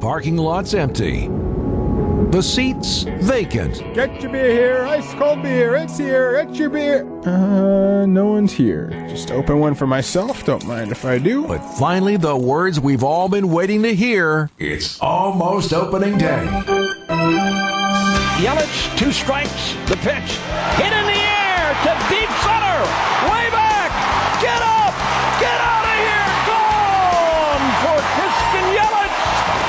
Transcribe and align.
parking 0.00 0.36
lots 0.36 0.74
empty. 0.74 1.28
The 2.30 2.42
seats 2.42 3.02
vacant. 3.02 3.82
Get 3.92 4.22
your 4.22 4.30
beer 4.30 4.52
here, 4.52 4.86
ice 4.86 5.12
cold 5.14 5.42
beer, 5.42 5.74
it's 5.74 5.98
here, 5.98 6.36
it's 6.36 6.58
your 6.58 6.70
beer. 6.70 7.04
Uh, 7.26 8.06
no 8.06 8.26
one's 8.26 8.52
here. 8.52 8.90
Just 9.08 9.30
open 9.30 9.58
one 9.58 9.74
for 9.74 9.86
myself, 9.86 10.44
don't 10.44 10.64
mind 10.64 10.92
if 10.92 11.04
I 11.04 11.18
do. 11.18 11.46
But 11.46 11.58
finally, 11.78 12.16
the 12.16 12.36
words 12.36 12.78
we've 12.78 13.02
all 13.02 13.28
been 13.28 13.50
waiting 13.50 13.82
to 13.82 13.94
hear 13.94 14.48
it's 14.58 15.00
almost 15.00 15.72
opening 15.72 16.16
day. 16.18 16.46
Yelich, 18.38 18.96
two 18.96 19.12
strikes, 19.12 19.74
the 19.86 19.96
pitch, 19.96 20.38
hit 20.78 20.92
in 20.92 21.06
the 21.06 21.20
air 21.20 21.74
to 21.82 21.92
deep 22.08 22.30
center, 22.40 22.78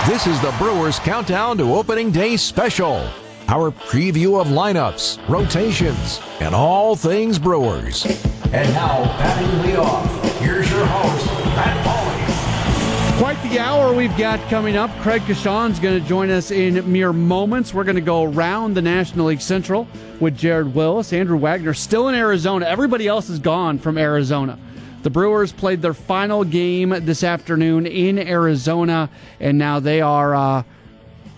This 0.07 0.25
is 0.25 0.41
the 0.41 0.52
Brewers 0.57 0.97
Countdown 0.97 1.60
to 1.60 1.75
Opening 1.75 2.10
Day 2.10 2.36
Special. 2.36 3.07
Our 3.47 3.69
preview 3.69 4.41
of 4.41 4.47
lineups, 4.47 5.19
rotations, 5.29 6.19
and 6.39 6.55
all 6.55 6.96
things 6.96 7.37
Brewers. 7.37 8.04
And 8.51 8.74
now, 8.74 9.04
batting 9.19 9.47
leadoff, 9.60 10.39
here's 10.39 10.71
your 10.71 10.87
host, 10.87 11.27
Matt 11.55 11.86
Pauley. 11.86 13.19
Quite 13.19 13.39
the 13.47 13.60
hour 13.60 13.93
we've 13.93 14.18
got 14.18 14.39
coming 14.50 14.75
up. 14.75 14.89
Craig 15.01 15.21
Coshun's 15.21 15.79
going 15.79 16.02
to 16.02 16.10
join 16.10 16.32
us 16.32 16.49
in 16.49 16.91
mere 16.91 17.13
moments. 17.13 17.71
We're 17.71 17.83
going 17.83 17.93
to 17.93 18.02
go 18.02 18.24
around 18.24 18.74
the 18.74 18.82
National 18.82 19.27
League 19.27 19.39
Central 19.39 19.88
with 20.19 20.36
Jared 20.36 20.74
Willis, 20.74 21.13
Andrew 21.13 21.38
Wagner, 21.38 21.75
still 21.75 22.10
in 22.10 22.15
Arizona. 22.15 22.65
Everybody 22.65 23.07
else 23.07 23.29
is 23.29 23.38
gone 23.38 23.77
from 23.77 23.99
Arizona. 23.99 24.57
The 25.04 25.10
Brewers 25.10 25.51
played 25.51 25.82
their 25.82 25.96
final 25.96 26.43
game 26.43 26.89
this 26.89 27.23
afternoon 27.23 27.87
in 27.87 28.19
Arizona, 28.19 29.10
and 29.39 29.57
now 29.57 29.79
they 29.79 30.00
are. 30.01 30.36
Uh, 30.36 30.64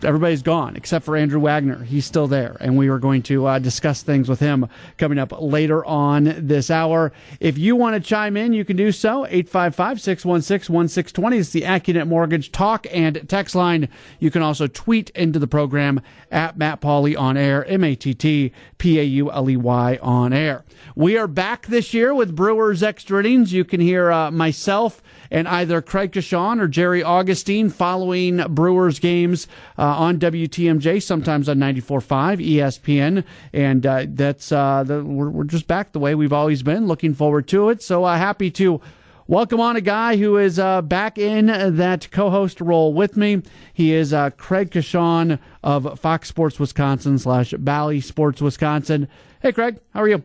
everybody's 0.04 0.42
gone 0.42 0.76
except 0.76 1.06
for 1.06 1.16
Andrew 1.16 1.40
Wagner. 1.40 1.84
He's 1.84 2.06
still 2.06 2.28
there, 2.28 2.58
and 2.60 2.78
we 2.78 2.88
are 2.88 3.00
going 3.00 3.22
to 3.24 3.46
uh, 3.46 3.60
discuss 3.60 4.04
things 4.04 4.30
with 4.30 4.40
him 4.40 4.68
coming 4.98 5.20
up 5.20 5.34
later 5.40 5.86
on 5.86 6.36
this 6.38 6.70
hour. 6.70 7.12
If 7.40 7.58
you 7.58 7.76
want 7.76 7.96
to 7.96 8.00
chime 8.00 8.38
in, 8.38 8.54
you 8.54 8.66
can 8.66 8.78
do 8.78 8.92
so. 8.92 9.26
855 9.26 10.02
616 10.02 10.74
1620 10.74 11.38
is 11.38 11.52
the 11.52 11.62
AccuNet 11.62 12.08
Mortgage 12.08 12.52
talk 12.52 12.88
and 12.92 13.28
text 13.28 13.56
line. 13.56 13.90
You 14.20 14.32
can 14.32 14.42
also 14.42 14.68
tweet 14.68 15.10
into 15.12 15.40
the 15.40 15.48
program 15.48 16.02
at 16.32 16.58
Matt 16.58 16.82
Pauley 16.82 17.18
on 17.18 17.38
air, 17.38 17.66
M 17.66 17.84
A 17.84 17.96
T 17.96 18.14
T 18.14 18.52
P 18.78 19.00
A 19.00 19.04
U 19.04 19.32
L 19.32 19.50
E 19.50 19.58
Y 19.58 20.00
on 20.02 20.34
air. 20.34 20.64
We 20.96 21.18
are 21.18 21.28
back 21.28 21.68
this 21.68 21.94
year 21.94 22.14
with 22.14 22.36
Brewers 22.36 22.84
Extra 22.84 23.20
Innings. 23.20 23.54
You 23.54 23.64
can 23.64 23.80
hear 23.80 24.12
uh, 24.12 24.32
myself 24.32 25.02
and 25.32 25.48
either 25.48 25.82
Craig 25.82 26.12
Coshun 26.12 26.60
or 26.60 26.68
Jerry 26.68 27.04
Augustine 27.04 27.70
following 27.70 28.38
Brewers 28.50 29.00
games 29.00 29.48
uh, 29.78 29.84
on 29.84 30.20
WTMJ, 30.20 31.02
sometimes 31.02 31.50
on 31.50 31.58
94.5 31.58 32.46
ESPN. 32.46 33.24
And 33.54 33.86
uh, 33.86 34.06
that's 34.10 34.52
uh, 34.52 34.84
the, 34.84 35.04
we're, 35.04 35.30
we're, 35.30 35.44
just 35.44 35.68
back 35.68 35.92
the 35.92 36.00
way 36.00 36.16
we've 36.16 36.34
always 36.34 36.64
been. 36.64 36.88
Looking 36.88 37.14
forward 37.14 37.48
to 37.50 37.70
it. 37.70 37.82
So 37.82 38.04
uh, 38.04 38.18
happy 38.18 38.50
to 38.52 38.82
welcome 39.28 39.60
on 39.60 39.76
a 39.76 39.82
guy 39.82 40.18
who 40.18 40.38
is 40.38 40.60
uh, 40.60 40.82
back 40.82 41.18
in 41.18 41.48
that 41.48 42.10
co-host 42.12 42.62
role 42.62 42.94
with 42.94 43.18
me. 43.18 43.42
He 43.74 43.94
is 43.94 44.14
uh, 44.14 44.32
Craig 44.32 44.72
Coshun 44.72 45.40
of 45.64 46.00
Fox 46.00 46.28
Sports 46.28 46.60
Wisconsin 46.60 47.20
slash 47.20 47.54
Bally 47.58 48.02
Sports 48.02 48.42
Wisconsin. 48.42 49.08
Hey, 49.42 49.52
Craig, 49.52 49.80
how 49.94 50.02
are 50.02 50.10
you? 50.10 50.24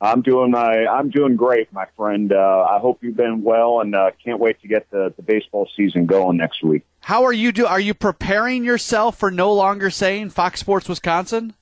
I'm 0.00 0.22
doing 0.22 0.50
my 0.50 0.86
I'm 0.86 1.10
doing 1.10 1.36
great, 1.36 1.72
my 1.72 1.86
friend. 1.96 2.32
Uh, 2.32 2.66
I 2.70 2.78
hope 2.78 3.02
you've 3.02 3.16
been 3.16 3.42
well, 3.42 3.80
and 3.80 3.94
uh, 3.94 4.10
can't 4.24 4.40
wait 4.40 4.60
to 4.62 4.68
get 4.68 4.90
the, 4.90 5.12
the 5.14 5.22
baseball 5.22 5.68
season 5.76 6.06
going 6.06 6.38
next 6.38 6.62
week. 6.62 6.84
How 7.00 7.24
are 7.24 7.32
you 7.32 7.52
do? 7.52 7.66
Are 7.66 7.80
you 7.80 7.92
preparing 7.92 8.64
yourself 8.64 9.18
for 9.18 9.30
no 9.30 9.52
longer 9.52 9.90
saying 9.90 10.30
Fox 10.30 10.60
Sports 10.60 10.88
Wisconsin? 10.88 11.54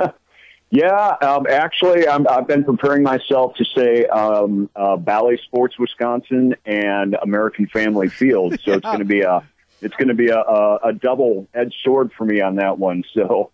yeah, 0.70 1.16
um, 1.20 1.46
actually, 1.50 2.06
i 2.06 2.12
have 2.12 2.46
been 2.46 2.64
preparing 2.64 3.02
myself 3.02 3.56
to 3.56 3.64
say 3.64 4.06
um, 4.06 4.70
uh, 4.74 4.96
Bally 4.96 5.38
Sports 5.44 5.78
Wisconsin 5.78 6.54
and 6.64 7.16
American 7.22 7.66
Family 7.66 8.08
Field. 8.08 8.58
So 8.62 8.70
yeah. 8.70 8.76
it's 8.76 8.84
going 8.84 9.00
to 9.00 9.04
be 9.04 9.20
a 9.20 9.46
it's 9.82 9.94
going 9.96 10.08
to 10.08 10.14
be 10.14 10.28
a, 10.28 10.38
a, 10.38 10.76
a 10.84 10.92
double 10.94 11.48
edged 11.52 11.74
sword 11.84 12.12
for 12.16 12.24
me 12.24 12.40
on 12.40 12.56
that 12.56 12.78
one. 12.78 13.04
So 13.12 13.50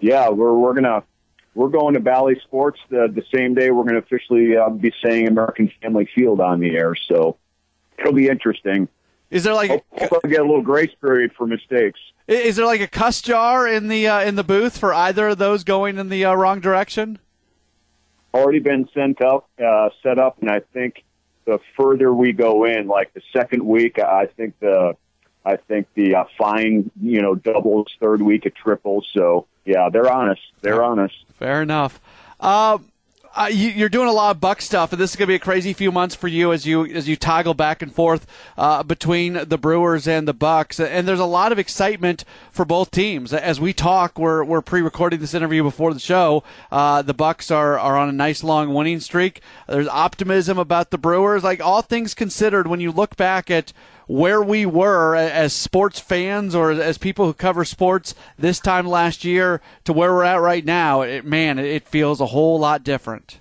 yeah, 0.00 0.28
we're 0.28 0.54
we're 0.54 0.74
gonna 0.74 1.02
we're 1.54 1.68
going 1.68 1.94
to 1.94 2.00
Bally 2.00 2.40
Sports 2.44 2.80
the, 2.88 3.08
the 3.12 3.24
same 3.34 3.54
day 3.54 3.70
we're 3.70 3.82
going 3.82 3.94
to 3.94 3.98
officially 3.98 4.56
uh, 4.56 4.68
be 4.70 4.92
saying 5.02 5.28
American 5.28 5.70
Family 5.82 6.08
Field 6.14 6.40
on 6.40 6.60
the 6.60 6.76
air. 6.76 6.94
So 6.94 7.36
it'll 7.98 8.12
be 8.12 8.28
interesting. 8.28 8.88
Is 9.30 9.44
there 9.44 9.54
like 9.54 9.70
a, 9.70 10.06
hope 10.08 10.22
get 10.24 10.40
a 10.40 10.44
little 10.44 10.62
grace 10.62 10.94
period 11.00 11.32
for 11.36 11.46
mistakes? 11.46 12.00
Is 12.26 12.56
there 12.56 12.66
like 12.66 12.80
a 12.80 12.88
cuss 12.88 13.22
jar 13.22 13.66
in 13.66 13.88
the 13.88 14.06
uh, 14.08 14.20
in 14.22 14.34
the 14.34 14.44
booth 14.44 14.78
for 14.78 14.92
either 14.92 15.28
of 15.28 15.38
those 15.38 15.64
going 15.64 15.98
in 15.98 16.08
the 16.08 16.24
uh, 16.24 16.34
wrong 16.34 16.60
direction? 16.60 17.18
Already 18.34 18.60
been 18.60 18.88
sent 18.94 19.20
up, 19.22 19.48
uh, 19.64 19.90
set 20.02 20.18
up, 20.18 20.38
and 20.40 20.50
I 20.50 20.60
think 20.72 21.04
the 21.44 21.58
further 21.76 22.12
we 22.12 22.32
go 22.32 22.64
in, 22.64 22.86
like 22.86 23.12
the 23.14 23.22
second 23.32 23.64
week, 23.64 23.98
I 23.98 24.26
think 24.26 24.58
the 24.60 24.96
I 25.44 25.56
think 25.56 25.86
the 25.94 26.16
uh, 26.16 26.24
fine, 26.36 26.90
you 27.00 27.22
know, 27.22 27.34
doubles. 27.34 27.88
Third 28.00 28.22
week, 28.22 28.46
it 28.46 28.54
triples. 28.54 29.08
So 29.12 29.46
yeah, 29.64 29.88
they're 29.90 30.10
honest. 30.10 30.42
They're 30.60 30.82
honest. 30.82 31.14
Fair 31.38 31.62
enough. 31.62 32.00
Uh, 32.38 32.78
uh, 33.32 33.48
you, 33.50 33.84
are 33.84 33.88
doing 33.88 34.08
a 34.08 34.12
lot 34.12 34.34
of 34.34 34.40
Buck 34.40 34.60
stuff, 34.60 34.92
and 34.92 35.00
this 35.00 35.10
is 35.10 35.16
going 35.16 35.26
to 35.26 35.30
be 35.30 35.36
a 35.36 35.38
crazy 35.38 35.72
few 35.72 35.92
months 35.92 36.16
for 36.16 36.26
you 36.26 36.52
as 36.52 36.66
you 36.66 36.84
as 36.86 37.08
you 37.08 37.14
toggle 37.14 37.54
back 37.54 37.80
and 37.80 37.94
forth 37.94 38.26
uh, 38.58 38.82
between 38.82 39.34
the 39.34 39.56
Brewers 39.56 40.08
and 40.08 40.26
the 40.26 40.34
Bucks. 40.34 40.80
And 40.80 41.06
there's 41.06 41.20
a 41.20 41.26
lot 41.26 41.52
of 41.52 41.58
excitement 41.58 42.24
for 42.50 42.64
both 42.64 42.90
teams. 42.90 43.32
As 43.32 43.60
we 43.60 43.72
talk, 43.72 44.18
we're 44.18 44.42
we're 44.42 44.62
pre-recording 44.62 45.20
this 45.20 45.32
interview 45.32 45.62
before 45.62 45.94
the 45.94 46.00
show. 46.00 46.42
Uh, 46.72 47.02
the 47.02 47.14
Bucks 47.14 47.52
are 47.52 47.78
are 47.78 47.96
on 47.96 48.08
a 48.08 48.12
nice 48.12 48.42
long 48.42 48.74
winning 48.74 48.98
streak. 48.98 49.42
There's 49.68 49.88
optimism 49.88 50.58
about 50.58 50.90
the 50.90 50.98
Brewers. 50.98 51.44
Like 51.44 51.60
all 51.60 51.82
things 51.82 52.14
considered, 52.14 52.66
when 52.66 52.80
you 52.80 52.90
look 52.90 53.16
back 53.16 53.48
at 53.48 53.72
where 54.10 54.42
we 54.42 54.66
were 54.66 55.14
as 55.14 55.52
sports 55.52 56.00
fans 56.00 56.52
or 56.52 56.72
as 56.72 56.98
people 56.98 57.26
who 57.26 57.32
cover 57.32 57.64
sports 57.64 58.12
this 58.36 58.58
time 58.58 58.84
last 58.84 59.24
year 59.24 59.60
to 59.84 59.92
where 59.92 60.12
we're 60.12 60.24
at 60.24 60.40
right 60.40 60.64
now, 60.64 61.02
it, 61.02 61.24
man, 61.24 61.60
it 61.60 61.86
feels 61.86 62.20
a 62.20 62.26
whole 62.26 62.58
lot 62.58 62.82
different. 62.82 63.38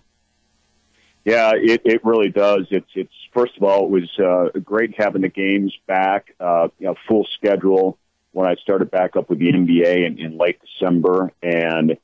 Yeah, 1.26 1.54
it, 1.56 1.82
it 1.86 2.06
really 2.06 2.30
does. 2.30 2.68
It's 2.70 2.90
it's 2.94 3.14
first 3.34 3.58
of 3.58 3.64
all, 3.64 3.86
it 3.86 3.90
was 3.90 4.20
uh, 4.20 4.60
great 4.60 4.94
having 4.96 5.24
the 5.24 5.30
games 5.30 5.76
back, 5.88 6.36
uh, 6.40 6.68
you 6.78 6.86
know, 6.86 6.96
full 7.08 7.28
schedule 7.34 7.98
when 8.32 8.48
I 8.48 8.54
started 8.56 8.92
back 8.92 9.16
up 9.16 9.28
with 9.28 9.40
the 9.40 9.52
NBA 9.52 10.06
in, 10.06 10.20
in 10.20 10.38
late 10.38 10.60
December, 10.62 11.32
and 11.42 11.98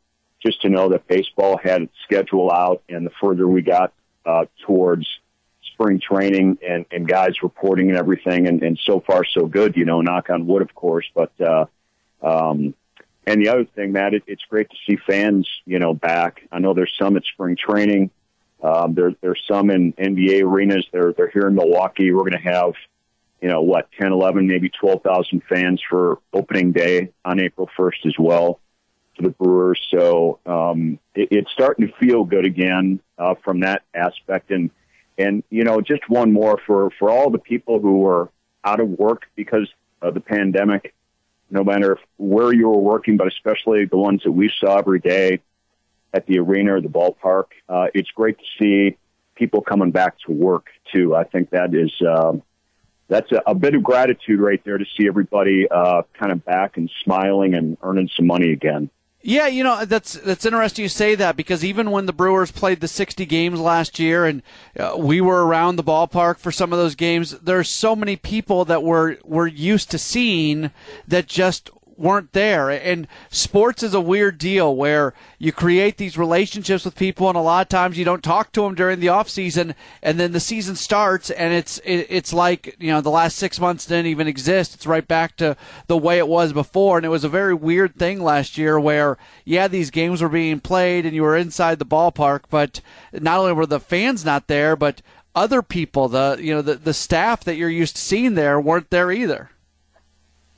just 0.44 0.64
to 0.64 0.70
know 0.70 0.90
that 0.90 1.08
baseball 1.08 1.58
had 1.58 1.84
its 1.84 1.94
schedule 2.03 2.52
out, 2.52 2.82
and 2.90 3.06
the 3.06 3.12
further 3.22 3.47
we 3.47 3.62
got 3.62 3.94
uh, 4.26 4.46
towards 4.66 5.08
spring 5.75 6.00
training 6.00 6.58
and, 6.68 6.86
and 6.91 7.08
guys 7.08 7.44
reporting 7.44 7.90
and 7.90 7.97
everything. 7.97 8.47
And, 8.47 8.63
and 8.63 8.80
so 8.84 9.02
far, 9.02 9.24
so 9.25 9.46
good, 9.46 9.75
you 9.75 9.86
know, 9.86 10.02
knock 10.02 10.30
on 10.30 10.47
wood, 10.47 10.62
of 10.62 10.74
course. 10.74 11.06
But, 11.13 11.31
uh, 11.41 11.66
um, 12.22 12.74
and 13.28 13.44
the 13.44 13.50
other 13.50 13.66
thing, 13.66 13.91
Matt, 13.91 14.14
it, 14.14 14.24
it's 14.25 14.44
great 14.50 14.69
to 14.69 14.75
see 14.88 14.97
fans, 15.06 15.47
you 15.66 15.80
know, 15.80 15.94
back. 15.94 16.47
I 16.52 16.59
know 16.59 16.74
there's 16.74 16.96
some 16.97 17.18
at 17.18 17.24
spring 17.25 17.58
training. 17.58 18.09
Um, 18.64 18.94
there, 18.94 19.12
there's 19.22 19.41
some 19.50 19.69
in 19.69 19.94
NBA 19.94 20.44
arenas. 20.44 20.88
They're, 20.91 21.12
they're 21.12 21.30
here 21.30 21.47
in 21.47 21.56
Milwaukee. 21.56 22.12
We're 22.12 22.22
going 22.22 22.41
to 22.44 22.50
have, 22.50 22.74
you 23.41 23.50
know, 23.50 23.62
what, 23.62 23.90
10, 24.00 24.14
11, 24.14 24.47
maybe 24.47 24.69
12,000 24.69 25.41
fans 25.50 25.81
for 25.90 26.19
opening 26.34 26.72
day 26.72 27.12
on 27.25 27.40
April 27.40 27.69
1st 27.78 28.06
as 28.06 28.16
well 28.18 28.62
for 29.18 29.24
the 29.24 29.30
Brewers. 29.30 29.80
So, 29.91 30.40
um, 30.46 31.00
it, 31.14 31.28
it's 31.31 31.52
starting 31.52 31.88
to 31.88 31.94
feel 31.97 32.24
good 32.24 32.46
again, 32.46 33.02
uh, 33.18 33.35
from 33.44 33.59
that 33.59 33.84
aspect. 33.94 34.52
And, 34.52 34.72
and, 35.18 35.44
you 35.50 35.64
know, 35.64 35.81
just 35.81 36.09
one 36.09 36.31
more 36.31 36.59
for, 36.66 36.90
for 37.00 37.09
all 37.09 37.30
the 37.30 37.40
people 37.40 37.80
who 37.80 38.00
were 38.00 38.30
out 38.64 38.80
of 38.80 38.90
work 38.90 39.24
because 39.36 39.70
of 40.02 40.14
the 40.14 40.20
pandemic, 40.20 40.94
no 41.50 41.64
matter 41.64 41.97
where 42.17 42.53
you 42.53 42.67
were 42.67 42.78
working, 42.78 43.17
but 43.17 43.28
especially 43.28 43.85
the 43.85 43.97
ones 43.97 44.22
that 44.23 44.32
we 44.32 44.52
saw 44.59 44.78
every 44.78 45.00
day 45.00 45.40
at 46.14 46.26
the 46.28 46.40
arena 46.40 46.76
or 46.76 46.82
the 46.82 46.90
ballpark. 46.90 47.46
Uh, 47.70 47.88
it's 47.94 48.09
great 48.12 48.38
to 48.38 48.46
see 48.59 48.97
people 49.35 49.62
coming 49.62 49.91
back 49.91 50.17
to 50.26 50.32
work 50.32 50.67
too. 50.94 51.16
I 51.16 51.23
think 51.23 51.52
that 51.52 51.73
is, 51.73 51.91
um, 52.08 52.41
that's 53.08 53.32
a, 53.32 53.41
a 53.47 53.56
bit 53.56 53.76
of 53.76 53.84
gratitude 53.84 54.40
right 54.40 54.61
there 54.66 54.78
to 54.78 54.85
see 54.97 55.08
everybody, 55.08 55.68
uh, 55.70 56.03
kind 56.14 56.32
of 56.32 56.44
back 56.44 56.78
and 56.78 56.90
smiling 57.03 57.53
and 57.53 57.78
earning 57.84 58.09
some 58.16 58.28
money 58.28 58.52
again. 58.52 58.90
Yeah, 59.27 59.47
you 59.47 59.63
know 59.63 59.85
that's 59.85 60.13
that's 60.13 60.45
interesting 60.45 60.83
you 60.83 60.89
say 60.89 61.16
that 61.16 61.35
because 61.35 61.66
even 61.66 61.89
when 61.89 62.05
the 62.05 62.13
Brewers 62.13 62.51
played 62.51 62.79
the 62.79 62.87
60 62.87 63.25
games 63.25 63.59
last 63.59 63.97
year 63.97 64.23
and 64.27 64.43
uh, 64.79 64.93
we 64.99 65.19
were 65.19 65.47
around 65.47 65.77
the 65.77 65.83
ballpark 65.83 66.37
for 66.37 66.51
some 66.51 66.72
of 66.72 66.77
those 66.77 66.93
games, 66.93 67.31
there's 67.39 67.67
so 67.67 67.95
many 67.95 68.17
people 68.17 68.66
that 68.66 68.83
were 68.83 69.17
were 69.23 69.47
used 69.47 69.89
to 69.89 69.97
seeing 69.97 70.69
that 71.07 71.25
just 71.25 71.72
weren't 71.97 72.34
there. 72.34 72.70
And 72.70 73.08
sports 73.30 73.84
is 73.84 73.94
a 73.94 74.02
weird 74.02 74.38
deal 74.38 74.76
where 74.76 75.14
you 75.40 75.52
create 75.52 75.97
these 75.97 76.18
relationships 76.18 76.86
with 76.86 76.96
people, 76.96 77.28
and 77.28 77.38
a 77.38 77.42
lot 77.42 77.66
of 77.66 77.70
times 77.70 77.97
you 77.97 78.06
don't 78.06 78.24
talk 78.24 78.52
to 78.53 78.62
them 78.62 78.76
during 78.76 79.00
the 79.00 79.09
off 79.09 79.30
season, 79.30 79.76
and 80.02 80.20
then 80.20 80.32
the 80.32 80.40
season 80.40 80.76
starts, 80.76 81.30
and 81.30 81.53
it's 81.53 81.78
it, 81.80 82.08
it's 82.09 82.34
like 82.34 82.76
you 82.80 82.92
know 82.92 83.02
the 83.02 83.09
last 83.09 83.38
six 83.38 83.59
months 83.59 83.86
didn't 83.86 84.08
even 84.08 84.28
exist. 84.28 84.74
It's 84.74 84.88
right 84.88 85.08
back 85.08 85.38
to 85.38 85.56
the 85.88 85.97
way 85.97 86.18
it 86.18 86.28
was 86.28 86.53
before, 86.53 86.97
and 86.97 87.06
it 87.06 87.09
was 87.09 87.24
a 87.24 87.30
very 87.30 87.53
weird 87.53 87.96
thing 87.96 88.22
last 88.22 88.58
year 88.58 88.80
where 88.80 89.18
yeah 89.44 89.68
these 89.68 89.92
games 89.92 90.22
were 90.22 90.30
being 90.30 90.59
played 90.59 91.06
and 91.06 91.16
you 91.16 91.24
were 91.24 91.38
inside 91.38 91.80
the 91.80 91.86
ballpark, 91.86 92.42
but 92.50 92.82
not 93.14 93.40
only 93.40 93.53
were 93.53 93.66
the 93.66 93.80
fans 93.80 94.26
not 94.26 94.47
there, 94.47 94.76
but 94.76 95.02
other 95.36 95.62
people, 95.62 96.08
the 96.08 96.38
you 96.40 96.53
know 96.53 96.62
the 96.62 96.76
the 96.76 96.94
staff 96.94 97.44
that 97.44 97.56
you're 97.56 97.70
used 97.70 97.97
to 97.97 98.02
seeing 98.02 98.36
there 98.36 98.59
weren't 98.59 98.90
there 98.90 99.12
either. 99.12 99.50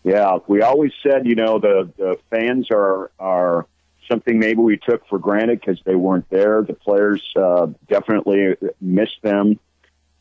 Yeah, 0.04 0.38
we 0.48 0.62
always 0.62 0.92
said, 1.04 1.26
you 1.26 1.36
know, 1.36 1.60
the 1.60 1.92
the 1.98 2.20
fans 2.30 2.68
are 2.72 3.12
are 3.20 3.68
something 4.10 4.40
maybe 4.40 4.60
we 4.60 4.78
took 4.78 5.06
for 5.08 5.20
granted 5.20 5.60
because 5.60 5.82
they 5.86 5.96
weren't 5.96 6.30
there. 6.30 6.62
The 6.62 6.74
players 6.74 7.22
uh, 7.36 7.68
definitely 7.90 8.56
missed 8.80 9.22
them. 9.22 9.60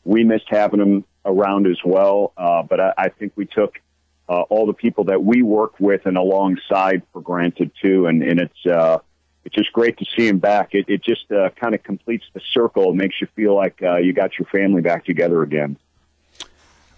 We 0.03 0.23
missed 0.23 0.47
having 0.49 0.79
them 0.79 1.05
around 1.25 1.67
as 1.67 1.79
well. 1.85 2.33
Uh, 2.37 2.63
but 2.63 2.79
I, 2.79 2.93
I 2.97 3.09
think 3.09 3.33
we 3.35 3.45
took 3.45 3.79
uh, 4.29 4.41
all 4.41 4.65
the 4.65 4.73
people 4.73 5.05
that 5.05 5.23
we 5.23 5.41
work 5.41 5.79
with 5.79 6.05
and 6.05 6.17
alongside 6.17 7.03
for 7.13 7.21
granted 7.21 7.71
too. 7.81 8.07
And 8.07 8.23
and 8.23 8.39
it's 8.39 8.65
uh, 8.65 8.99
it's 9.45 9.55
just 9.55 9.71
great 9.71 9.97
to 9.99 10.05
see 10.17 10.27
them 10.27 10.39
back. 10.39 10.69
It 10.73 10.85
it 10.89 11.03
just 11.03 11.31
uh, 11.31 11.49
kind 11.51 11.73
of 11.73 11.83
completes 11.83 12.25
the 12.33 12.41
circle. 12.51 12.91
It 12.91 12.95
makes 12.95 13.21
you 13.21 13.27
feel 13.35 13.55
like 13.55 13.81
uh, 13.81 13.97
you 13.97 14.13
got 14.13 14.37
your 14.37 14.47
family 14.47 14.81
back 14.81 15.05
together 15.05 15.41
again. 15.43 15.77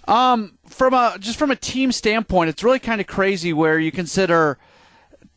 Um, 0.10 0.58
from 0.66 0.96
a 0.96 1.18
just 1.20 1.38
from 1.38 1.52
a 1.52 1.56
team 1.56 1.92
standpoint, 1.92 2.50
it's 2.50 2.64
really 2.64 2.80
kind 2.80 3.00
of 3.00 3.06
crazy 3.06 3.54
where 3.54 3.78
you 3.78 3.92
consider 3.92 4.58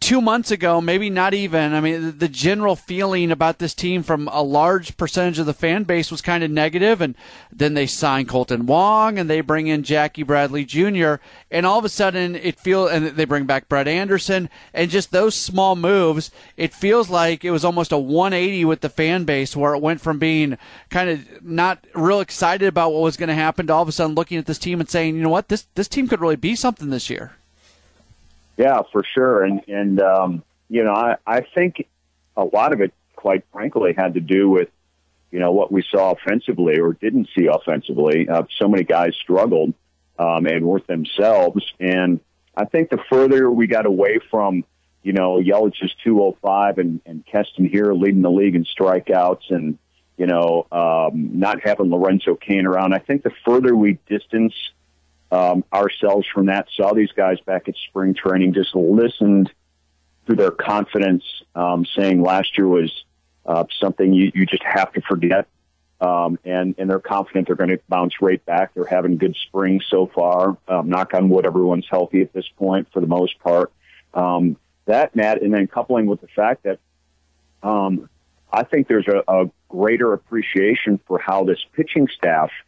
two 0.02 0.20
months 0.20 0.50
ago, 0.50 0.80
maybe 0.80 1.08
not 1.08 1.32
even. 1.32 1.72
I 1.72 1.80
mean, 1.80 2.18
the 2.18 2.28
general 2.28 2.74
feeling 2.74 3.30
about 3.30 3.60
this 3.60 3.72
team 3.72 4.02
from 4.02 4.28
a 4.32 4.42
large 4.42 4.96
percentage 4.96 5.38
of 5.38 5.46
the 5.46 5.54
fan 5.54 5.84
base 5.84 6.10
was 6.10 6.20
kind 6.20 6.42
of 6.42 6.50
negative, 6.50 7.00
and 7.00 7.14
then 7.52 7.74
they 7.74 7.86
sign 7.86 8.26
Kolten 8.26 8.62
Wong 8.62 9.16
and 9.16 9.30
they 9.30 9.40
bring 9.40 9.68
in 9.68 9.84
Jackie 9.84 10.24
Bradley 10.24 10.64
Jr. 10.64 11.14
and 11.52 11.64
all 11.64 11.78
of 11.78 11.84
a 11.84 11.88
sudden 11.88 12.34
it 12.34 12.58
feels 12.58 12.90
and 12.90 13.06
they 13.06 13.24
bring 13.24 13.46
back 13.46 13.68
Brett 13.68 13.86
Anderson 13.86 14.50
and 14.74 14.90
just 14.90 15.12
those 15.12 15.36
small 15.36 15.76
moves. 15.76 16.32
It 16.56 16.74
feels 16.74 17.08
like 17.08 17.44
it 17.44 17.52
was 17.52 17.64
almost 17.64 17.92
a 17.92 17.98
180 17.98 18.64
with 18.64 18.80
the 18.80 18.88
fan 18.88 19.22
base 19.24 19.54
where 19.54 19.74
it 19.74 19.82
went 19.82 20.00
from 20.00 20.18
being 20.18 20.58
kind 20.90 21.10
of 21.10 21.44
not 21.44 21.86
real 21.94 22.20
excited 22.20 22.66
about 22.66 22.92
what 22.92 23.02
was 23.02 23.16
going 23.16 23.28
to 23.28 23.34
happen 23.34 23.68
to 23.68 23.72
all 23.72 23.82
of 23.82 23.88
a 23.88 23.92
sudden 23.92 24.16
looking 24.16 24.38
at 24.38 24.46
this 24.46 24.58
team 24.58 24.80
and 24.80 24.90
saying, 24.90 25.14
you 25.14 25.22
know 25.22 25.28
what, 25.28 25.48
this 25.48 25.66
this 25.76 25.88
team 25.88 26.08
could 26.08 26.20
really 26.20 26.36
be 26.36 26.56
something 26.56 26.90
this 26.90 27.08
year. 27.08 27.36
Yeah, 28.56 28.82
for 28.92 29.02
sure. 29.14 29.44
And 29.44 29.62
and 29.68 30.00
um, 30.00 30.42
you 30.68 30.84
know, 30.84 30.92
I 30.92 31.16
I 31.26 31.42
think 31.54 31.86
a 32.36 32.44
lot 32.44 32.72
of 32.72 32.80
it, 32.80 32.92
quite 33.16 33.44
frankly, 33.52 33.94
had 33.96 34.14
to 34.14 34.20
do 34.20 34.48
with 34.48 34.68
you 35.30 35.38
know 35.38 35.52
what 35.52 35.72
we 35.72 35.84
saw 35.90 36.12
offensively 36.12 36.78
or 36.78 36.92
didn't 36.92 37.28
see 37.36 37.46
offensively. 37.46 38.28
Uh, 38.28 38.42
so 38.58 38.68
many 38.68 38.84
guys 38.84 39.14
struggled 39.20 39.74
um, 40.18 40.46
and 40.46 40.64
weren't 40.64 40.86
themselves. 40.86 41.64
And 41.80 42.20
I 42.56 42.66
think 42.66 42.90
the 42.90 42.98
further 43.10 43.50
we 43.50 43.66
got 43.66 43.86
away 43.86 44.20
from 44.30 44.64
you 45.02 45.12
know 45.12 45.38
Yelich's 45.38 45.94
205 46.04 46.78
and 46.78 47.00
and 47.06 47.24
Keston 47.26 47.68
Hiura 47.68 47.98
leading 47.98 48.22
the 48.22 48.30
league 48.30 48.54
in 48.54 48.64
strikeouts 48.64 49.50
and 49.50 49.78
you 50.16 50.26
know 50.26 50.66
um, 50.70 51.38
not 51.38 51.60
having 51.64 51.90
Lorenzo 51.90 52.34
Cain 52.34 52.66
around, 52.66 52.92
I 52.92 52.98
think 52.98 53.22
the 53.22 53.32
further 53.44 53.74
we 53.74 53.98
distance 54.06 54.54
um, 55.32 55.64
ourselves 55.72 56.26
from 56.32 56.46
that, 56.46 56.68
saw 56.76 56.92
these 56.92 57.10
guys 57.12 57.40
back 57.40 57.66
at 57.66 57.74
spring 57.88 58.14
training, 58.14 58.52
just 58.52 58.74
listened 58.74 59.50
to 60.28 60.36
their 60.36 60.50
confidence, 60.50 61.24
um, 61.54 61.86
saying 61.96 62.22
last 62.22 62.56
year 62.56 62.68
was 62.68 62.92
uh, 63.46 63.64
something 63.80 64.12
you, 64.12 64.30
you 64.34 64.44
just 64.44 64.62
have 64.62 64.92
to 64.92 65.00
forget. 65.00 65.48
Um, 66.02 66.38
and, 66.44 66.74
and 66.78 66.90
they're 66.90 67.00
confident 67.00 67.46
they're 67.46 67.56
going 67.56 67.70
to 67.70 67.80
bounce 67.88 68.20
right 68.20 68.44
back. 68.44 68.74
They're 68.74 68.84
having 68.84 69.16
good 69.16 69.36
spring 69.46 69.80
so 69.88 70.06
far. 70.06 70.58
Um, 70.68 70.90
knock 70.90 71.14
on 71.14 71.28
wood, 71.28 71.46
everyone's 71.46 71.86
healthy 71.88 72.20
at 72.20 72.32
this 72.32 72.48
point 72.58 72.88
for 72.92 73.00
the 73.00 73.06
most 73.06 73.38
part. 73.38 73.72
Um, 74.12 74.58
that, 74.84 75.16
Matt, 75.16 75.42
and 75.42 75.54
then 75.54 75.66
coupling 75.66 76.06
with 76.06 76.20
the 76.20 76.28
fact 76.28 76.64
that 76.64 76.78
um, 77.62 78.10
I 78.52 78.64
think 78.64 78.86
there's 78.86 79.08
a, 79.08 79.22
a 79.28 79.50
greater 79.70 80.12
appreciation 80.12 81.00
for 81.06 81.18
how 81.18 81.44
this 81.44 81.64
pitching 81.74 82.08
staff– 82.14 82.50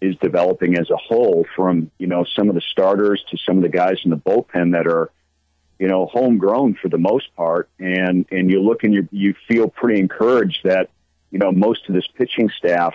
is 0.00 0.16
developing 0.16 0.78
as 0.78 0.90
a 0.90 0.96
whole 0.96 1.44
from, 1.56 1.90
you 1.98 2.06
know, 2.06 2.24
some 2.24 2.48
of 2.48 2.54
the 2.54 2.60
starters 2.60 3.24
to 3.30 3.36
some 3.38 3.56
of 3.56 3.62
the 3.62 3.68
guys 3.68 3.98
in 4.04 4.10
the 4.10 4.16
bullpen 4.16 4.72
that 4.72 4.86
are, 4.86 5.10
you 5.78 5.88
know, 5.88 6.06
homegrown 6.06 6.74
for 6.80 6.88
the 6.88 6.98
most 6.98 7.34
part. 7.36 7.68
And, 7.78 8.26
and 8.30 8.50
you 8.50 8.60
look 8.60 8.84
and 8.84 8.94
you, 8.94 9.08
you 9.10 9.34
feel 9.48 9.68
pretty 9.68 10.00
encouraged 10.00 10.60
that, 10.64 10.90
you 11.30 11.38
know, 11.38 11.50
most 11.50 11.88
of 11.88 11.94
this 11.94 12.06
pitching 12.06 12.50
staff, 12.56 12.94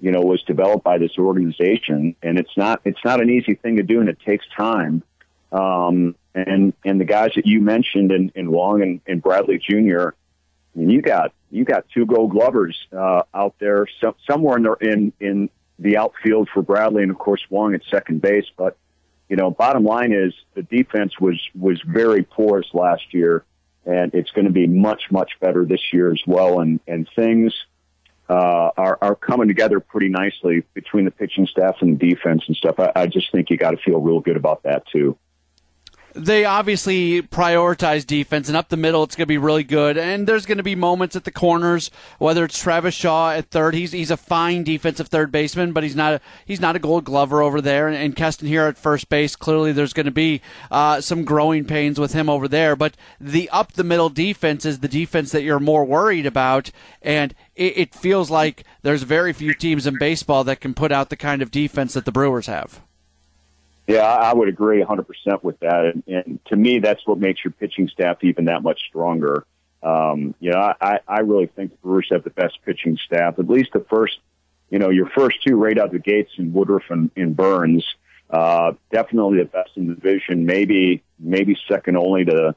you 0.00 0.10
know, 0.10 0.20
was 0.20 0.42
developed 0.44 0.84
by 0.84 0.98
this 0.98 1.18
organization. 1.18 2.16
And 2.22 2.38
it's 2.38 2.56
not, 2.56 2.80
it's 2.84 3.04
not 3.04 3.20
an 3.20 3.28
easy 3.28 3.54
thing 3.54 3.76
to 3.76 3.82
do 3.82 4.00
and 4.00 4.08
it 4.08 4.18
takes 4.20 4.46
time. 4.56 5.02
Um, 5.52 6.14
and, 6.34 6.72
and 6.84 7.00
the 7.00 7.04
guys 7.04 7.32
that 7.36 7.46
you 7.46 7.60
mentioned 7.60 8.12
in, 8.12 8.32
in 8.34 8.50
Wong 8.50 8.82
and, 8.82 9.00
and 9.06 9.22
Bradley 9.22 9.58
Jr., 9.58 10.10
I 10.74 10.80
mean, 10.80 10.90
you 10.90 11.02
got, 11.02 11.32
you 11.50 11.64
got 11.64 11.86
two 11.92 12.06
gold 12.06 12.30
glovers, 12.30 12.78
uh, 12.96 13.22
out 13.34 13.54
there 13.58 13.86
so, 14.00 14.14
somewhere 14.30 14.58
in 14.58 14.62
the, 14.62 14.76
in, 14.80 15.12
in, 15.18 15.50
the 15.78 15.96
outfield 15.96 16.48
for 16.52 16.62
Bradley 16.62 17.02
and 17.02 17.10
of 17.10 17.18
course 17.18 17.42
Wong 17.50 17.74
at 17.74 17.82
second 17.90 18.20
base. 18.20 18.46
But 18.56 18.76
you 19.28 19.36
know, 19.36 19.50
bottom 19.50 19.84
line 19.84 20.12
is 20.12 20.34
the 20.54 20.62
defense 20.62 21.18
was 21.20 21.40
was 21.54 21.80
very 21.86 22.22
porous 22.22 22.66
last 22.72 23.12
year, 23.12 23.44
and 23.84 24.14
it's 24.14 24.30
going 24.30 24.46
to 24.46 24.52
be 24.52 24.66
much 24.66 25.02
much 25.10 25.32
better 25.40 25.64
this 25.64 25.92
year 25.92 26.12
as 26.12 26.22
well. 26.26 26.60
And 26.60 26.80
and 26.86 27.08
things 27.14 27.52
uh, 28.28 28.70
are 28.76 28.98
are 29.00 29.14
coming 29.14 29.48
together 29.48 29.80
pretty 29.80 30.08
nicely 30.08 30.64
between 30.74 31.04
the 31.04 31.10
pitching 31.10 31.46
staff 31.46 31.76
and 31.80 31.98
the 31.98 32.10
defense 32.10 32.44
and 32.46 32.56
stuff. 32.56 32.76
I, 32.78 32.92
I 32.94 33.06
just 33.06 33.30
think 33.32 33.50
you 33.50 33.56
got 33.56 33.72
to 33.72 33.78
feel 33.78 34.00
real 34.00 34.20
good 34.20 34.36
about 34.36 34.62
that 34.64 34.86
too 34.86 35.16
they 36.18 36.44
obviously 36.44 37.22
prioritize 37.22 38.06
defense, 38.06 38.48
and 38.48 38.56
up 38.56 38.68
the 38.68 38.76
middle, 38.76 39.02
it's 39.04 39.14
going 39.14 39.24
to 39.24 39.26
be 39.26 39.38
really 39.38 39.62
good. 39.62 39.96
And 39.96 40.26
there's 40.26 40.46
going 40.46 40.58
to 40.58 40.64
be 40.64 40.74
moments 40.74 41.16
at 41.16 41.24
the 41.24 41.30
corners, 41.30 41.90
whether 42.18 42.44
it's 42.44 42.58
Travis 42.58 42.94
Shaw 42.94 43.30
at 43.30 43.50
third. 43.50 43.74
He's 43.74 43.92
he's 43.92 44.10
a 44.10 44.16
fine 44.16 44.64
defensive 44.64 45.08
third 45.08 45.30
baseman, 45.30 45.72
but 45.72 45.84
he's 45.84 45.96
not 45.96 46.14
a, 46.14 46.20
he's 46.44 46.60
not 46.60 46.76
a 46.76 46.80
Gold 46.80 47.04
Glover 47.04 47.42
over 47.42 47.60
there. 47.60 47.86
And, 47.86 47.96
and 47.96 48.16
Keston 48.16 48.48
here 48.48 48.64
at 48.64 48.76
first 48.76 49.08
base. 49.08 49.36
Clearly, 49.36 49.72
there's 49.72 49.92
going 49.92 50.06
to 50.06 50.12
be 50.12 50.40
uh, 50.70 51.00
some 51.00 51.24
growing 51.24 51.64
pains 51.64 52.00
with 52.00 52.12
him 52.12 52.28
over 52.28 52.48
there. 52.48 52.74
But 52.74 52.96
the 53.20 53.48
up 53.50 53.72
the 53.72 53.84
middle 53.84 54.08
defense 54.08 54.64
is 54.64 54.80
the 54.80 54.88
defense 54.88 55.32
that 55.32 55.42
you're 55.42 55.60
more 55.60 55.84
worried 55.84 56.26
about, 56.26 56.70
and 57.00 57.34
it, 57.54 57.78
it 57.78 57.94
feels 57.94 58.30
like 58.30 58.64
there's 58.82 59.04
very 59.04 59.32
few 59.32 59.54
teams 59.54 59.86
in 59.86 59.98
baseball 59.98 60.44
that 60.44 60.60
can 60.60 60.74
put 60.74 60.92
out 60.92 61.10
the 61.10 61.16
kind 61.16 61.42
of 61.42 61.50
defense 61.50 61.94
that 61.94 62.04
the 62.04 62.12
Brewers 62.12 62.46
have. 62.46 62.80
Yeah, 63.88 64.02
I 64.02 64.34
would 64.34 64.48
agree 64.48 64.84
100% 64.84 65.42
with 65.42 65.58
that. 65.60 65.92
And, 65.94 66.02
and 66.06 66.44
to 66.48 66.56
me, 66.56 66.78
that's 66.78 67.00
what 67.06 67.18
makes 67.18 67.42
your 67.42 67.52
pitching 67.52 67.88
staff 67.88 68.18
even 68.22 68.44
that 68.44 68.62
much 68.62 68.82
stronger. 68.86 69.46
Um, 69.82 70.34
you 70.40 70.50
know, 70.52 70.74
I, 70.78 70.98
I 71.08 71.20
really 71.20 71.46
think 71.46 71.70
the 71.70 71.78
Brewers 71.78 72.08
have 72.10 72.22
the 72.22 72.30
best 72.30 72.58
pitching 72.66 72.98
staff, 73.06 73.38
at 73.38 73.48
least 73.48 73.70
the 73.72 73.86
first, 73.88 74.18
you 74.68 74.78
know, 74.78 74.90
your 74.90 75.08
first 75.16 75.42
two 75.42 75.56
right 75.56 75.78
out 75.78 75.90
the 75.90 75.98
gates 75.98 76.32
in 76.36 76.52
Woodruff 76.52 76.82
and, 76.90 77.10
and 77.16 77.34
Burnes. 77.34 77.82
Uh, 78.28 78.72
definitely 78.92 79.38
the 79.38 79.46
best 79.46 79.70
in 79.76 79.86
the 79.86 79.94
division, 79.94 80.44
maybe, 80.44 81.02
maybe 81.18 81.56
second 81.66 81.96
only 81.96 82.26
to, 82.26 82.54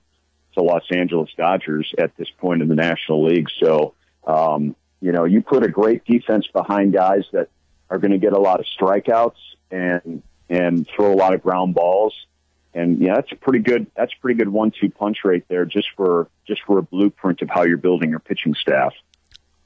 to 0.56 0.62
Los 0.62 0.84
Angeles 0.92 1.30
Dodgers 1.38 1.94
at 1.98 2.14
this 2.18 2.28
point 2.40 2.62
in 2.62 2.68
the 2.68 2.76
National 2.76 3.24
League. 3.24 3.48
So, 3.64 3.94
um, 4.28 4.76
you 5.00 5.14
know, 5.14 5.24
you 5.24 5.42
put 5.42 5.64
a 5.64 5.70
great 5.70 6.04
defense 6.04 6.46
behind 6.48 6.92
guys 6.92 7.24
that 7.32 7.48
are 7.90 8.00
going 8.00 8.12
to 8.12 8.18
get 8.18 8.34
a 8.34 8.40
lot 8.40 8.60
of 8.60 8.66
strikeouts 8.78 9.38
and 9.72 10.22
and 10.52 10.86
throw 10.94 11.14
a 11.14 11.16
lot 11.16 11.34
of 11.34 11.42
ground 11.42 11.74
balls. 11.74 12.14
And 12.74 13.00
yeah, 13.00 13.16
that's 13.16 13.32
a 13.32 13.36
pretty 13.36 13.60
good 13.60 13.88
that's 13.96 14.14
a 14.14 14.22
pretty 14.22 14.38
good 14.38 14.50
one 14.50 14.72
two 14.72 14.90
punch 14.90 15.20
right 15.24 15.44
there 15.48 15.66
just 15.66 15.88
for 15.96 16.30
just 16.46 16.62
for 16.68 16.78
a 16.78 16.84
blueprint 16.84 17.42
of 17.42 17.50
how 17.50 17.64
you're 17.64 17.78
building 17.78 18.12
your 18.12 18.20
pitching 18.20 18.54
staff. 18.54 18.94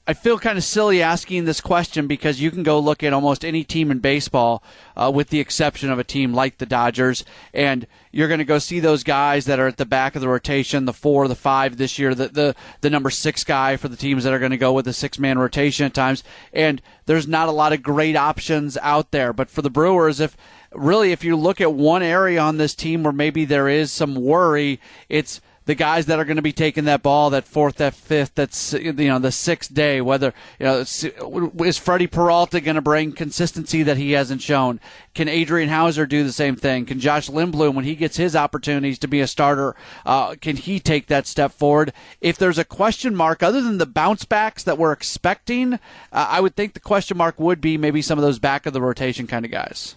I 0.07 0.13
feel 0.13 0.37
kind 0.37 0.55
of 0.55 0.63
silly 0.63 1.01
asking 1.01 1.45
this 1.45 1.61
question 1.61 2.05
because 2.05 2.39
you 2.39 2.51
can 2.51 2.61
go 2.61 2.79
look 2.79 3.01
at 3.01 3.11
almost 3.11 3.43
any 3.43 3.63
team 3.63 3.89
in 3.89 3.97
baseball, 3.97 4.63
uh, 4.95 5.11
with 5.13 5.29
the 5.29 5.39
exception 5.39 5.89
of 5.89 5.97
a 5.97 6.03
team 6.03 6.31
like 6.31 6.59
the 6.59 6.67
Dodgers, 6.67 7.25
and 7.55 7.87
you're 8.11 8.27
going 8.27 8.37
to 8.37 8.45
go 8.45 8.59
see 8.59 8.79
those 8.79 9.03
guys 9.03 9.45
that 9.45 9.59
are 9.59 9.65
at 9.65 9.77
the 9.77 9.85
back 9.85 10.15
of 10.15 10.21
the 10.21 10.27
rotation, 10.27 10.85
the 10.85 10.93
four, 10.93 11.27
the 11.27 11.33
five 11.33 11.77
this 11.77 11.97
year, 11.97 12.13
the 12.13 12.27
the, 12.27 12.55
the 12.81 12.91
number 12.91 13.09
six 13.09 13.43
guy 13.43 13.77
for 13.77 13.87
the 13.87 13.97
teams 13.97 14.23
that 14.23 14.33
are 14.33 14.37
going 14.37 14.51
to 14.51 14.57
go 14.57 14.73
with 14.73 14.85
the 14.85 14.93
six 14.93 15.17
man 15.17 15.39
rotation 15.39 15.87
at 15.87 15.95
times, 15.95 16.23
and 16.53 16.83
there's 17.07 17.27
not 17.27 17.49
a 17.49 17.51
lot 17.51 17.73
of 17.73 17.81
great 17.81 18.15
options 18.15 18.77
out 18.83 19.09
there. 19.09 19.33
But 19.33 19.49
for 19.49 19.63
the 19.63 19.71
Brewers, 19.71 20.19
if 20.19 20.37
really, 20.75 21.11
if 21.11 21.23
you 21.23 21.35
look 21.35 21.61
at 21.61 21.73
one 21.73 22.03
area 22.03 22.39
on 22.39 22.57
this 22.57 22.75
team 22.75 23.03
where 23.03 23.13
maybe 23.13 23.45
there 23.45 23.67
is 23.67 23.91
some 23.91 24.15
worry, 24.15 24.79
it's 25.09 25.41
the 25.65 25.75
guys 25.75 26.05
that 26.05 26.19
are 26.19 26.25
going 26.25 26.35
to 26.35 26.43
be 26.43 26.53
taking 26.53 26.85
that 26.85 27.01
ball, 27.01 27.31
that 27.31 27.47
fourth, 27.47 27.77
that 27.77 27.95
fifth, 27.95 28.35
that's 28.35 28.73
you 28.73 28.93
know 28.93 29.19
the 29.19 29.31
sixth 29.31 29.73
day. 29.73 29.99
Whether 29.99 30.33
you 30.59 30.65
know 30.65 30.79
is 30.79 31.77
Freddie 31.77 32.07
Peralta 32.07 32.61
going 32.61 32.75
to 32.75 32.81
bring 32.81 33.11
consistency 33.11 33.81
that 33.83 33.97
he 33.97 34.11
hasn't 34.11 34.41
shown? 34.41 34.79
Can 35.15 35.27
Adrian 35.27 35.69
Houser 35.69 36.05
do 36.05 36.23
the 36.23 36.31
same 36.31 36.55
thing? 36.55 36.85
Can 36.85 36.99
Josh 36.99 37.29
Lindblom, 37.29 37.73
when 37.73 37.85
he 37.85 37.95
gets 37.95 38.17
his 38.17 38.35
opportunities 38.35 38.99
to 38.99 39.07
be 39.07 39.21
a 39.21 39.27
starter, 39.27 39.75
uh, 40.05 40.35
can 40.35 40.55
he 40.55 40.79
take 40.79 41.07
that 41.07 41.25
step 41.25 41.51
forward? 41.51 41.93
If 42.21 42.37
there's 42.37 42.59
a 42.59 42.65
question 42.65 43.15
mark, 43.15 43.41
other 43.41 43.61
than 43.61 43.79
the 43.79 43.85
bounce 43.85 44.25
backs 44.25 44.63
that 44.63 44.77
we're 44.77 44.91
expecting, 44.91 45.73
uh, 45.73 45.77
I 46.11 46.41
would 46.41 46.55
think 46.55 46.73
the 46.73 46.79
question 46.79 47.17
mark 47.17 47.39
would 47.39 47.59
be 47.59 47.77
maybe 47.77 48.01
some 48.01 48.19
of 48.19 48.23
those 48.23 48.39
back 48.39 48.65
of 48.65 48.73
the 48.73 48.81
rotation 48.81 49.25
kind 49.25 49.45
of 49.45 49.51
guys. 49.51 49.95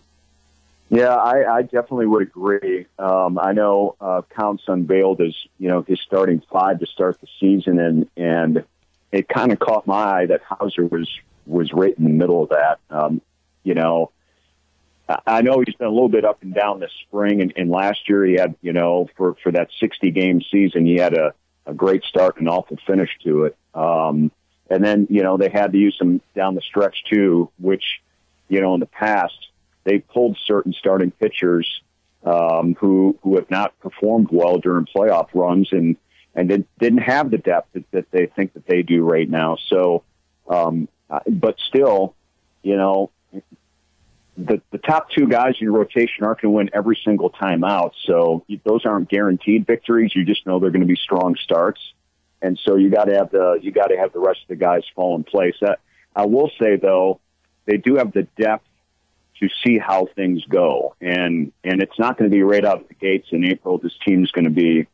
Yeah, 0.90 1.14
I, 1.14 1.58
I 1.58 1.62
definitely 1.62 2.06
would 2.06 2.22
agree. 2.22 2.86
Um, 2.98 3.38
I 3.38 3.52
know 3.52 3.96
uh, 4.00 4.22
Counsell 4.34 4.72
unveiled 4.74 5.20
his, 5.20 5.36
you 5.58 5.68
know, 5.68 5.82
his 5.82 6.00
starting 6.00 6.42
five 6.50 6.80
to 6.80 6.86
start 6.86 7.20
the 7.20 7.26
season, 7.38 7.78
and 7.78 8.08
and 8.16 8.64
it 9.12 9.28
kind 9.28 9.52
of 9.52 9.58
caught 9.58 9.86
my 9.86 10.20
eye 10.20 10.26
that 10.26 10.40
Houser 10.42 10.86
was 10.86 11.08
was 11.46 11.72
right 11.72 11.94
in 11.96 12.04
the 12.04 12.10
middle 12.10 12.42
of 12.42 12.50
that. 12.50 12.78
Um, 12.88 13.20
you 13.64 13.74
know, 13.74 14.12
I 15.26 15.42
know 15.42 15.62
he's 15.64 15.74
been 15.74 15.86
a 15.86 15.92
little 15.92 16.08
bit 16.08 16.24
up 16.24 16.42
and 16.42 16.54
down 16.54 16.80
this 16.80 16.92
spring, 17.06 17.42
and, 17.42 17.52
and 17.56 17.70
last 17.70 18.08
year 18.08 18.24
he 18.24 18.34
had, 18.34 18.54
you 18.62 18.72
know, 18.72 19.08
for 19.16 19.34
for 19.42 19.52
that 19.52 19.68
60 19.80 20.10
game 20.10 20.42
season, 20.50 20.86
he 20.86 20.96
had 20.96 21.14
a, 21.14 21.34
a 21.66 21.74
great 21.74 22.04
start 22.04 22.38
and 22.38 22.48
an 22.48 22.54
awful 22.54 22.78
finish 22.86 23.10
to 23.24 23.44
it. 23.44 23.56
Um, 23.74 24.30
and 24.70 24.84
then, 24.84 25.06
you 25.10 25.22
know, 25.22 25.36
they 25.36 25.48
had 25.48 25.72
to 25.72 25.78
use 25.78 25.96
him 26.00 26.20
down 26.34 26.54
the 26.54 26.60
stretch 26.60 27.04
too, 27.10 27.50
which, 27.58 27.84
you 28.48 28.60
know, 28.60 28.74
in 28.74 28.80
the 28.80 28.86
past 28.86 29.47
they 29.84 29.98
pulled 29.98 30.38
certain 30.46 30.72
starting 30.72 31.10
pitchers 31.10 31.82
um, 32.24 32.74
who 32.74 33.18
who 33.22 33.36
have 33.36 33.50
not 33.50 33.78
performed 33.80 34.28
well 34.30 34.58
during 34.58 34.86
playoff 34.86 35.28
runs 35.34 35.72
and 35.72 35.96
and 36.34 36.48
did, 36.48 36.66
didn't 36.78 36.98
have 36.98 37.30
the 37.30 37.38
depth 37.38 37.72
that, 37.72 37.90
that 37.90 38.10
they 38.10 38.26
think 38.26 38.52
that 38.54 38.66
they 38.66 38.82
do 38.82 39.02
right 39.02 39.28
now. 39.28 39.56
So, 39.68 40.04
um, 40.48 40.88
but 41.26 41.58
still, 41.58 42.14
you 42.62 42.76
know, 42.76 43.10
the 44.36 44.60
the 44.70 44.78
top 44.78 45.10
two 45.10 45.26
guys 45.26 45.56
in 45.58 45.64
your 45.64 45.72
rotation 45.72 46.24
aren't 46.24 46.40
going 46.40 46.52
to 46.52 46.56
win 46.56 46.70
every 46.72 46.98
single 47.04 47.30
time 47.30 47.64
out. 47.64 47.94
So 48.04 48.44
those 48.64 48.86
aren't 48.86 49.08
guaranteed 49.08 49.66
victories. 49.66 50.14
You 50.14 50.24
just 50.24 50.46
know 50.46 50.60
they're 50.60 50.70
going 50.70 50.82
to 50.82 50.86
be 50.86 50.96
strong 50.96 51.34
starts, 51.36 51.80
and 52.40 52.58
so 52.64 52.76
you 52.76 52.90
got 52.90 53.04
to 53.04 53.16
have 53.16 53.30
the 53.30 53.58
you 53.60 53.72
got 53.72 53.88
to 53.88 53.96
have 53.96 54.12
the 54.12 54.20
rest 54.20 54.42
of 54.42 54.48
the 54.48 54.56
guys 54.56 54.84
fall 54.94 55.16
in 55.16 55.24
place. 55.24 55.56
That 55.60 55.80
I 56.14 56.26
will 56.26 56.50
say 56.60 56.76
though, 56.76 57.20
they 57.66 57.78
do 57.78 57.96
have 57.96 58.12
the 58.12 58.24
depth 58.40 58.67
to 59.40 59.48
see 59.64 59.78
how 59.78 60.06
things 60.16 60.44
go. 60.48 60.94
And 61.00 61.52
and 61.64 61.82
it's 61.82 61.98
not 61.98 62.18
going 62.18 62.30
to 62.30 62.34
be 62.34 62.42
right 62.42 62.64
out 62.64 62.82
of 62.82 62.88
the 62.88 62.94
gates 62.94 63.28
in 63.30 63.44
April. 63.44 63.78
This 63.78 63.92
team's 64.06 64.30
going 64.30 64.44
to 64.44 64.50
be, 64.50 64.86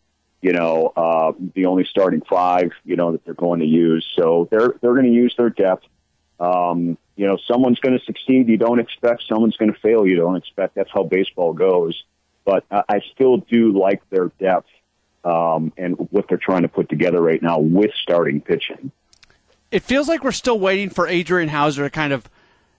you 0.43 0.53
know, 0.53 0.93
uh, 0.97 1.33
the 1.55 1.67
only 1.67 1.85
starting 1.85 2.23
five, 2.29 2.73
you 2.85 2.97
know, 2.97 3.13
that 3.13 3.25
they're 3.25 3.35
going 3.35 3.61
to 3.61 3.67
use. 3.67 4.07
So 4.19 4.49
they're 4.51 4.75
they're 4.81 4.95
going 4.95 5.07
to 5.07 5.13
use 5.13 5.35
their 5.37 5.51
depth. 5.51 5.87
Um, 6.41 6.99
you 7.17 7.27
know, 7.27 7.39
someone's 7.49 7.79
going 7.79 7.99
to 7.99 8.05
succeed 8.05 8.49
you 8.49 8.57
don't 8.57 8.81
expect. 8.81 9.23
Someone's 9.29 9.57
going 9.57 9.73
to 9.73 9.79
fail 9.79 10.07
you 10.07 10.17
don't 10.17 10.37
expect. 10.37 10.75
That's 10.75 10.91
how 10.93 11.05
baseball 11.05 11.53
goes. 11.53 12.03
But 12.45 12.65
I, 12.71 12.83
I 12.89 13.01
still 13.15 13.39
do 13.39 13.79
like 13.79 14.03
their 14.11 14.31
depth 14.41 14.69
um, 15.25 15.73
and 15.77 15.95
what 16.11 16.27
they're 16.29 16.39
trying 16.39 16.63
to 16.63 16.69
put 16.69 16.89
together 16.89 17.21
right 17.21 17.43
now 17.43 17.59
with 17.59 17.93
starting 18.03 18.41
pitching. 18.41 18.91
It 19.71 19.83
feels 19.83 20.09
like 20.09 20.23
we're 20.23 20.33
still 20.33 20.59
waiting 20.59 20.91
for 20.91 21.09
Adrian 21.09 21.49
Houser 21.49 21.85
to 21.85 21.91
kind 21.91 22.13
of 22.13 22.29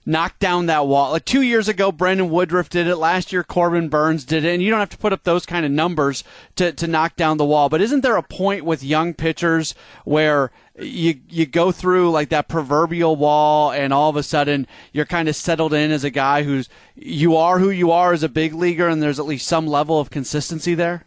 knock 0.05 0.37
down 0.39 0.67
that 0.67 0.87
wall. 0.87 1.11
Like 1.11 1.25
two 1.25 1.41
years 1.41 1.67
ago, 1.67 1.91
Brandon 1.91 2.29
Woodruff 2.29 2.69
did 2.69 2.87
it. 2.87 2.97
Last 2.97 3.33
year, 3.33 3.43
Corbin 3.43 3.89
Burnes 3.89 4.23
did 4.23 4.45
it. 4.45 4.53
And 4.53 4.61
you 4.61 4.69
don't 4.69 4.79
have 4.79 4.89
to 4.89 4.97
put 4.97 5.13
up 5.13 5.23
those 5.23 5.45
kind 5.45 5.65
of 5.65 5.71
numbers 5.71 6.23
to, 6.55 6.71
to 6.73 6.87
knock 6.87 7.15
down 7.15 7.37
the 7.37 7.45
wall. 7.45 7.69
But 7.69 7.81
isn't 7.81 8.01
there 8.01 8.17
a 8.17 8.23
point 8.23 8.65
with 8.65 8.83
young 8.83 9.13
pitchers 9.13 9.75
where 10.03 10.51
you 10.77 11.21
you 11.29 11.45
go 11.45 11.71
through 11.71 12.11
like 12.11 12.29
that 12.29 12.49
proverbial 12.49 13.15
wall 13.15 13.71
and 13.71 13.93
all 13.93 14.09
of 14.09 14.17
a 14.17 14.23
sudden 14.23 14.67
you're 14.91 15.05
kind 15.05 15.29
of 15.29 15.35
settled 15.35 15.73
in 15.73 15.89
as 15.89 16.03
a 16.03 16.09
guy 16.09 16.43
who's 16.43 16.67
you 16.95 17.37
are 17.37 17.59
who 17.59 17.69
you 17.69 17.91
are 17.91 18.11
as 18.11 18.23
a 18.23 18.29
big 18.29 18.53
leaguer 18.53 18.89
and 18.89 19.01
there's 19.01 19.17
at 19.17 19.25
least 19.25 19.47
some 19.47 19.65
level 19.65 20.01
of 20.01 20.09
consistency 20.09 20.75
there? 20.75 21.05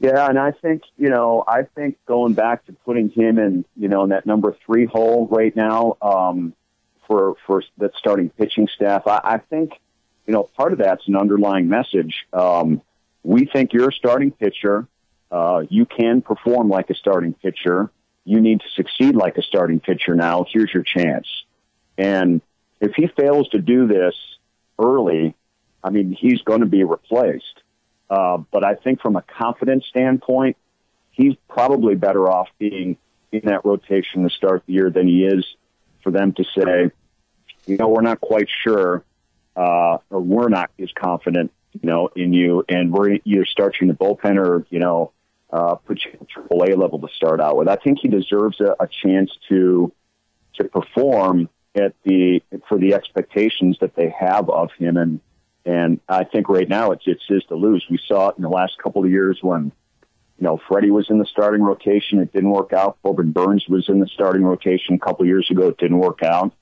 Yeah, 0.00 0.28
and 0.28 0.38
I 0.38 0.52
think 0.52 0.82
you 0.96 1.08
know, 1.08 1.42
I 1.46 1.62
think 1.62 1.98
going 2.06 2.34
back 2.34 2.66
to 2.66 2.72
putting 2.72 3.10
him 3.10 3.38
in, 3.38 3.64
you 3.76 3.88
know, 3.88 4.04
in 4.04 4.10
that 4.10 4.26
number 4.26 4.56
three 4.64 4.86
hole 4.86 5.26
right 5.26 5.54
now, 5.56 5.96
um, 6.00 6.54
for 7.08 7.34
for 7.46 7.64
that 7.78 7.92
starting 7.98 8.30
pitching 8.30 8.68
staff. 8.72 9.08
I, 9.08 9.20
I 9.24 9.38
think 9.38 9.72
you 10.26 10.32
know 10.32 10.44
part 10.44 10.72
of 10.72 10.78
that's 10.78 11.08
an 11.08 11.16
underlying 11.16 11.68
message. 11.68 12.14
Um, 12.32 12.82
we 13.24 13.46
think 13.46 13.72
you're 13.72 13.88
a 13.88 13.92
starting 13.92 14.30
pitcher. 14.30 14.86
Uh, 15.30 15.64
you 15.68 15.84
can 15.84 16.22
perform 16.22 16.68
like 16.68 16.88
a 16.90 16.94
starting 16.94 17.34
pitcher. 17.34 17.90
You 18.24 18.40
need 18.40 18.60
to 18.60 18.68
succeed 18.76 19.16
like 19.16 19.36
a 19.38 19.42
starting 19.42 19.80
pitcher 19.80 20.14
now. 20.14 20.46
Here's 20.48 20.72
your 20.72 20.84
chance. 20.84 21.26
And 21.96 22.40
if 22.80 22.92
he 22.94 23.08
fails 23.08 23.48
to 23.48 23.58
do 23.58 23.88
this 23.88 24.14
early, 24.78 25.34
I 25.82 25.90
mean, 25.90 26.12
he's 26.12 26.40
going 26.42 26.60
to 26.60 26.66
be 26.66 26.84
replaced. 26.84 27.62
Uh, 28.08 28.38
but 28.38 28.64
I 28.64 28.74
think 28.74 29.00
from 29.00 29.16
a 29.16 29.22
confidence 29.22 29.84
standpoint, 29.88 30.56
he's 31.10 31.34
probably 31.48 31.94
better 31.94 32.30
off 32.30 32.48
being 32.58 32.96
in 33.32 33.42
that 33.44 33.64
rotation 33.64 34.22
to 34.22 34.30
start 34.30 34.62
the 34.66 34.74
year 34.74 34.90
than 34.90 35.06
he 35.06 35.24
is 35.24 35.44
for 36.02 36.10
them 36.10 36.32
to 36.32 36.44
say, 36.56 36.90
you 37.66 37.76
know, 37.76 37.88
we're 37.88 38.02
not 38.02 38.20
quite 38.20 38.48
sure, 38.62 39.04
uh, 39.56 39.98
or 40.10 40.20
we're 40.20 40.48
not 40.48 40.70
as 40.78 40.90
confident, 40.92 41.52
you 41.72 41.88
know, 41.88 42.08
in 42.14 42.32
you, 42.32 42.64
and 42.68 42.92
we're 42.92 43.18
either 43.24 43.44
starting 43.44 43.88
the 43.88 43.94
bullpen 43.94 44.36
or, 44.36 44.66
you 44.70 44.78
know, 44.78 45.12
uh, 45.50 45.74
put 45.74 46.04
you 46.04 46.12
at 46.20 46.28
triple 46.28 46.62
A 46.62 46.76
level 46.76 46.98
to 47.00 47.08
start 47.14 47.40
out 47.40 47.56
with. 47.56 47.68
I 47.68 47.76
think 47.76 47.98
he 48.00 48.08
deserves 48.08 48.60
a, 48.60 48.74
a 48.80 48.88
chance 48.88 49.30
to, 49.48 49.92
to 50.54 50.64
perform 50.64 51.48
at 51.74 51.94
the, 52.04 52.42
for 52.68 52.78
the 52.78 52.94
expectations 52.94 53.78
that 53.80 53.94
they 53.94 54.14
have 54.18 54.48
of 54.50 54.70
him. 54.78 54.96
And, 54.96 55.20
and 55.64 56.00
I 56.08 56.24
think 56.24 56.48
right 56.48 56.68
now 56.68 56.92
it's, 56.92 57.04
it's 57.06 57.24
his 57.28 57.44
to 57.44 57.54
lose. 57.54 57.84
We 57.90 57.98
saw 58.06 58.30
it 58.30 58.36
in 58.36 58.42
the 58.42 58.48
last 58.48 58.78
couple 58.82 59.04
of 59.04 59.10
years 59.10 59.38
when, 59.42 59.72
you 60.38 60.44
know, 60.44 60.60
Freddie 60.68 60.90
was 60.90 61.10
in 61.10 61.18
the 61.18 61.26
starting 61.26 61.62
rotation. 61.62 62.20
It 62.20 62.32
didn't 62.32 62.50
work 62.50 62.72
out. 62.72 62.98
Corbin 63.02 63.32
Burnes 63.32 63.66
was 63.68 63.88
in 63.88 63.98
the 63.98 64.06
starting 64.06 64.44
rotation 64.44 64.94
a 64.94 64.98
couple 64.98 65.22
of 65.22 65.28
years 65.28 65.50
ago. 65.50 65.68
It 65.68 65.78
didn't 65.78 65.98
work 65.98 66.22
out. 66.22 66.52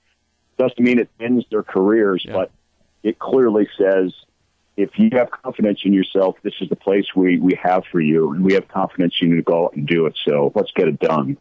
Doesn't 0.57 0.81
mean 0.81 0.99
it 0.99 1.11
ends 1.21 1.45
their 1.51 1.63
careers, 1.63 2.25
yeah. 2.27 2.33
but 2.33 2.51
it 3.03 3.19
clearly 3.19 3.69
says 3.79 4.15
if 4.77 4.99
you 4.99 5.11
have 5.13 5.31
confidence 5.31 5.81
in 5.85 5.93
yourself, 5.93 6.37
this 6.43 6.55
is 6.61 6.71
the 6.71 6.77
place 6.77 7.07
we, 7.15 7.39
we 7.39 7.59
have 7.63 7.85
for 7.91 8.01
you, 8.01 8.33
and 8.33 8.43
we 8.43 8.55
have 8.55 8.67
confidence 8.69 9.15
in 9.21 9.29
you 9.29 9.35
need 9.35 9.41
to 9.41 9.51
go 9.51 9.67
out 9.67 9.75
and 9.75 9.87
do 9.87 10.07
it. 10.07 10.17
So 10.27 10.53
let's 10.55 10.71
get 10.73 10.89
it 10.89 10.99
done. 10.99 11.37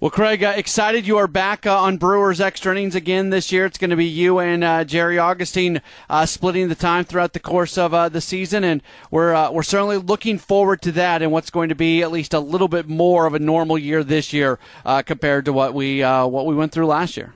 Well, 0.00 0.12
Craig, 0.12 0.44
uh, 0.44 0.52
excited 0.54 1.08
you 1.08 1.18
are 1.18 1.26
back 1.26 1.66
uh, 1.66 1.76
on 1.76 1.96
Brewers 1.96 2.40
Extra 2.40 2.70
Innings 2.70 2.94
again 2.94 3.30
this 3.30 3.50
year. 3.50 3.66
It's 3.66 3.78
going 3.78 3.90
to 3.90 3.96
be 3.96 4.04
you 4.04 4.38
and 4.38 4.62
uh, 4.62 4.84
Jerry 4.84 5.18
Augustine 5.18 5.82
uh, 6.08 6.24
splitting 6.24 6.68
the 6.68 6.76
time 6.76 7.02
throughout 7.02 7.32
the 7.32 7.40
course 7.40 7.76
of 7.76 7.92
uh, 7.92 8.08
the 8.08 8.20
season, 8.20 8.62
and 8.62 8.80
we're 9.10 9.34
uh, 9.34 9.50
we're 9.50 9.64
certainly 9.64 9.96
looking 9.96 10.38
forward 10.38 10.82
to 10.82 10.92
that 10.92 11.20
and 11.20 11.32
what's 11.32 11.50
going 11.50 11.68
to 11.70 11.74
be 11.74 12.00
at 12.04 12.12
least 12.12 12.32
a 12.32 12.38
little 12.38 12.68
bit 12.68 12.86
more 12.86 13.26
of 13.26 13.34
a 13.34 13.40
normal 13.40 13.76
year 13.76 14.04
this 14.04 14.32
year 14.32 14.60
compared 15.04 15.46
to 15.46 15.52
what 15.52 15.74
we 15.74 16.02
what 16.02 16.46
we 16.46 16.54
went 16.54 16.70
through 16.70 16.86
last 16.86 17.16
year. 17.16 17.34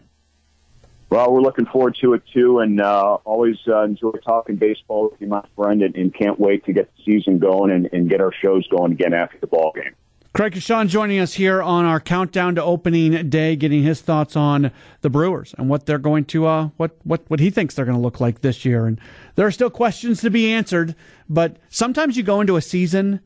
Well, 1.10 1.32
we're 1.32 1.42
looking 1.42 1.66
forward 1.66 1.96
to 2.00 2.14
it 2.14 2.22
too, 2.32 2.60
and 2.60 2.80
always 2.80 3.56
enjoy 3.66 4.12
talking 4.24 4.54
baseball 4.54 5.10
with 5.10 5.20
you, 5.20 5.26
my 5.26 5.44
friend, 5.56 5.82
and, 5.82 5.96
and 5.96 6.14
can't 6.14 6.38
wait 6.38 6.64
to 6.66 6.72
get 6.72 6.88
the 6.96 7.02
season 7.02 7.40
going 7.40 7.72
and, 7.72 7.88
and, 7.92 8.08
get 8.08 8.20
our 8.20 8.32
shows 8.32 8.68
going 8.68 8.92
again 8.92 9.14
after 9.14 9.38
the 9.40 9.48
ball 9.48 9.72
game. 9.74 9.96
Craig 10.34 10.54
Coshun 10.54 10.88
joining 10.88 11.18
us 11.18 11.34
here 11.34 11.60
on 11.60 11.84
our 11.84 12.00
countdown 12.00 12.54
to 12.54 12.62
opening 12.62 13.28
day, 13.28 13.54
getting 13.54 13.82
his 13.82 14.00
thoughts 14.00 14.34
on 14.34 14.70
the 15.02 15.10
Brewers 15.10 15.54
and 15.58 15.68
what 15.68 15.84
they're 15.84 15.98
going 15.98 16.24
to, 16.26 16.46
uh, 16.46 16.68
what 16.78 16.96
what 17.04 17.22
what 17.28 17.40
he 17.40 17.50
thinks 17.50 17.74
they're 17.74 17.84
going 17.84 17.98
to 17.98 18.02
look 18.02 18.20
like 18.20 18.40
this 18.40 18.64
year. 18.64 18.86
And 18.86 18.98
there 19.34 19.46
are 19.46 19.52
still 19.52 19.68
questions 19.70 20.22
to 20.22 20.30
be 20.30 20.50
answered, 20.50 20.94
but 21.28 21.58
sometimes 21.68 22.16
you 22.16 22.22
go 22.22 22.40
into 22.40 22.56
a 22.56 22.62
season 22.62 23.20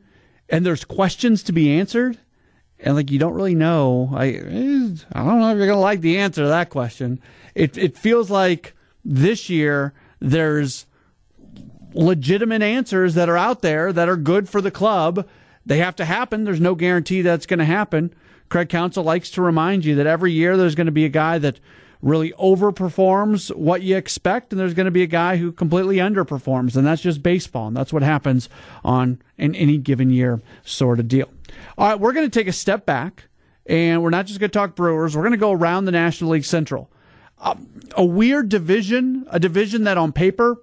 and 0.48 0.66
there's 0.66 0.84
questions 0.84 1.44
to 1.44 1.52
be 1.52 1.70
answered, 1.70 2.18
and 2.80 2.96
like 2.96 3.10
you 3.10 3.20
don't 3.20 3.34
really 3.34 3.54
know. 3.54 4.10
I 4.12 4.24
I 4.24 5.24
don't 5.24 5.40
know 5.40 5.52
if 5.52 5.58
you're 5.58 5.66
going 5.66 5.76
to 5.76 5.76
like 5.76 6.00
the 6.00 6.18
answer 6.18 6.42
to 6.42 6.48
that 6.48 6.70
question 6.70 7.20
it 7.56 7.76
it 7.78 7.96
feels 7.96 8.30
like 8.30 8.74
this 9.04 9.48
year 9.50 9.94
there's 10.20 10.86
legitimate 11.94 12.62
answers 12.62 13.14
that 13.14 13.28
are 13.28 13.36
out 13.36 13.62
there 13.62 13.92
that 13.92 14.08
are 14.08 14.16
good 14.16 14.48
for 14.48 14.60
the 14.60 14.70
club. 14.70 15.26
They 15.66 15.78
have 15.78 15.96
to 15.96 16.04
happen. 16.04 16.44
There's 16.44 16.60
no 16.60 16.74
guarantee 16.74 17.22
that's 17.22 17.46
going 17.46 17.58
to 17.58 17.64
happen. 17.64 18.14
Craig 18.48 18.68
Counsell 18.68 19.04
likes 19.04 19.30
to 19.32 19.42
remind 19.42 19.84
you 19.84 19.96
that 19.96 20.06
every 20.06 20.32
year 20.32 20.56
there's 20.56 20.74
going 20.76 20.86
to 20.86 20.92
be 20.92 21.04
a 21.04 21.10
guy 21.10 21.38
that 21.38 21.58
really 22.00 22.32
overperforms 22.32 23.54
what 23.54 23.82
you 23.82 23.96
expect, 23.96 24.52
and 24.52 24.60
there's 24.60 24.74
going 24.74 24.84
to 24.84 24.92
be 24.92 25.02
a 25.02 25.08
guy 25.08 25.36
who 25.36 25.50
completely 25.50 25.96
underperforms, 25.96 26.76
and 26.76 26.86
that's 26.86 27.02
just 27.02 27.22
baseball, 27.22 27.66
and 27.66 27.76
that's 27.76 27.92
what 27.92 28.02
happens 28.02 28.48
on 28.84 29.20
an 29.38 29.54
any 29.56 29.76
given 29.76 30.10
year 30.10 30.40
sort 30.64 31.00
of 31.00 31.08
deal. 31.08 31.28
All 31.76 31.88
right, 31.88 31.98
we're 31.98 32.12
going 32.12 32.30
to 32.30 32.38
take 32.38 32.46
a 32.46 32.52
step 32.52 32.86
back, 32.86 33.24
and 33.66 34.02
we're 34.02 34.10
not 34.10 34.26
just 34.26 34.38
going 34.38 34.50
to 34.50 34.56
talk 34.56 34.76
Brewers. 34.76 35.16
We're 35.16 35.22
going 35.22 35.32
to 35.32 35.38
go 35.38 35.52
around 35.52 35.86
the 35.86 35.92
National 35.92 36.30
League 36.30 36.44
Central 36.44 36.90
a 37.96 38.04
weird 38.04 38.48
division, 38.48 39.26
a 39.30 39.38
division 39.38 39.84
that 39.84 39.98
on 39.98 40.12
paper, 40.12 40.62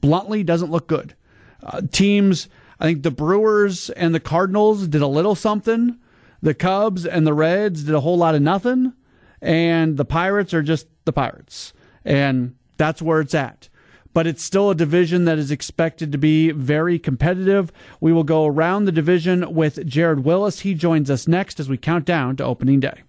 bluntly, 0.00 0.42
doesn't 0.42 0.70
look 0.70 0.86
good. 0.86 1.14
Uh, 1.62 1.80
teams 1.90 2.48
I 2.82 2.86
think 2.86 3.04
the 3.04 3.12
Brewers 3.12 3.90
and 3.90 4.12
the 4.12 4.20
Cardinals 4.20 4.88
did 4.88 5.02
a 5.02 5.06
little 5.06 5.36
something. 5.36 5.98
The 6.42 6.52
Cubs 6.52 7.06
and 7.06 7.24
the 7.24 7.32
Reds 7.32 7.84
did 7.84 7.94
a 7.94 8.00
whole 8.00 8.18
lot 8.18 8.34
of 8.34 8.42
nothing. 8.42 8.92
And 9.40 9.96
the 9.96 10.04
Pirates 10.04 10.52
are 10.52 10.62
just 10.62 10.88
the 11.04 11.12
Pirates. 11.12 11.72
And 12.04 12.56
that's 12.76 13.00
where 13.00 13.20
it's 13.20 13.34
at 13.34 13.68
but 14.14 14.26
it's 14.26 14.42
still 14.42 14.70
a 14.70 14.74
division 14.74 15.24
that 15.24 15.38
is 15.38 15.50
expected 15.50 16.12
to 16.12 16.18
be 16.18 16.50
very 16.50 16.98
competitive. 16.98 17.72
We 17.98 18.12
will 18.12 18.24
go 18.24 18.44
around 18.46 18.84
the 18.84 18.92
division 18.92 19.54
with 19.54 19.86
Jared 19.86 20.20
Willis. 20.20 20.60
He 20.60 20.74
joins 20.74 21.10
us 21.10 21.26
next 21.26 21.58
as 21.58 21.68
we 21.68 21.78
count 21.78 22.04
down 22.04 22.36
to 22.36 22.44
opening 22.44 22.80
day. 22.80 23.02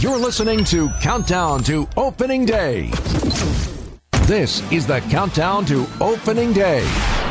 You're 0.00 0.18
listening 0.18 0.64
to 0.64 0.88
Countdown 1.00 1.62
to 1.64 1.88
Opening 1.96 2.44
Day. 2.44 2.90
This 4.22 4.68
is 4.72 4.86
the 4.86 5.00
Countdown 5.10 5.64
to 5.66 5.86
Opening 6.00 6.52
Day. 6.52 7.21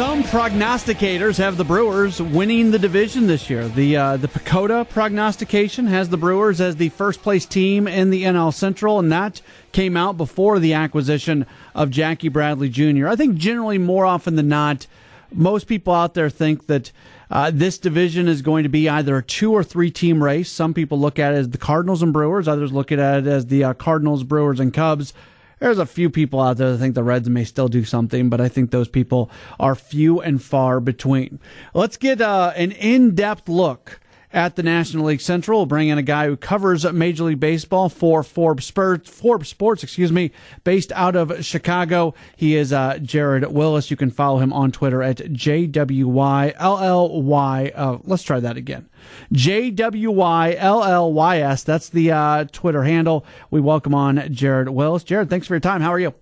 Some 0.00 0.22
prognosticators 0.22 1.36
have 1.36 1.58
the 1.58 1.64
Brewers 1.64 2.22
winning 2.22 2.70
the 2.70 2.78
division 2.78 3.26
this 3.26 3.50
year. 3.50 3.68
The 3.68 3.98
uh, 3.98 4.16
the 4.16 4.28
PECOTA 4.28 4.88
prognostication 4.88 5.88
has 5.88 6.08
the 6.08 6.16
Brewers 6.16 6.58
as 6.58 6.76
the 6.76 6.88
first 6.88 7.20
place 7.20 7.44
team 7.44 7.86
in 7.86 8.08
the 8.08 8.22
NL 8.22 8.54
Central, 8.54 8.98
and 8.98 9.12
that 9.12 9.42
came 9.72 9.98
out 9.98 10.16
before 10.16 10.58
the 10.58 10.72
acquisition 10.72 11.44
of 11.74 11.90
Jackie 11.90 12.30
Bradley 12.30 12.70
Jr. 12.70 13.08
I 13.08 13.14
think 13.14 13.36
generally 13.36 13.76
more 13.76 14.06
often 14.06 14.36
than 14.36 14.48
not, 14.48 14.86
most 15.34 15.66
people 15.66 15.92
out 15.92 16.14
there 16.14 16.30
think 16.30 16.66
that 16.66 16.92
uh, 17.30 17.50
this 17.52 17.76
division 17.76 18.26
is 18.26 18.40
going 18.40 18.62
to 18.62 18.70
be 18.70 18.88
either 18.88 19.18
a 19.18 19.22
two 19.22 19.52
or 19.52 19.62
three 19.62 19.90
team 19.90 20.24
race. 20.24 20.50
Some 20.50 20.72
people 20.72 20.98
look 20.98 21.18
at 21.18 21.34
it 21.34 21.36
as 21.36 21.50
the 21.50 21.58
Cardinals 21.58 22.02
and 22.02 22.10
Brewers. 22.10 22.48
Others 22.48 22.72
look 22.72 22.90
at 22.90 22.98
it 22.98 23.26
as 23.26 23.48
the 23.48 23.64
uh, 23.64 23.74
Cardinals, 23.74 24.24
Brewers, 24.24 24.60
and 24.60 24.72
Cubs. 24.72 25.12
There's 25.60 25.78
a 25.78 25.86
few 25.86 26.08
people 26.08 26.40
out 26.40 26.56
there 26.56 26.72
that 26.72 26.78
think 26.78 26.94
the 26.94 27.04
Reds 27.04 27.28
may 27.28 27.44
still 27.44 27.68
do 27.68 27.84
something, 27.84 28.30
but 28.30 28.40
I 28.40 28.48
think 28.48 28.70
those 28.70 28.88
people 28.88 29.30
are 29.60 29.74
few 29.74 30.20
and 30.20 30.42
far 30.42 30.80
between. 30.80 31.38
Let's 31.74 31.98
get 31.98 32.22
uh, 32.22 32.54
an 32.56 32.72
in 32.72 33.14
depth 33.14 33.46
look 33.46 34.00
at 34.32 34.56
the 34.56 34.62
National 34.62 35.06
League 35.06 35.20
Central. 35.20 35.60
We'll 35.60 35.66
bring 35.66 35.88
in 35.88 35.98
a 35.98 36.02
guy 36.02 36.26
who 36.26 36.36
covers 36.36 36.84
Major 36.92 37.24
League 37.24 37.40
Baseball 37.40 37.88
for 37.88 38.22
Forbes, 38.22 38.66
Spurs, 38.66 39.08
Forbes 39.08 39.48
Sports, 39.48 39.82
excuse 39.82 40.12
me, 40.12 40.30
based 40.64 40.92
out 40.92 41.16
of 41.16 41.44
Chicago. 41.44 42.14
He 42.36 42.56
is 42.56 42.72
uh, 42.72 42.98
Jared 42.98 43.50
Willis. 43.52 43.90
You 43.90 43.96
can 43.96 44.10
follow 44.10 44.38
him 44.38 44.52
on 44.52 44.70
Twitter 44.72 45.02
at 45.02 45.16
JWYLLY. 45.18 46.54
Uh, 47.74 47.98
let's 48.04 48.22
try 48.22 48.38
that 48.40 48.56
again. 48.56 48.88
JWYLLYS. 49.32 50.04
That's 51.64 51.88
the 51.88 52.12
uh, 52.12 52.44
Twitter 52.52 52.84
handle. 52.84 53.24
We 53.50 53.60
welcome 53.60 53.94
on 53.94 54.32
Jared 54.32 54.68
Willis. 54.68 55.04
Jared, 55.04 55.30
thanks 55.30 55.46
for 55.46 55.54
your 55.54 55.60
time. 55.60 55.80
How 55.80 55.92
are 55.92 56.00
you? 56.00 56.14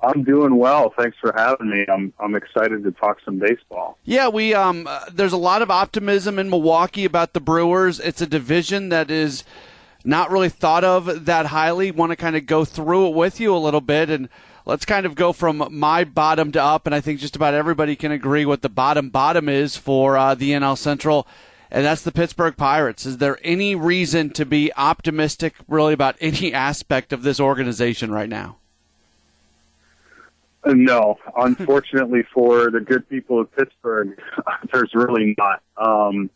I'm 0.00 0.22
doing 0.22 0.56
well. 0.56 0.92
Thanks 0.96 1.16
for 1.20 1.32
having 1.36 1.70
me. 1.70 1.84
I'm 1.88 2.12
I'm 2.20 2.34
excited 2.34 2.84
to 2.84 2.92
talk 2.92 3.18
some 3.24 3.38
baseball. 3.38 3.98
Yeah, 4.04 4.28
we 4.28 4.54
um 4.54 4.86
uh, 4.86 5.06
there's 5.12 5.32
a 5.32 5.38
lot 5.38 5.62
of 5.62 5.70
optimism 5.70 6.38
in 6.38 6.50
Milwaukee 6.50 7.04
about 7.04 7.32
the 7.32 7.40
Brewers. 7.40 7.98
It's 7.98 8.20
a 8.20 8.26
division 8.26 8.90
that 8.90 9.10
is 9.10 9.44
not 10.04 10.30
really 10.30 10.48
thought 10.48 10.84
of 10.84 11.26
that 11.26 11.46
highly. 11.46 11.90
Want 11.90 12.10
to 12.10 12.16
kind 12.16 12.36
of 12.36 12.46
go 12.46 12.64
through 12.64 13.08
it 13.08 13.14
with 13.14 13.40
you 13.40 13.54
a 13.54 13.58
little 13.58 13.80
bit 13.80 14.08
and 14.08 14.28
let's 14.64 14.84
kind 14.84 15.04
of 15.04 15.16
go 15.16 15.32
from 15.32 15.66
my 15.70 16.04
bottom 16.04 16.52
to 16.52 16.62
up 16.62 16.86
and 16.86 16.94
I 16.94 17.00
think 17.00 17.18
just 17.18 17.34
about 17.34 17.54
everybody 17.54 17.96
can 17.96 18.12
agree 18.12 18.46
what 18.46 18.62
the 18.62 18.68
bottom 18.68 19.10
bottom 19.10 19.48
is 19.48 19.76
for 19.76 20.16
uh, 20.16 20.34
the 20.34 20.52
NL 20.52 20.78
Central 20.78 21.26
and 21.70 21.84
that's 21.84 22.02
the 22.02 22.12
Pittsburgh 22.12 22.56
Pirates. 22.56 23.04
Is 23.04 23.18
there 23.18 23.38
any 23.42 23.74
reason 23.74 24.30
to 24.30 24.46
be 24.46 24.72
optimistic 24.76 25.54
really 25.66 25.92
about 25.92 26.16
any 26.20 26.54
aspect 26.68 27.12
of 27.12 27.22
this 27.22 27.40
organization 27.40 28.12
right 28.12 28.28
now? 28.28 28.57
No, 30.66 31.18
unfortunately 31.36 32.22
for 32.34 32.70
the 32.70 32.80
good 32.80 33.08
people 33.08 33.40
of 33.40 33.54
Pittsburgh, 33.54 34.20
there's 34.72 34.90
really 34.94 35.34
not. 35.38 35.62
Um, 35.76 36.30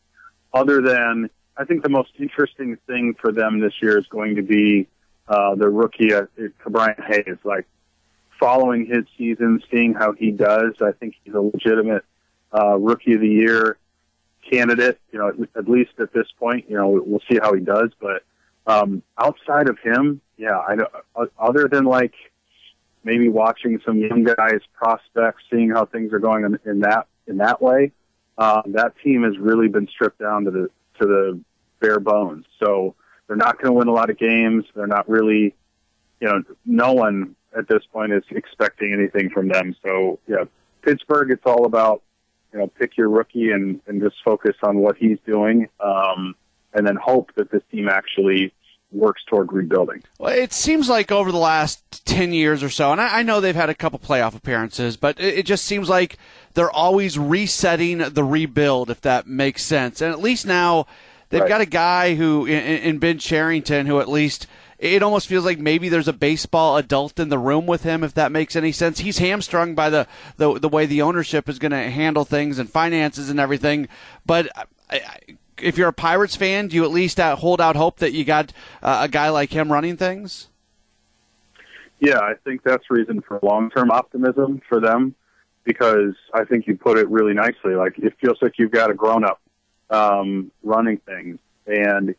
other 0.54 0.80
than, 0.80 1.30
I 1.56 1.64
think 1.64 1.82
the 1.82 1.88
most 1.88 2.12
interesting 2.18 2.76
thing 2.86 3.14
for 3.20 3.32
them 3.32 3.60
this 3.60 3.74
year 3.80 3.98
is 3.98 4.06
going 4.06 4.36
to 4.36 4.42
be 4.42 4.88
uh, 5.28 5.54
the 5.54 5.68
rookie, 5.68 6.12
uh, 6.14 6.26
Hayes. 7.08 7.38
Like 7.44 7.66
following 8.38 8.86
his 8.86 9.04
season, 9.16 9.62
seeing 9.70 9.94
how 9.94 10.12
he 10.12 10.30
does, 10.30 10.74
I 10.80 10.92
think 10.92 11.14
he's 11.24 11.34
a 11.34 11.40
legitimate 11.40 12.04
uh, 12.56 12.76
rookie 12.76 13.14
of 13.14 13.20
the 13.20 13.28
year 13.28 13.78
candidate. 14.50 15.00
You 15.10 15.18
know, 15.18 15.28
at, 15.28 15.36
at 15.56 15.68
least 15.68 15.92
at 15.98 16.12
this 16.12 16.26
point, 16.38 16.68
you 16.68 16.76
know, 16.76 17.02
we'll 17.04 17.22
see 17.30 17.38
how 17.40 17.54
he 17.54 17.60
does. 17.60 17.90
But 18.00 18.24
um, 18.66 19.02
outside 19.18 19.68
of 19.68 19.78
him, 19.78 20.20
yeah, 20.36 20.58
I 20.58 20.74
know. 20.74 20.88
Other 21.38 21.68
than 21.68 21.84
like 21.84 22.14
maybe 23.04 23.28
watching 23.28 23.80
some 23.84 23.98
young 23.98 24.24
guys 24.24 24.60
prospects, 24.74 25.42
seeing 25.50 25.70
how 25.70 25.86
things 25.86 26.12
are 26.12 26.18
going 26.18 26.44
in, 26.44 26.58
in 26.64 26.80
that 26.80 27.06
in 27.26 27.38
that 27.38 27.60
way. 27.60 27.92
Um, 28.38 28.62
that 28.68 28.94
team 29.02 29.22
has 29.24 29.38
really 29.38 29.68
been 29.68 29.88
stripped 29.88 30.18
down 30.18 30.44
to 30.44 30.50
the 30.50 30.70
to 31.00 31.06
the 31.06 31.40
bare 31.80 32.00
bones. 32.00 32.46
So 32.62 32.94
they're 33.26 33.36
not 33.36 33.60
going 33.60 33.72
to 33.72 33.72
win 33.72 33.88
a 33.88 33.92
lot 33.92 34.10
of 34.10 34.18
games. 34.18 34.64
They're 34.74 34.86
not 34.86 35.08
really, 35.08 35.54
you 36.20 36.28
know, 36.28 36.42
no 36.64 36.92
one 36.92 37.36
at 37.56 37.68
this 37.68 37.82
point 37.92 38.12
is 38.12 38.22
expecting 38.30 38.92
anything 38.92 39.30
from 39.30 39.48
them. 39.48 39.76
So 39.84 40.18
yeah, 40.26 40.44
Pittsburgh, 40.82 41.30
it's 41.30 41.46
all 41.46 41.66
about 41.66 42.02
you 42.52 42.58
know 42.58 42.66
pick 42.66 42.96
your 42.96 43.08
rookie 43.08 43.50
and 43.50 43.80
and 43.86 44.00
just 44.00 44.16
focus 44.24 44.56
on 44.62 44.78
what 44.78 44.96
he's 44.96 45.18
doing, 45.26 45.68
um, 45.80 46.34
and 46.72 46.86
then 46.86 46.96
hope 46.96 47.30
that 47.36 47.50
this 47.50 47.62
team 47.70 47.88
actually 47.88 48.52
works 48.92 49.22
toward 49.26 49.52
rebuilding. 49.52 50.02
Well, 50.18 50.32
it 50.32 50.52
seems 50.52 50.88
like 50.88 51.10
over 51.10 51.32
the 51.32 51.38
last 51.38 52.04
10 52.06 52.32
years 52.32 52.62
or 52.62 52.70
so, 52.70 52.92
and 52.92 53.00
I, 53.00 53.20
I 53.20 53.22
know 53.22 53.40
they've 53.40 53.54
had 53.54 53.70
a 53.70 53.74
couple 53.74 53.98
playoff 53.98 54.36
appearances, 54.36 54.96
but 54.96 55.20
it, 55.20 55.38
it, 55.38 55.46
just 55.46 55.64
seems 55.64 55.88
like 55.88 56.18
they're 56.54 56.70
always 56.70 57.18
resetting 57.18 57.98
the 57.98 58.24
rebuild, 58.24 58.90
if 58.90 59.00
that 59.02 59.26
makes 59.26 59.62
sense. 59.62 60.00
And 60.00 60.12
at 60.12 60.20
least 60.20 60.46
now 60.46 60.86
they've 61.30 61.40
right. 61.40 61.48
got 61.48 61.60
a 61.60 61.66
guy 61.66 62.14
who, 62.14 62.46
in, 62.46 62.62
in 62.62 62.98
Ben 62.98 63.18
Cherington, 63.18 63.86
who 63.86 64.00
at 64.00 64.08
least 64.08 64.46
it 64.78 65.02
almost 65.02 65.28
feels 65.28 65.44
like 65.44 65.60
maybe 65.60 65.88
there's 65.88 66.08
a 66.08 66.12
baseball 66.12 66.76
adult 66.76 67.20
in 67.20 67.28
the 67.28 67.38
room 67.38 67.66
with 67.66 67.84
him, 67.84 68.02
if 68.02 68.14
that 68.14 68.32
makes 68.32 68.56
any 68.56 68.72
sense. 68.72 68.98
He's 68.98 69.18
hamstrung 69.18 69.76
by 69.76 69.90
the, 69.90 70.08
the, 70.38 70.58
the 70.58 70.68
way 70.68 70.86
the 70.86 71.02
ownership 71.02 71.48
is 71.48 71.60
going 71.60 71.70
to 71.70 71.88
handle 71.88 72.24
things 72.24 72.58
and 72.58 72.68
finances 72.68 73.30
and 73.30 73.38
everything. 73.38 73.86
But 74.26 74.48
I, 74.90 75.18
if 75.60 75.76
you're 75.76 75.88
a 75.88 75.92
Pirates 75.92 76.36
fan, 76.36 76.68
do 76.68 76.76
you 76.76 76.84
at 76.84 76.90
least 76.90 77.20
uh, 77.20 77.36
hold 77.36 77.60
out 77.60 77.76
hope 77.76 77.98
that 77.98 78.12
you 78.12 78.24
got 78.24 78.52
uh, 78.82 79.00
a 79.02 79.08
guy 79.08 79.28
like 79.30 79.52
him 79.52 79.70
running 79.70 79.96
things? 79.96 80.48
Yeah, 82.00 82.18
I 82.18 82.34
think 82.44 82.62
that's 82.62 82.90
reason 82.90 83.20
for 83.20 83.38
long-term 83.42 83.90
optimism 83.90 84.60
for 84.68 84.80
them 84.80 85.14
because 85.64 86.14
I 86.34 86.44
think 86.44 86.66
you 86.66 86.76
put 86.76 86.98
it 86.98 87.08
really 87.08 87.34
nicely. 87.34 87.74
Like 87.74 87.98
it 87.98 88.14
feels 88.20 88.38
like 88.42 88.54
you've 88.58 88.72
got 88.72 88.90
a 88.90 88.94
grown-up 88.94 89.40
um, 89.90 90.50
running 90.62 90.98
things, 90.98 91.38
and 91.66 92.14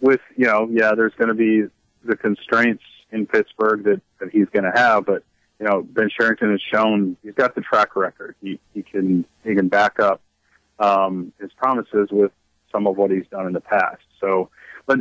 with 0.00 0.20
you 0.36 0.46
know, 0.46 0.68
yeah, 0.70 0.94
there's 0.96 1.14
going 1.14 1.28
to 1.28 1.34
be 1.34 1.64
the 2.04 2.16
constraints 2.16 2.82
in 3.12 3.26
Pittsburgh 3.26 3.84
that 3.84 4.00
that 4.18 4.30
he's 4.30 4.48
going 4.52 4.64
to 4.64 4.72
have, 4.74 5.06
but 5.06 5.22
you 5.60 5.66
know, 5.66 5.82
Ben 5.82 6.08
Cherington 6.08 6.50
has 6.52 6.60
shown 6.60 7.16
he's 7.22 7.34
got 7.34 7.54
the 7.54 7.60
track 7.60 7.96
record. 7.96 8.36
He 8.40 8.58
he 8.74 8.82
can 8.82 9.24
he 9.44 9.54
can 9.54 9.68
back 9.68 10.00
up 10.00 10.20
um, 10.78 11.32
his 11.40 11.52
promises 11.52 12.08
with 12.10 12.32
some 12.72 12.86
of 12.86 12.96
what 12.96 13.10
he's 13.10 13.26
done 13.30 13.46
in 13.46 13.52
the 13.52 13.60
past. 13.60 14.02
So, 14.20 14.50
but 14.86 15.00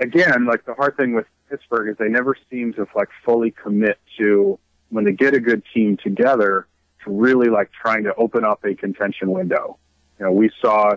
again, 0.00 0.46
like 0.46 0.64
the 0.64 0.74
hard 0.74 0.96
thing 0.96 1.14
with 1.14 1.26
Pittsburgh 1.48 1.90
is 1.90 1.96
they 1.98 2.08
never 2.08 2.36
seem 2.50 2.72
to 2.74 2.86
like 2.94 3.08
fully 3.24 3.50
commit 3.50 3.98
to 4.18 4.58
when 4.90 5.04
they 5.04 5.12
get 5.12 5.34
a 5.34 5.40
good 5.40 5.62
team 5.72 5.96
together 5.96 6.66
to 7.04 7.10
really 7.10 7.48
like 7.48 7.70
trying 7.72 8.04
to 8.04 8.14
open 8.14 8.44
up 8.44 8.64
a 8.64 8.74
contention 8.74 9.30
window. 9.30 9.78
You 10.18 10.26
know, 10.26 10.32
we 10.32 10.50
saw 10.60 10.96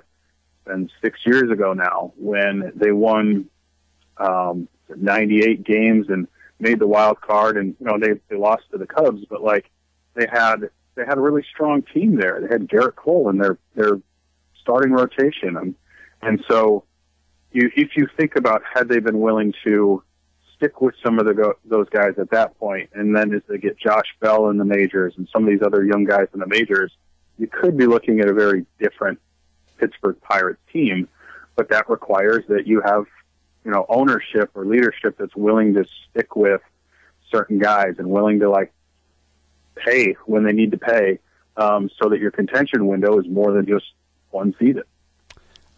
and 0.65 0.91
six 1.01 1.19
years 1.25 1.49
ago 1.51 1.73
now 1.73 2.13
when 2.17 2.71
they 2.75 2.91
won 2.91 3.49
um, 4.17 4.67
98 4.95 5.63
games 5.63 6.07
and 6.09 6.27
made 6.59 6.79
the 6.79 6.87
wild 6.87 7.19
card, 7.21 7.57
and 7.57 7.75
you 7.79 7.85
know 7.85 7.97
they 7.99 8.19
they 8.29 8.35
lost 8.35 8.63
to 8.71 8.77
the 8.77 8.85
Cubs, 8.85 9.25
but 9.29 9.43
like 9.43 9.69
they 10.13 10.27
had 10.31 10.69
they 10.95 11.05
had 11.05 11.17
a 11.17 11.21
really 11.21 11.45
strong 11.53 11.81
team 11.81 12.15
there. 12.15 12.41
They 12.41 12.47
had 12.47 12.67
Gerrit 12.67 12.95
Cole 12.95 13.29
in 13.29 13.37
their 13.37 13.57
their 13.75 13.99
starting 14.61 14.91
rotation, 14.91 15.57
and 15.57 15.75
and 16.21 16.43
so 16.47 16.83
you 17.51 17.71
if 17.75 17.95
you 17.95 18.07
think 18.17 18.35
about 18.35 18.61
had 18.73 18.87
they 18.87 18.99
been 18.99 19.19
willing 19.19 19.53
to 19.63 20.03
stick 20.55 20.81
with 20.81 20.95
some 21.03 21.17
of 21.17 21.25
the 21.25 21.33
go, 21.33 21.53
those 21.65 21.89
guys 21.89 22.13
at 22.17 22.29
that 22.31 22.57
point, 22.59 22.89
and 22.93 23.15
then 23.15 23.33
as 23.33 23.41
they 23.47 23.57
get 23.57 23.77
Josh 23.77 24.15
Bell 24.19 24.49
in 24.49 24.57
the 24.57 24.65
majors 24.65 25.13
and 25.17 25.27
some 25.33 25.43
of 25.43 25.49
these 25.49 25.61
other 25.61 25.83
young 25.83 26.05
guys 26.05 26.27
in 26.33 26.39
the 26.39 26.47
majors, 26.47 26.91
you 27.37 27.47
could 27.47 27.77
be 27.77 27.87
looking 27.87 28.19
at 28.19 28.29
a 28.29 28.33
very 28.33 28.65
different 28.79 29.19
Pittsburgh 29.77 30.17
Pirates 30.21 30.61
team. 30.71 31.07
But 31.55 31.69
that 31.69 31.89
requires 31.89 32.45
that 32.47 32.67
you 32.67 32.81
have 32.81 33.05
you 33.65 33.71
know 33.71 33.85
ownership 33.89 34.51
or 34.55 34.65
leadership 34.65 35.17
that's 35.17 35.35
willing 35.35 35.73
to 35.75 35.85
stick 36.09 36.35
with 36.35 36.61
certain 37.31 37.59
guys 37.59 37.95
and 37.97 38.09
willing 38.09 38.39
to 38.39 38.49
like 38.49 38.73
pay 39.85 40.15
when 40.25 40.43
they 40.43 40.53
need 40.53 40.71
to 40.71 40.77
pay, 40.77 41.19
um, 41.57 41.89
so 42.01 42.09
that 42.09 42.19
your 42.19 42.31
contention 42.31 42.87
window 42.87 43.19
is 43.19 43.27
more 43.27 43.51
than 43.51 43.65
just 43.65 43.85
one 44.29 44.55
season. 44.59 44.83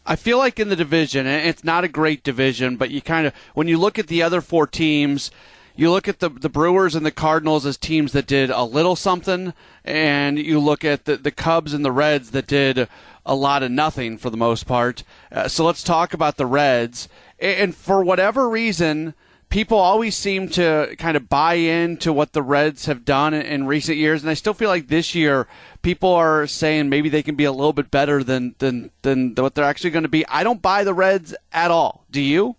I 0.05 0.15
feel 0.15 0.37
like 0.37 0.59
in 0.59 0.69
the 0.69 0.75
division, 0.75 1.25
and 1.25 1.47
it's 1.47 1.63
not 1.63 1.83
a 1.83 1.87
great 1.87 2.23
division, 2.23 2.75
but 2.75 2.91
you 2.91 3.01
kind 3.01 3.25
of 3.25 3.33
when 3.53 3.67
you 3.67 3.77
look 3.77 3.97
at 3.97 4.07
the 4.07 4.21
other 4.21 4.41
four 4.41 4.67
teams, 4.67 5.31
you 5.75 5.89
look 5.89 6.07
at 6.07 6.19
the 6.19 6.29
the 6.29 6.49
Brewers 6.49 6.93
and 6.93 7.05
the 7.05 7.11
Cardinals 7.11 7.65
as 7.65 7.77
teams 7.77 8.11
that 8.11 8.27
did 8.27 8.49
a 8.49 8.63
little 8.63 8.97
something, 8.97 9.53
and 9.85 10.37
you 10.37 10.59
look 10.59 10.83
at 10.83 11.05
the 11.05 11.15
the 11.15 11.31
Cubs 11.31 11.73
and 11.73 11.85
the 11.85 11.91
Reds 11.91 12.31
that 12.31 12.47
did 12.47 12.87
a 13.25 13.35
lot 13.35 13.63
of 13.63 13.71
nothing 13.71 14.17
for 14.17 14.29
the 14.29 14.37
most 14.37 14.67
part. 14.67 15.03
Uh, 15.31 15.47
so 15.47 15.65
let's 15.65 15.83
talk 15.83 16.13
about 16.13 16.35
the 16.35 16.45
Reds. 16.45 17.07
And 17.39 17.73
for 17.73 18.03
whatever 18.03 18.49
reason, 18.49 19.13
people 19.53 19.77
always 19.77 20.15
seem 20.15 20.49
to 20.49 20.95
kind 20.97 21.15
of 21.15 21.29
buy 21.29 21.53
into 21.53 22.11
what 22.11 22.33
the 22.33 22.41
Reds 22.41 22.87
have 22.87 23.05
done 23.05 23.35
in 23.35 23.67
recent 23.67 23.99
years, 23.99 24.23
and 24.23 24.31
I 24.31 24.33
still 24.33 24.55
feel 24.55 24.67
like 24.67 24.87
this 24.87 25.13
year 25.13 25.47
people 25.83 26.11
are 26.11 26.47
saying 26.47 26.89
maybe 26.89 27.07
they 27.07 27.21
can 27.21 27.35
be 27.35 27.43
a 27.43 27.51
little 27.51 27.71
bit 27.71 27.91
better 27.91 28.23
than 28.23 28.55
than 28.57 28.89
than 29.03 29.35
what 29.35 29.53
they're 29.53 29.63
actually 29.63 29.91
going 29.91 30.05
to 30.05 30.09
be. 30.09 30.25
I 30.25 30.43
don't 30.43 30.59
buy 30.59 30.83
the 30.83 30.93
Reds 30.95 31.35
at 31.51 31.69
all. 31.69 32.03
Do 32.09 32.19
you? 32.19 32.55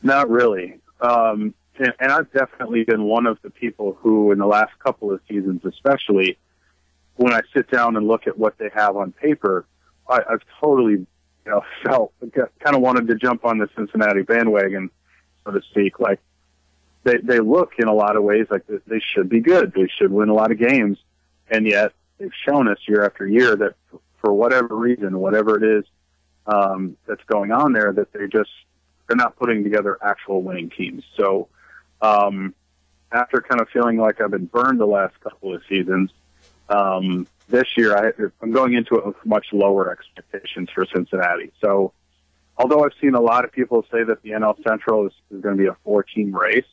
Not 0.00 0.30
really. 0.30 0.78
Um, 1.00 1.54
and, 1.76 1.92
and 1.98 2.12
I've 2.12 2.32
definitely 2.32 2.84
been 2.84 3.02
one 3.02 3.26
of 3.26 3.36
the 3.42 3.50
people 3.50 3.98
who, 4.00 4.30
in 4.30 4.38
the 4.38 4.46
last 4.46 4.78
couple 4.78 5.10
of 5.10 5.20
seasons, 5.28 5.64
especially, 5.64 6.38
when 7.16 7.32
I 7.32 7.40
sit 7.52 7.68
down 7.68 7.96
and 7.96 8.06
look 8.06 8.28
at 8.28 8.38
what 8.38 8.58
they 8.58 8.70
have 8.72 8.96
on 8.96 9.10
paper, 9.10 9.66
I, 10.08 10.18
I've 10.18 10.42
totally, 10.60 10.92
you 10.92 11.06
know, 11.46 11.62
felt 11.82 12.12
kind 12.32 12.76
of 12.76 12.80
wanted 12.80 13.08
to 13.08 13.16
jump 13.16 13.44
on 13.44 13.58
the 13.58 13.68
Cincinnati 13.74 14.22
bandwagon, 14.22 14.88
so 15.44 15.52
to 15.52 15.62
speak. 15.70 15.98
Like 16.00 16.20
they 17.04 17.18
they 17.18 17.40
look 17.40 17.72
in 17.78 17.88
a 17.88 17.94
lot 17.94 18.16
of 18.16 18.22
ways 18.22 18.46
like 18.50 18.64
they 18.66 19.00
should 19.00 19.28
be 19.28 19.40
good. 19.40 19.72
They 19.74 19.88
should 19.98 20.12
win 20.12 20.28
a 20.28 20.34
lot 20.34 20.52
of 20.52 20.58
games, 20.58 20.98
and 21.50 21.66
yet 21.66 21.92
they've 22.18 22.32
shown 22.46 22.68
us 22.68 22.78
year 22.86 23.04
after 23.04 23.26
year 23.26 23.56
that 23.56 23.74
for 24.20 24.32
whatever 24.32 24.76
reason, 24.76 25.18
whatever 25.18 25.62
it 25.62 25.78
is 25.78 25.84
um, 26.46 26.96
that's 27.06 27.24
going 27.24 27.50
on 27.52 27.72
there, 27.72 27.92
that 27.92 28.12
they 28.12 28.26
just 28.28 28.50
they're 29.06 29.16
not 29.16 29.36
putting 29.36 29.64
together 29.64 29.98
actual 30.02 30.42
winning 30.42 30.70
teams. 30.70 31.04
So 31.16 31.48
um, 32.00 32.54
after 33.10 33.40
kind 33.40 33.60
of 33.60 33.68
feeling 33.68 33.98
like 33.98 34.20
I've 34.20 34.30
been 34.30 34.46
burned 34.46 34.80
the 34.80 34.86
last 34.86 35.18
couple 35.20 35.54
of 35.54 35.62
seasons, 35.68 36.10
um, 36.68 37.26
this 37.48 37.76
year 37.76 37.96
I, 37.96 38.12
I'm 38.40 38.52
going 38.52 38.74
into 38.74 38.96
it 38.96 39.06
with 39.06 39.16
much 39.26 39.46
lower 39.52 39.90
expectations 39.90 40.70
for 40.74 40.86
Cincinnati. 40.86 41.52
So 41.60 41.92
although 42.62 42.84
I've 42.84 42.92
seen 43.00 43.14
a 43.14 43.20
lot 43.20 43.44
of 43.44 43.52
people 43.52 43.84
say 43.90 44.04
that 44.04 44.22
the 44.22 44.30
NL 44.30 44.62
Central 44.62 45.06
is, 45.06 45.12
is 45.30 45.40
going 45.40 45.56
to 45.56 45.62
be 45.62 45.68
a 45.68 45.76
four 45.84 46.04
team 46.04 46.34
race, 46.34 46.64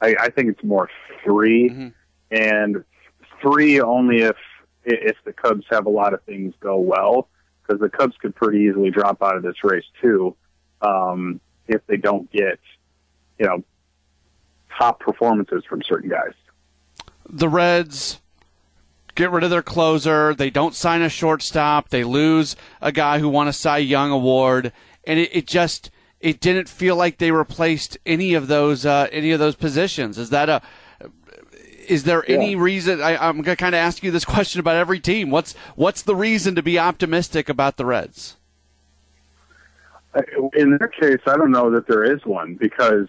I, 0.00 0.16
I 0.18 0.30
think 0.30 0.48
it's 0.48 0.64
more 0.64 0.88
3 1.24 1.68
mm-hmm. 1.68 1.88
and 2.30 2.84
three 3.42 3.80
only 3.80 4.22
if 4.22 4.36
if 4.84 5.16
the 5.24 5.32
Cubs 5.32 5.64
have 5.70 5.86
a 5.86 5.90
lot 5.90 6.14
of 6.14 6.22
things 6.22 6.54
go 6.60 6.78
well, 6.78 7.28
because 7.62 7.80
the 7.80 7.88
Cubs 7.88 8.14
could 8.20 8.34
pretty 8.34 8.60
easily 8.60 8.90
drop 8.90 9.20
out 9.20 9.36
of 9.36 9.42
this 9.42 9.56
race 9.64 9.84
too 10.00 10.36
um, 10.80 11.40
if 11.66 11.84
they 11.88 11.96
don't 11.96 12.30
get, 12.30 12.60
you 13.38 13.46
know, 13.46 13.64
top 14.78 15.00
performances 15.00 15.64
from 15.68 15.82
certain 15.82 16.08
guys. 16.08 16.34
The 17.28 17.48
Reds 17.48 18.20
get 19.16 19.32
rid 19.32 19.42
of 19.42 19.50
their 19.50 19.62
closer. 19.62 20.34
They 20.34 20.50
don't 20.50 20.74
sign 20.74 21.02
a 21.02 21.08
shortstop. 21.08 21.88
They 21.88 22.04
lose 22.04 22.54
a 22.80 22.92
guy 22.92 23.18
who 23.18 23.28
won 23.28 23.48
a 23.48 23.52
Cy 23.52 23.78
Young 23.78 24.12
award, 24.12 24.72
and 25.04 25.18
it, 25.18 25.34
it 25.34 25.46
just 25.46 25.90
it 26.20 26.40
didn't 26.40 26.68
feel 26.68 26.96
like 26.96 27.18
they 27.18 27.32
replaced 27.32 27.98
any 28.06 28.34
of 28.34 28.46
those 28.46 28.86
uh, 28.86 29.08
any 29.10 29.32
of 29.32 29.40
those 29.40 29.56
positions. 29.56 30.18
Is 30.18 30.30
that 30.30 30.48
a 30.48 30.62
is 31.88 32.04
there 32.04 32.24
yeah. 32.28 32.36
any 32.36 32.56
reason? 32.56 33.00
I, 33.00 33.28
am 33.28 33.36
going 33.36 33.56
to 33.56 33.56
kind 33.56 33.74
of 33.74 33.78
ask 33.78 34.02
you 34.02 34.10
this 34.10 34.24
question 34.36 34.60
about 34.60 34.76
every 34.76 35.00
team. 35.00 35.30
What's 35.30 35.54
what's 35.74 36.02
the 36.02 36.14
reason 36.14 36.54
to 36.54 36.62
be 36.62 36.78
optimistic 36.78 37.48
about 37.48 37.76
the 37.76 37.86
Reds? 37.86 38.36
in 40.54 40.78
their 40.78 40.88
case, 40.88 41.20
I 41.26 41.36
don't 41.36 41.50
know 41.50 41.70
that 41.72 41.86
there 41.86 42.02
is 42.02 42.24
one 42.24 42.54
because 42.54 43.06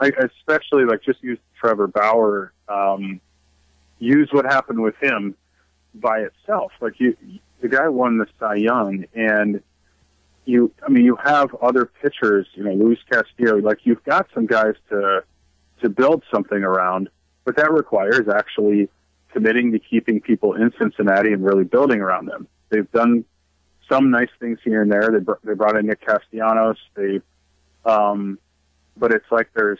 I 0.00 0.08
especially 0.08 0.84
like 0.84 1.02
just 1.04 1.22
use 1.22 1.38
Trevor 1.60 1.86
Bauer. 1.86 2.52
Um, 2.68 3.20
use 4.00 4.28
what 4.32 4.44
happened 4.44 4.80
with 4.80 4.96
him 5.00 5.34
by 5.94 6.20
itself. 6.20 6.72
Like 6.80 6.98
you, 6.98 7.16
the 7.60 7.68
guy 7.68 7.88
won 7.88 8.18
the 8.18 8.26
Cy 8.38 8.56
Young, 8.56 9.04
and 9.14 9.62
you. 10.44 10.72
I 10.86 10.90
mean, 10.90 11.04
you 11.04 11.16
have 11.16 11.54
other 11.56 11.86
pitchers. 11.86 12.46
You 12.54 12.64
know, 12.64 12.72
Luis 12.72 12.98
Castillo. 13.10 13.56
Like 13.56 13.80
you've 13.84 14.04
got 14.04 14.28
some 14.34 14.46
guys 14.46 14.74
to 14.90 15.24
to 15.82 15.88
build 15.88 16.24
something 16.32 16.62
around, 16.62 17.08
but 17.44 17.56
that 17.56 17.72
requires 17.72 18.28
actually 18.28 18.88
committing 19.32 19.72
to 19.72 19.78
keeping 19.78 20.20
people 20.20 20.54
in 20.54 20.72
Cincinnati 20.78 21.32
and 21.32 21.44
really 21.44 21.64
building 21.64 22.00
around 22.00 22.26
them. 22.26 22.48
They've 22.70 22.90
done 22.90 23.24
some 23.88 24.10
nice 24.10 24.30
things 24.40 24.58
here 24.64 24.82
and 24.82 24.90
there. 24.90 25.10
They 25.10 25.20
br- 25.20 25.40
they 25.44 25.54
brought 25.54 25.76
in 25.76 25.86
Nick 25.86 26.04
Castellanos. 26.04 26.78
They, 26.94 27.20
um, 27.84 28.38
but 28.96 29.12
it's 29.12 29.30
like 29.30 29.50
there's 29.54 29.78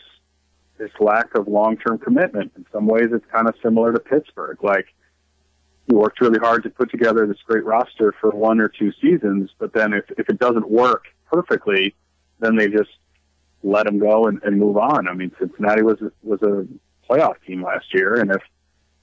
this 0.77 0.91
lack 0.99 1.35
of 1.35 1.47
long 1.47 1.77
term 1.77 1.99
commitment. 1.99 2.51
In 2.55 2.65
some 2.71 2.87
ways, 2.87 3.09
it's 3.11 3.25
kind 3.31 3.47
of 3.47 3.55
similar 3.61 3.93
to 3.93 3.99
Pittsburgh. 3.99 4.63
Like 4.63 4.87
you 5.89 5.97
worked 5.97 6.21
really 6.21 6.39
hard 6.39 6.63
to 6.63 6.69
put 6.69 6.91
together 6.91 7.25
this 7.25 7.37
great 7.45 7.65
roster 7.65 8.13
for 8.21 8.29
one 8.29 8.59
or 8.59 8.69
two 8.69 8.91
seasons, 9.01 9.49
but 9.57 9.73
then 9.73 9.93
if 9.93 10.05
if 10.17 10.29
it 10.29 10.39
doesn't 10.39 10.69
work 10.69 11.05
perfectly, 11.31 11.95
then 12.39 12.55
they 12.55 12.67
just 12.67 12.91
let 13.63 13.85
them 13.85 13.99
go 13.99 14.27
and, 14.27 14.41
and 14.43 14.59
move 14.59 14.77
on. 14.77 15.07
I 15.07 15.13
mean, 15.13 15.31
Cincinnati 15.39 15.81
was 15.81 15.97
was 16.21 16.41
a 16.43 16.67
playoff 17.09 17.35
team 17.45 17.63
last 17.63 17.93
year, 17.93 18.15
and 18.15 18.31
if 18.31 18.41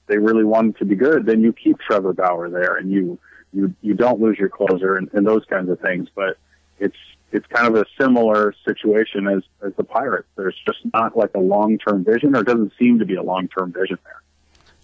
they 0.07 0.17
really 0.17 0.45
wanted 0.45 0.77
to 0.77 0.85
be 0.85 0.95
good, 0.95 1.25
then 1.25 1.41
you 1.41 1.51
keep 1.51 1.77
Trevor 1.79 2.13
Bauer 2.13 2.49
there 2.49 2.77
and 2.77 2.89
you 2.89 3.19
you 3.53 3.73
you 3.81 3.93
don't 3.93 4.21
lose 4.21 4.37
your 4.37 4.49
closer 4.49 4.95
and, 4.95 5.09
and 5.13 5.27
those 5.27 5.43
kinds 5.49 5.69
of 5.69 5.79
things. 5.81 6.07
But 6.15 6.37
it's 6.79 6.95
it's 7.33 7.45
kind 7.47 7.67
of 7.67 7.75
a 7.75 7.85
similar 7.99 8.53
situation 8.65 9.27
as 9.27 9.43
as 9.65 9.73
the 9.75 9.83
Pirates. 9.83 10.29
There's 10.37 10.55
just 10.65 10.79
not 10.93 11.17
like 11.17 11.31
a 11.35 11.39
long 11.39 11.77
term 11.77 12.05
vision, 12.05 12.35
or 12.35 12.43
doesn't 12.43 12.71
seem 12.79 12.99
to 12.99 13.05
be 13.05 13.15
a 13.15 13.23
long 13.23 13.49
term 13.49 13.73
vision 13.73 13.97
there. 14.05 14.21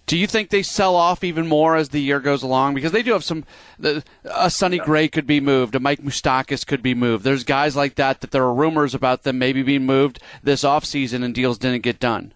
Do 0.06 0.18
you 0.18 0.26
think 0.26 0.50
they 0.50 0.62
sell 0.62 0.96
off 0.96 1.24
even 1.24 1.46
more 1.46 1.76
as 1.76 1.88
the 1.88 2.00
year 2.00 2.20
goes 2.20 2.42
along? 2.42 2.74
Because 2.74 2.92
they 2.92 3.02
do 3.02 3.12
have 3.12 3.24
some. 3.24 3.44
The, 3.78 4.04
a 4.24 4.50
Sonny. 4.50 4.78
Gray 4.78 5.08
could 5.08 5.26
be 5.26 5.40
moved. 5.40 5.74
A 5.74 5.80
Mike 5.80 6.02
Moustakas 6.02 6.66
could 6.66 6.82
be 6.82 6.94
moved. 6.94 7.24
There's 7.24 7.44
guys 7.44 7.74
like 7.74 7.94
that 7.94 8.20
that 8.20 8.30
there 8.30 8.44
are 8.44 8.52
rumors 8.52 8.94
about 8.94 9.22
them 9.22 9.38
maybe 9.38 9.62
being 9.62 9.86
moved 9.86 10.20
this 10.42 10.62
off 10.62 10.84
season 10.84 11.22
and 11.22 11.34
deals 11.34 11.56
didn't 11.56 11.82
get 11.82 11.98
done. 11.98 12.34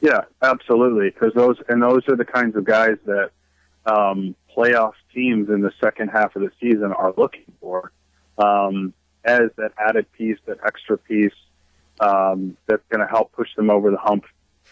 Yeah, 0.00 0.22
absolutely. 0.42 1.10
Because 1.10 1.32
those 1.34 1.56
and 1.68 1.82
those 1.82 2.02
are 2.08 2.16
the 2.16 2.24
kinds 2.24 2.56
of 2.56 2.64
guys 2.64 2.96
that 3.06 3.30
um, 3.86 4.34
playoff 4.54 4.94
teams 5.14 5.48
in 5.48 5.62
the 5.62 5.72
second 5.80 6.08
half 6.08 6.36
of 6.36 6.42
the 6.42 6.50
season 6.60 6.92
are 6.92 7.14
looking 7.16 7.50
for 7.60 7.92
um, 8.38 8.92
as 9.24 9.50
that 9.56 9.72
added 9.78 10.10
piece, 10.12 10.38
that 10.46 10.58
extra 10.64 10.98
piece 10.98 11.34
um, 12.00 12.56
that's 12.66 12.82
going 12.90 13.00
to 13.00 13.06
help 13.06 13.32
push 13.32 13.48
them 13.56 13.70
over 13.70 13.90
the 13.90 13.96
hump 13.96 14.24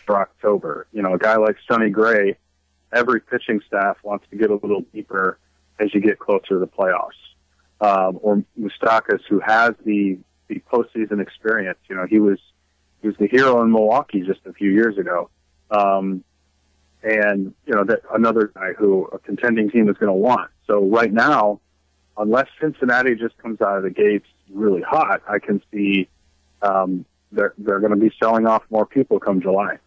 for 0.06 0.20
October. 0.20 0.86
You 0.92 1.02
know, 1.02 1.14
a 1.14 1.18
guy 1.18 1.36
like 1.36 1.56
Sonny 1.68 1.90
Gray, 1.90 2.36
every 2.92 3.20
pitching 3.20 3.60
staff 3.66 3.98
wants 4.02 4.26
to 4.30 4.36
get 4.36 4.50
a 4.50 4.54
little 4.54 4.82
deeper 4.92 5.38
as 5.78 5.94
you 5.94 6.00
get 6.00 6.18
closer 6.18 6.48
to 6.48 6.58
the 6.58 6.66
playoffs. 6.66 7.10
Um, 7.80 8.18
or 8.22 8.44
Moustakas, 8.58 9.20
who 9.28 9.40
has 9.40 9.74
the 9.84 10.18
the 10.48 10.62
postseason 10.70 11.20
experience. 11.22 11.78
You 11.88 11.96
know, 11.96 12.06
he 12.06 12.18
was 12.18 12.38
he 13.00 13.08
was 13.08 13.16
the 13.16 13.28
hero 13.28 13.62
in 13.62 13.72
Milwaukee 13.72 14.20
just 14.20 14.40
a 14.46 14.52
few 14.52 14.70
years 14.70 14.98
ago. 14.98 15.30
Um, 15.70 16.24
and 17.02 17.54
you 17.66 17.74
know 17.74 17.84
that 17.84 18.00
another 18.12 18.52
guy 18.54 18.72
who 18.76 19.06
a 19.06 19.18
contending 19.18 19.70
team 19.70 19.88
is 19.88 19.96
going 19.96 20.08
to 20.08 20.12
want. 20.12 20.50
So 20.66 20.84
right 20.84 21.12
now, 21.12 21.60
unless 22.16 22.48
Cincinnati 22.60 23.14
just 23.14 23.38
comes 23.38 23.60
out 23.60 23.78
of 23.78 23.82
the 23.82 23.90
gates 23.90 24.26
really 24.52 24.82
hot, 24.82 25.22
I 25.28 25.38
can 25.38 25.62
see 25.72 26.08
um, 26.62 27.04
they're 27.32 27.54
they're 27.58 27.80
going 27.80 27.92
to 27.92 27.96
be 27.98 28.12
selling 28.22 28.46
off 28.46 28.62
more 28.70 28.84
people 28.84 29.18
come 29.18 29.40
July. 29.40 29.78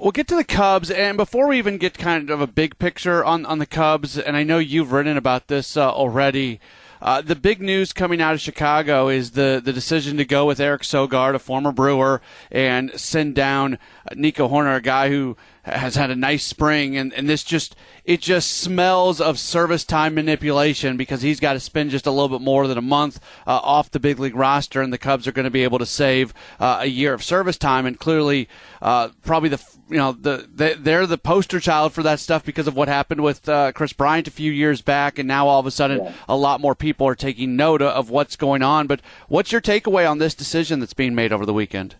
We'll 0.00 0.12
get 0.12 0.28
to 0.28 0.34
the 0.34 0.44
Cubs, 0.44 0.90
and 0.90 1.18
before 1.18 1.46
we 1.46 1.58
even 1.58 1.76
get 1.76 1.98
kind 1.98 2.30
of 2.30 2.40
a 2.40 2.46
big 2.46 2.78
picture 2.78 3.22
on, 3.22 3.44
on 3.44 3.58
the 3.58 3.66
Cubs, 3.66 4.16
and 4.16 4.34
I 4.34 4.44
know 4.44 4.56
you've 4.56 4.92
written 4.92 5.18
about 5.18 5.48
this 5.48 5.76
uh, 5.76 5.92
already. 5.92 6.58
Uh, 7.02 7.20
the 7.20 7.36
big 7.36 7.60
news 7.60 7.92
coming 7.92 8.22
out 8.22 8.32
of 8.32 8.40
Chicago 8.40 9.08
is 9.08 9.32
the, 9.32 9.60
the 9.62 9.74
decision 9.74 10.16
to 10.16 10.24
go 10.24 10.46
with 10.46 10.58
Eric 10.58 10.82
Sogard, 10.82 11.34
a 11.34 11.38
former 11.38 11.70
Brewer, 11.70 12.22
and 12.50 12.98
send 12.98 13.34
down 13.34 13.78
Nico 14.14 14.48
Hoerner, 14.48 14.76
a 14.76 14.80
guy 14.80 15.10
who 15.10 15.36
has 15.72 15.94
had 15.94 16.10
a 16.10 16.16
nice 16.16 16.44
spring, 16.44 16.96
and, 16.96 17.12
and 17.14 17.28
this 17.28 17.44
just 17.44 17.76
it 18.04 18.20
just 18.20 18.50
smells 18.50 19.20
of 19.20 19.38
service 19.38 19.84
time 19.84 20.14
manipulation 20.14 20.96
because 20.96 21.22
he's 21.22 21.40
got 21.40 21.52
to 21.52 21.60
spend 21.60 21.90
just 21.90 22.06
a 22.06 22.10
little 22.10 22.28
bit 22.28 22.40
more 22.40 22.66
than 22.66 22.78
a 22.78 22.82
month 22.82 23.20
uh, 23.46 23.60
off 23.62 23.90
the 23.90 24.00
big 24.00 24.18
league 24.18 24.34
roster, 24.34 24.82
and 24.82 24.92
the 24.92 24.98
Cubs 24.98 25.26
are 25.26 25.32
going 25.32 25.44
to 25.44 25.50
be 25.50 25.64
able 25.64 25.78
to 25.78 25.86
save 25.86 26.34
uh, 26.58 26.78
a 26.80 26.86
year 26.86 27.14
of 27.14 27.22
service 27.22 27.56
time, 27.58 27.86
and 27.86 27.98
clearly, 27.98 28.48
uh, 28.82 29.08
probably 29.22 29.48
the 29.48 29.62
you 29.88 29.96
know 29.96 30.12
the, 30.12 30.48
the, 30.54 30.76
they're 30.78 31.06
the 31.06 31.18
poster 31.18 31.60
child 31.60 31.92
for 31.92 32.02
that 32.02 32.20
stuff 32.20 32.44
because 32.44 32.66
of 32.66 32.76
what 32.76 32.88
happened 32.88 33.22
with 33.22 33.48
uh, 33.48 33.72
Kris 33.72 33.92
Bryant 33.92 34.28
a 34.28 34.32
few 34.32 34.52
years 34.52 34.80
back, 34.80 35.18
and 35.18 35.26
now 35.28 35.48
all 35.48 35.60
of 35.60 35.66
a 35.66 35.70
sudden 35.70 36.04
yeah. 36.04 36.12
a 36.28 36.36
lot 36.36 36.60
more 36.60 36.74
people 36.74 37.06
are 37.06 37.14
taking 37.14 37.56
note 37.56 37.82
of 37.82 38.10
what's 38.10 38.36
going 38.36 38.62
on. 38.62 38.86
But 38.86 39.00
what's 39.28 39.52
your 39.52 39.60
takeaway 39.60 40.08
on 40.08 40.18
this 40.18 40.34
decision 40.34 40.80
that's 40.80 40.94
being 40.94 41.14
made 41.14 41.32
over 41.32 41.44
the 41.44 41.54
weekend? 41.54 41.96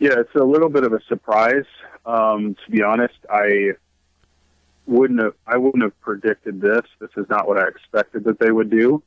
Yeah, 0.00 0.14
it's 0.16 0.34
a 0.34 0.42
little 0.42 0.70
bit 0.70 0.84
of 0.84 0.94
a 0.94 1.00
surprise. 1.08 1.66
Um, 2.06 2.56
to 2.64 2.70
be 2.70 2.82
honest, 2.82 3.18
I 3.30 3.72
wouldn't 4.86 5.20
have 5.20 5.34
I 5.46 5.58
wouldn't 5.58 5.82
have 5.82 5.98
predicted 6.00 6.58
this. 6.58 6.82
This 6.98 7.10
is 7.18 7.26
not 7.28 7.46
what 7.46 7.58
I 7.58 7.68
expected 7.68 8.24
that 8.24 8.38
they 8.38 8.50
would 8.50 8.70
do. 8.70 9.02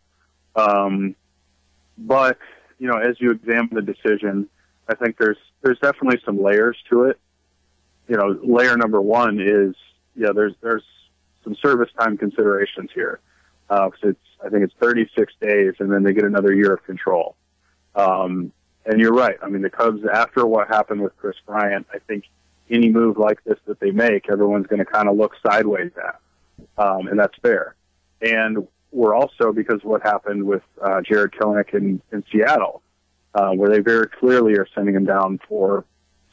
Um, 0.56 1.15
but 1.97 2.38
you 2.77 2.88
know, 2.88 2.97
as 2.97 3.19
you 3.19 3.32
examine 3.32 3.71
the 3.73 3.82
decision, 3.82 4.47
I 4.88 4.93
think 4.93 5.17
there's 5.17 5.39
there's 5.63 5.79
definitely 5.79 6.21
some 6.23 6.41
layers 6.41 6.77
to 6.91 7.06
it. 7.06 7.19
You 8.08 8.17
know, 8.17 8.39
layer 8.43 8.77
number 8.77 9.01
one 9.01 9.39
is 9.41 9.75
yeah, 10.15 10.29
there's 10.32 10.53
there's 10.62 10.84
some 11.43 11.56
service 11.56 11.89
time 11.99 12.17
considerations 12.17 12.91
here. 12.93 13.19
Uh, 13.67 13.89
it's 14.03 14.19
I 14.45 14.49
think 14.49 14.63
it's 14.63 14.75
36 14.79 15.34
days, 15.41 15.73
and 15.79 15.91
then 15.91 16.03
they 16.03 16.13
get 16.13 16.23
another 16.23 16.53
year 16.53 16.71
of 16.71 16.86
control. 16.86 17.36
Um, 17.95 18.51
and 18.85 18.99
you're 18.99 19.13
right. 19.13 19.37
I 19.41 19.49
mean, 19.49 19.61
the 19.61 19.69
Cubs 19.69 20.01
after 20.11 20.45
what 20.45 20.67
happened 20.67 21.01
with 21.01 21.15
Kris 21.17 21.35
Bryant, 21.45 21.87
I 21.93 21.99
think 21.99 22.25
any 22.69 22.89
move 22.89 23.17
like 23.17 23.43
this 23.43 23.59
that 23.65 23.79
they 23.79 23.91
make, 23.91 24.29
everyone's 24.29 24.67
going 24.67 24.79
to 24.79 24.85
kind 24.85 25.07
of 25.07 25.17
look 25.17 25.33
sideways 25.45 25.91
at, 25.97 26.19
um, 26.83 27.07
and 27.07 27.19
that's 27.19 27.37
fair. 27.41 27.75
And 28.21 28.67
we're 28.91 29.15
also 29.15 29.51
because 29.51 29.79
what 29.83 30.01
happened 30.01 30.43
with 30.43 30.63
uh, 30.81 31.01
Jarred 31.01 31.33
Kelenic 31.33 31.73
in, 31.73 32.01
in 32.11 32.23
Seattle, 32.31 32.81
uh, 33.33 33.51
where 33.51 33.69
they 33.69 33.79
very 33.79 34.07
clearly 34.07 34.53
are 34.53 34.67
sending 34.75 34.95
him 34.95 35.05
down 35.05 35.39
for 35.47 35.85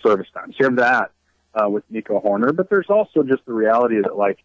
service 0.04 0.28
time. 0.34 0.52
So 0.52 0.56
you 0.60 0.64
have 0.66 0.76
that 0.76 1.10
uh, 1.54 1.68
with 1.68 1.84
Nico 1.90 2.20
Hoerner, 2.20 2.54
but 2.54 2.70
there's 2.70 2.90
also 2.90 3.22
just 3.22 3.44
the 3.46 3.52
reality 3.52 4.00
that 4.00 4.16
like 4.16 4.38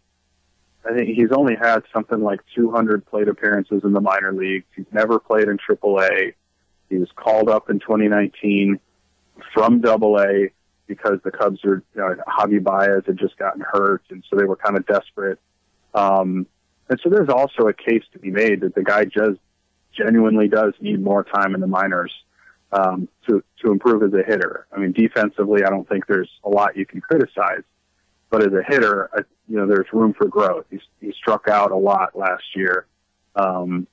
I 0.88 0.94
think 0.94 1.08
he's 1.08 1.32
only 1.32 1.56
had 1.56 1.82
something 1.92 2.22
like 2.22 2.40
200 2.54 3.06
plate 3.06 3.28
appearances 3.28 3.82
in 3.84 3.92
the 3.92 4.00
minor 4.00 4.32
leagues. 4.32 4.66
He's 4.74 4.86
never 4.92 5.18
played 5.18 5.48
in 5.48 5.58
AAA. 5.58 6.34
He 6.88 6.96
was 6.96 7.08
called 7.16 7.48
up 7.48 7.70
in 7.70 7.80
2019 7.80 8.78
from 9.52 9.80
Double 9.80 10.18
A 10.18 10.50
because 10.86 11.18
the 11.24 11.30
Cubs 11.30 11.64
are 11.64 11.82
you 11.94 12.00
know, 12.00 12.16
Javi 12.28 12.62
Baez 12.62 13.02
had 13.06 13.18
just 13.18 13.36
gotten 13.36 13.60
hurt, 13.60 14.02
and 14.10 14.22
so 14.28 14.36
they 14.36 14.44
were 14.44 14.56
kind 14.56 14.76
of 14.76 14.86
desperate. 14.86 15.38
Um, 15.94 16.46
and 16.88 17.00
so 17.02 17.10
there's 17.10 17.28
also 17.28 17.68
a 17.68 17.72
case 17.72 18.04
to 18.12 18.18
be 18.18 18.30
made 18.30 18.60
that 18.60 18.74
the 18.74 18.84
guy 18.84 19.04
just 19.04 19.40
genuinely 19.92 20.48
does 20.48 20.74
need 20.80 21.02
more 21.02 21.24
time 21.24 21.54
in 21.54 21.60
the 21.60 21.66
minors 21.66 22.12
um, 22.72 23.08
to 23.26 23.42
to 23.64 23.72
improve 23.72 24.02
as 24.02 24.12
a 24.12 24.22
hitter. 24.22 24.66
I 24.72 24.78
mean, 24.78 24.92
defensively, 24.92 25.64
I 25.64 25.70
don't 25.70 25.88
think 25.88 26.06
there's 26.06 26.30
a 26.44 26.48
lot 26.48 26.76
you 26.76 26.86
can 26.86 27.00
criticize, 27.00 27.62
but 28.30 28.42
as 28.42 28.52
a 28.52 28.62
hitter, 28.62 29.10
I, 29.12 29.22
you 29.48 29.56
know, 29.56 29.66
there's 29.66 29.86
room 29.92 30.14
for 30.14 30.26
growth. 30.26 30.66
He 30.70 31.12
struck 31.12 31.48
out 31.48 31.70
a 31.70 31.76
lot 31.76 32.16
last 32.16 32.44
year. 32.54 32.86
Um, 33.34 33.86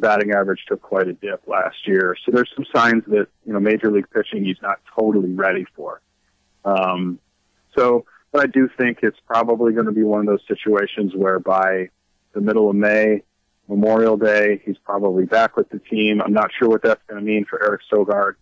batting 0.00 0.32
average 0.32 0.60
took 0.68 0.82
quite 0.82 1.08
a 1.08 1.12
dip 1.12 1.46
last 1.46 1.86
year, 1.86 2.16
so 2.24 2.32
there's 2.32 2.50
some 2.54 2.66
signs 2.74 3.04
that 3.06 3.28
you 3.44 3.52
know 3.52 3.60
major 3.60 3.90
league 3.90 4.10
pitching 4.10 4.44
he's 4.44 4.60
not 4.62 4.80
totally 4.98 5.32
ready 5.32 5.66
for. 5.76 6.00
Um, 6.64 7.18
so, 7.76 8.04
but 8.32 8.42
I 8.42 8.46
do 8.46 8.68
think 8.76 8.98
it's 9.02 9.18
probably 9.26 9.72
going 9.72 9.86
to 9.86 9.92
be 9.92 10.02
one 10.02 10.20
of 10.20 10.26
those 10.26 10.42
situations 10.46 11.12
where 11.14 11.38
by 11.38 11.90
the 12.32 12.40
middle 12.40 12.68
of 12.68 12.76
May, 12.76 13.22
Memorial 13.68 14.16
Day, 14.16 14.62
he's 14.64 14.78
probably 14.78 15.24
back 15.24 15.56
with 15.56 15.68
the 15.70 15.78
team. 15.78 16.20
I'm 16.22 16.32
not 16.32 16.50
sure 16.58 16.68
what 16.68 16.82
that's 16.82 17.02
going 17.06 17.20
to 17.20 17.26
mean 17.26 17.44
for 17.44 17.62
Eric 17.62 17.82
Sogard. 17.92 18.34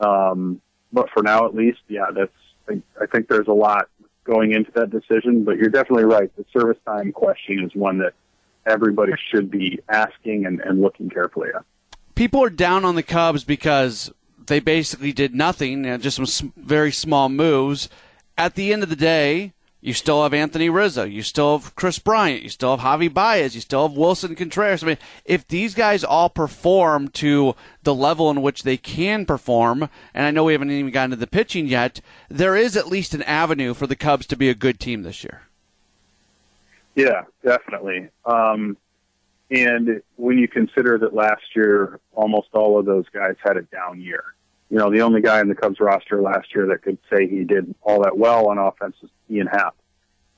Um, 0.00 0.60
but 0.92 1.08
for 1.10 1.22
now, 1.22 1.46
at 1.46 1.54
least, 1.54 1.78
yeah, 1.88 2.10
that's, 2.14 2.32
I, 2.68 2.82
I 3.00 3.06
think 3.06 3.28
there's 3.28 3.48
a 3.48 3.52
lot 3.52 3.88
going 4.24 4.52
into 4.52 4.70
that 4.72 4.90
decision, 4.90 5.44
but 5.44 5.56
you're 5.56 5.70
definitely 5.70 6.04
right. 6.04 6.34
The 6.36 6.44
service 6.52 6.78
time 6.84 7.12
question 7.12 7.64
is 7.64 7.74
one 7.74 7.98
that 7.98 8.12
everybody 8.66 9.12
should 9.30 9.50
be 9.50 9.80
asking 9.88 10.46
and, 10.46 10.60
and 10.60 10.80
looking 10.80 11.10
carefully 11.10 11.48
at. 11.54 11.64
People 12.14 12.42
are 12.44 12.50
down 12.50 12.84
on 12.84 12.94
the 12.94 13.02
Cubs 13.02 13.44
because 13.44 14.12
they 14.46 14.60
basically 14.60 15.12
did 15.12 15.34
nothing, 15.34 15.86
and 15.86 16.02
just 16.02 16.24
some 16.26 16.52
very 16.56 16.92
small 16.92 17.28
moves. 17.28 17.88
At 18.36 18.54
the 18.54 18.72
end 18.72 18.82
of 18.82 18.88
the 18.88 18.96
day, 18.96 19.52
you 19.80 19.92
still 19.92 20.22
have 20.22 20.32
Anthony 20.32 20.68
Rizzo. 20.68 21.04
You 21.04 21.22
still 21.22 21.58
have 21.58 21.74
Kris 21.74 21.98
Bryant. 21.98 22.42
You 22.42 22.48
still 22.48 22.76
have 22.76 23.00
Javi 23.00 23.12
Baez. 23.12 23.56
You 23.56 23.60
still 23.60 23.88
have 23.88 23.96
Willson 23.96 24.36
Contreras. 24.36 24.82
I 24.82 24.86
mean, 24.86 24.98
if 25.24 25.46
these 25.48 25.74
guys 25.74 26.04
all 26.04 26.28
perform 26.28 27.08
to 27.08 27.56
the 27.82 27.94
level 27.94 28.30
in 28.30 28.42
which 28.42 28.62
they 28.62 28.76
can 28.76 29.26
perform, 29.26 29.88
and 30.14 30.24
I 30.24 30.30
know 30.30 30.44
we 30.44 30.52
haven't 30.52 30.70
even 30.70 30.92
gotten 30.92 31.10
to 31.10 31.16
the 31.16 31.26
pitching 31.26 31.66
yet, 31.66 32.00
there 32.28 32.56
is 32.56 32.76
at 32.76 32.86
least 32.86 33.12
an 33.12 33.24
avenue 33.24 33.74
for 33.74 33.88
the 33.88 33.96
Cubs 33.96 34.26
to 34.26 34.36
be 34.36 34.48
a 34.48 34.54
good 34.54 34.78
team 34.78 35.02
this 35.02 35.24
year. 35.24 35.42
Yeah, 36.94 37.22
definitely. 37.44 38.08
Um, 38.24 38.76
and 39.50 40.02
when 40.16 40.38
you 40.38 40.48
consider 40.48 40.98
that 40.98 41.14
last 41.14 41.42
year, 41.54 42.00
almost 42.14 42.48
all 42.52 42.78
of 42.78 42.86
those 42.86 43.04
guys 43.12 43.36
had 43.42 43.56
a 43.56 43.62
down 43.62 44.00
year. 44.00 44.24
You 44.70 44.78
know, 44.78 44.90
the 44.90 45.02
only 45.02 45.20
guy 45.20 45.40
in 45.40 45.48
the 45.48 45.54
Cubs 45.54 45.80
roster 45.80 46.22
last 46.22 46.54
year 46.54 46.66
that 46.68 46.82
could 46.82 46.98
say 47.10 47.28
he 47.28 47.44
did 47.44 47.74
all 47.82 48.02
that 48.02 48.16
well 48.16 48.48
on 48.48 48.58
offense 48.58 48.96
was 49.02 49.10
Ian 49.30 49.46
Happ. 49.46 49.76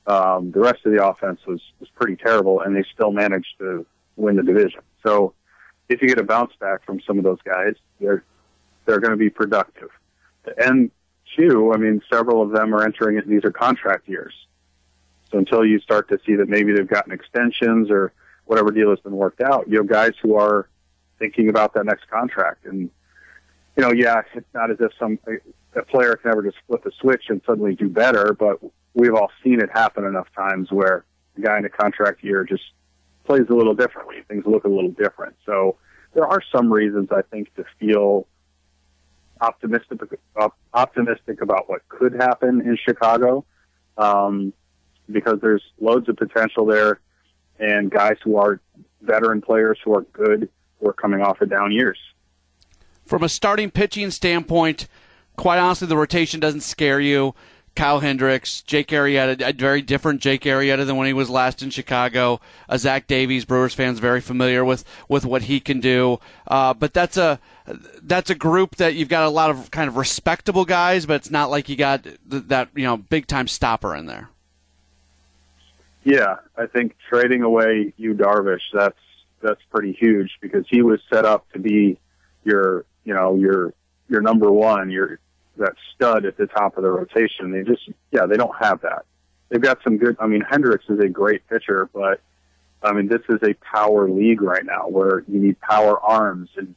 Um, 0.07 0.51
the 0.51 0.59
rest 0.59 0.85
of 0.85 0.91
the 0.91 1.05
offense 1.05 1.39
was, 1.47 1.61
was 1.79 1.89
pretty 1.95 2.17
terrible, 2.17 2.61
and 2.61 2.75
they 2.75 2.83
still 2.93 3.11
managed 3.11 3.57
to 3.59 3.85
win 4.17 4.35
the 4.35 4.43
division. 4.43 4.81
So 5.05 5.33
if 5.89 6.01
you 6.01 6.07
get 6.07 6.19
a 6.19 6.23
bounce 6.23 6.53
back 6.59 6.85
from 6.85 6.99
some 7.07 7.17
of 7.17 7.23
those 7.23 7.41
guys, 7.43 7.75
they're 7.99 8.23
they're 8.85 8.99
going 8.99 9.11
to 9.11 9.17
be 9.17 9.29
productive. 9.29 9.89
And 10.57 10.91
two, 11.35 11.71
I 11.73 11.77
mean, 11.77 12.01
several 12.11 12.41
of 12.43 12.51
them 12.51 12.75
are 12.75 12.83
entering 12.83 13.17
it. 13.17 13.27
These 13.27 13.43
are 13.43 13.51
contract 13.51 14.07
years. 14.07 14.33
So 15.31 15.37
until 15.37 15.65
you 15.65 15.79
start 15.79 16.09
to 16.09 16.19
see 16.25 16.35
that 16.35 16.49
maybe 16.49 16.73
they've 16.73 16.87
gotten 16.87 17.11
extensions 17.11 17.89
or 17.89 18.13
whatever 18.45 18.71
deal 18.71 18.89
has 18.89 18.99
been 18.99 19.15
worked 19.15 19.41
out, 19.41 19.67
you 19.67 19.77
have 19.77 19.87
guys 19.87 20.13
who 20.21 20.35
are 20.35 20.69
thinking 21.19 21.49
about 21.49 21.73
that 21.73 21.85
next 21.85 22.07
contract. 22.09 22.65
And 22.65 22.89
you 23.75 23.83
know, 23.83 23.91
yeah, 23.91 24.21
it's 24.33 24.47
not 24.53 24.71
as 24.71 24.77
if 24.79 24.91
some 24.97 25.19
a 25.75 25.83
player 25.83 26.15
can 26.15 26.31
ever 26.31 26.43
just 26.43 26.57
flip 26.67 26.85
a 26.85 26.91
switch 27.01 27.25
and 27.29 27.41
suddenly 27.45 27.75
do 27.75 27.89
better, 27.89 28.33
but 28.33 28.59
we've 28.93 29.13
all 29.13 29.31
seen 29.43 29.59
it 29.59 29.69
happen 29.73 30.05
enough 30.05 30.27
times 30.33 30.71
where 30.71 31.03
a 31.37 31.41
guy 31.41 31.57
in 31.57 31.65
a 31.65 31.69
contract 31.69 32.23
year 32.23 32.45
just 32.45 32.63
plays 33.25 33.45
a 33.49 33.53
little 33.53 33.73
differently. 33.73 34.23
Things 34.27 34.45
look 34.45 34.63
a 34.63 34.69
little 34.69 34.91
different. 34.91 35.35
So 35.45 35.75
there 36.13 36.25
are 36.25 36.41
some 36.51 36.71
reasons 36.71 37.09
I 37.11 37.21
think 37.23 37.53
to 37.55 37.65
feel 37.79 38.27
optimistic 39.41 39.99
optimistic 40.73 41.41
about 41.41 41.69
what 41.69 41.87
could 41.89 42.13
happen 42.13 42.61
in 42.61 42.77
Chicago, 42.77 43.43
um, 43.97 44.53
because 45.11 45.39
there's 45.41 45.63
loads 45.79 46.09
of 46.09 46.17
potential 46.17 46.65
there, 46.65 46.99
and 47.59 47.89
guys 47.91 48.17
who 48.23 48.37
are 48.37 48.59
veteran 49.01 49.41
players 49.41 49.77
who 49.83 49.93
are 49.93 50.01
good 50.13 50.49
who 50.79 50.87
are 50.87 50.93
coming 50.93 51.21
off 51.21 51.41
of 51.41 51.49
down 51.49 51.71
years. 51.71 51.97
From 53.05 53.23
a 53.23 53.29
starting 53.29 53.71
pitching 53.71 54.11
standpoint, 54.11 54.87
quite 55.35 55.59
honestly, 55.59 55.87
the 55.87 55.97
rotation 55.97 56.39
doesn't 56.39 56.61
scare 56.61 56.99
you. 56.99 57.35
Kyle 57.75 57.99
Hendricks, 57.99 58.61
Jake 58.61 58.87
Arrieta, 58.87 59.41
a 59.45 59.51
very 59.51 59.81
different 59.81 60.21
Jake 60.21 60.43
Arrieta 60.43 60.85
than 60.85 60.95
when 60.95 61.07
he 61.07 61.13
was 61.13 61.29
last 61.29 61.61
in 61.61 61.69
Chicago. 61.69 62.39
Uh, 62.69 62.77
Zach 62.77 63.05
Davies, 63.05 63.43
Brewers 63.43 63.73
fans 63.73 63.99
very 63.99 64.21
familiar 64.21 64.63
with 64.63 64.85
with 65.09 65.25
what 65.25 65.43
he 65.43 65.59
can 65.59 65.81
do. 65.81 66.19
Uh, 66.47 66.73
but 66.73 66.93
that's 66.93 67.17
a 67.17 67.39
that's 68.01 68.29
a 68.29 68.35
group 68.35 68.77
that 68.77 68.95
you've 68.95 69.09
got 69.09 69.23
a 69.23 69.29
lot 69.29 69.49
of 69.49 69.71
kind 69.71 69.89
of 69.89 69.97
respectable 69.97 70.63
guys, 70.63 71.05
but 71.05 71.15
it's 71.15 71.29
not 71.29 71.49
like 71.51 71.67
you 71.67 71.75
got 71.75 72.03
th- 72.03 72.15
that 72.47 72.69
you 72.75 72.83
know 72.83 72.95
big 72.95 73.27
time 73.27 73.47
stopper 73.47 73.93
in 73.93 74.05
there. 74.05 74.29
Yeah, 76.05 76.35
I 76.55 76.67
think 76.67 76.95
trading 77.09 77.41
away 77.41 77.93
Yu 77.97 78.13
Darvish 78.13 78.61
that's 78.71 78.97
that's 79.41 79.61
pretty 79.71 79.91
huge 79.91 80.37
because 80.39 80.65
he 80.69 80.81
was 80.81 80.99
set 81.11 81.25
up 81.25 81.51
to 81.53 81.59
be 81.59 81.99
your 82.43 82.85
you 83.03 83.13
know 83.13 83.35
your 83.35 83.73
your 84.07 84.21
number 84.21 84.51
one, 84.51 84.89
your 84.89 85.19
that 85.57 85.73
stud 85.93 86.25
at 86.25 86.37
the 86.37 86.47
top 86.47 86.77
of 86.77 86.83
the 86.83 86.89
rotation. 86.89 87.51
They 87.51 87.63
just, 87.63 87.89
yeah, 88.11 88.25
they 88.25 88.35
don't 88.35 88.55
have 88.59 88.81
that. 88.81 89.05
They've 89.49 89.61
got 89.61 89.79
some 89.83 89.97
good. 89.97 90.17
I 90.19 90.27
mean, 90.27 90.41
Hendricks 90.41 90.85
is 90.89 90.99
a 90.99 91.07
great 91.07 91.47
pitcher, 91.47 91.89
but 91.93 92.21
I 92.83 92.93
mean, 92.93 93.07
this 93.07 93.21
is 93.29 93.39
a 93.43 93.53
power 93.55 94.09
league 94.09 94.41
right 94.41 94.65
now 94.65 94.87
where 94.87 95.23
you 95.27 95.39
need 95.39 95.59
power 95.61 95.99
arms, 95.99 96.49
and 96.57 96.75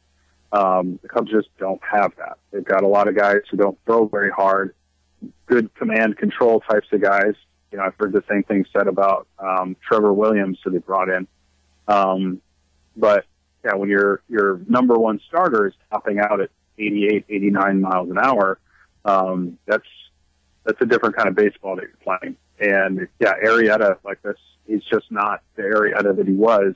um, 0.51 0.99
the 1.01 1.09
Cubs 1.09 1.31
just 1.31 1.49
don't 1.57 1.81
have 1.83 2.13
that. 2.17 2.37
They've 2.51 2.63
got 2.63 2.83
a 2.83 2.87
lot 2.87 3.07
of 3.07 3.15
guys 3.15 3.41
who 3.49 3.57
don't 3.57 3.77
throw 3.85 4.05
very 4.07 4.31
hard, 4.31 4.73
good 5.47 5.73
command 5.75 6.17
control 6.17 6.61
types 6.61 6.87
of 6.91 7.01
guys. 7.01 7.33
You 7.71 7.77
know, 7.77 7.83
I've 7.85 7.95
heard 7.95 8.13
the 8.13 8.23
same 8.29 8.43
thing 8.43 8.65
said 8.73 8.87
about 8.87 9.27
um, 9.37 9.75
Trevor 9.87 10.13
Williams, 10.13 10.59
who 10.63 10.71
they 10.71 10.79
brought 10.79 11.09
in. 11.09 11.27
Um, 11.87 12.41
but 12.95 13.25
yeah, 13.63 13.73
when 13.75 13.89
your 13.89 14.21
your 14.29 14.61
number 14.67 14.95
one 14.95 15.19
starter 15.27 15.67
is 15.67 15.73
topping 15.91 16.19
out 16.19 16.39
at 16.41 16.49
88, 16.77 17.25
89 17.29 17.81
miles 17.81 18.09
an 18.09 18.17
hour, 18.17 18.59
um, 19.05 19.57
that's 19.65 19.87
that's 20.63 20.79
a 20.81 20.85
different 20.85 21.15
kind 21.15 21.27
of 21.27 21.35
baseball 21.35 21.75
that 21.75 21.83
you're 21.83 22.17
playing. 22.17 22.35
And 22.59 23.07
yeah, 23.19 23.33
Arrieta 23.43 23.97
like 24.03 24.21
this, 24.21 24.37
he's 24.67 24.83
just 24.83 25.11
not 25.11 25.41
the 25.55 25.63
Arrieta 25.63 26.15
that 26.15 26.27
he 26.27 26.33
was 26.33 26.75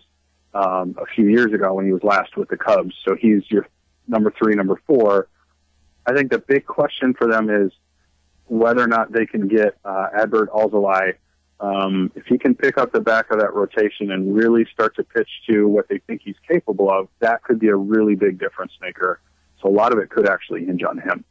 um, 0.54 0.96
a 1.00 1.06
few 1.06 1.28
years 1.28 1.54
ago 1.54 1.74
when 1.74 1.86
he 1.86 1.92
was 1.94 2.04
last 2.04 2.38
with 2.38 2.50
the 2.50 2.58
Cubs. 2.58 2.96
So 3.06 3.16
he's 3.16 3.44
your 3.50 3.68
number 4.08 4.32
three, 4.32 4.56
number 4.56 4.80
four. 4.88 5.28
I 6.06 6.14
think 6.14 6.32
the 6.32 6.40
big 6.40 6.66
question 6.66 7.14
for 7.14 7.28
them 7.28 7.50
is 7.50 7.72
whether 8.48 8.82
or 8.82 8.88
not 8.88 9.12
they 9.12 9.26
can 9.26 9.48
get 9.48 9.78
uh, 9.86 10.08
Adbert 10.16 10.50
Alzolay. 10.50 11.16
Um, 11.60 12.12
if 12.16 12.26
he 12.26 12.38
can 12.38 12.56
pick 12.56 12.78
up 12.78 12.92
the 12.92 13.00
back 13.00 13.32
of 13.32 13.40
that 13.40 13.54
rotation 13.54 14.12
and 14.12 14.36
really 14.36 14.66
start 14.74 14.96
to 14.98 15.04
pitch 15.04 15.30
to 15.50 15.68
what 15.68 15.88
they 15.88 16.00
think 16.00 16.22
he's 16.24 16.36
capable 16.48 16.92
of, 16.92 17.08
that 17.20 17.44
could 17.44 17.60
be 17.60 17.70
a 17.70 17.76
really 17.76 18.16
big 18.16 18.38
difference 18.38 18.74
maker. 18.82 19.22
So 19.62 19.70
a 19.70 19.72
lot 19.72 19.94
of 19.94 20.00
it 20.00 20.10
could 20.10 20.28
actually 20.28 20.66
hinge 20.66 20.84
on 20.84 20.98
him 20.98 21.24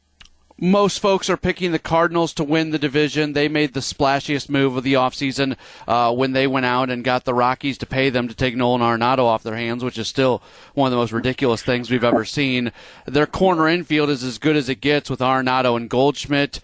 most 0.62 1.00
folks 1.00 1.28
are 1.28 1.36
picking 1.36 1.72
the 1.72 1.78
Cardinals 1.78 2.32
to 2.34 2.44
win 2.44 2.70
the 2.70 2.78
division. 2.78 3.32
They 3.32 3.48
made 3.48 3.74
the 3.74 3.80
splashiest 3.80 4.48
move 4.48 4.76
of 4.76 4.84
the 4.84 4.94
offseason 4.94 5.56
uh, 5.88 6.14
when 6.14 6.32
they 6.32 6.46
went 6.46 6.66
out 6.66 6.88
and 6.88 7.02
got 7.02 7.24
the 7.24 7.34
Rockies 7.34 7.78
to 7.78 7.86
pay 7.86 8.10
them 8.10 8.28
to 8.28 8.34
take 8.34 8.54
Nolan 8.54 8.80
Arenado 8.80 9.24
off 9.24 9.42
their 9.42 9.56
hands, 9.56 9.82
which 9.82 9.98
is 9.98 10.06
still 10.06 10.40
one 10.74 10.86
of 10.86 10.90
the 10.92 10.98
most 10.98 11.10
ridiculous 11.10 11.62
things 11.62 11.90
we've 11.90 12.04
ever 12.04 12.24
seen. 12.24 12.70
Their 13.06 13.26
corner 13.26 13.66
infield 13.66 14.08
is 14.08 14.22
as 14.22 14.38
good 14.38 14.54
as 14.54 14.68
it 14.68 14.80
gets 14.80 15.10
with 15.10 15.18
Arenado 15.18 15.76
and 15.76 15.90
Goldschmidt. 15.90 16.60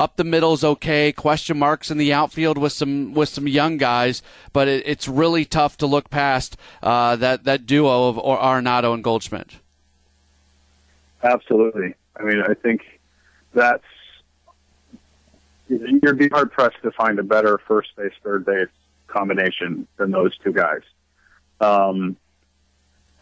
Up 0.00 0.16
the 0.16 0.24
middle 0.24 0.54
is 0.54 0.64
okay. 0.64 1.12
Question 1.12 1.58
marks 1.58 1.90
in 1.90 1.98
the 1.98 2.10
outfield 2.10 2.56
with 2.56 2.72
some 2.72 3.12
with 3.12 3.28
some 3.28 3.46
young 3.46 3.76
guys, 3.76 4.22
but 4.50 4.66
it, 4.66 4.82
it's 4.86 5.06
really 5.06 5.44
tough 5.44 5.76
to 5.76 5.86
look 5.86 6.08
past 6.08 6.56
uh, 6.82 7.16
that 7.16 7.44
that 7.44 7.66
duo 7.66 8.08
of 8.08 8.16
or 8.16 8.38
Arenado 8.38 8.94
and 8.94 9.04
Goldschmidt. 9.04 9.56
Absolutely. 11.22 11.92
I 12.16 12.22
mean, 12.22 12.40
I 12.40 12.54
think 12.54 12.80
that's 13.52 13.84
you'd 15.68 16.16
be 16.16 16.30
hard 16.30 16.50
pressed 16.50 16.80
to 16.82 16.90
find 16.92 17.18
a 17.18 17.22
better 17.22 17.60
first 17.68 17.94
base, 17.94 18.14
third 18.24 18.46
base 18.46 18.68
combination 19.06 19.86
than 19.98 20.12
those 20.12 20.34
two 20.38 20.54
guys. 20.54 20.80
Um, 21.60 22.16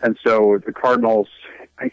and 0.00 0.16
so 0.22 0.60
the 0.64 0.72
Cardinals, 0.72 1.26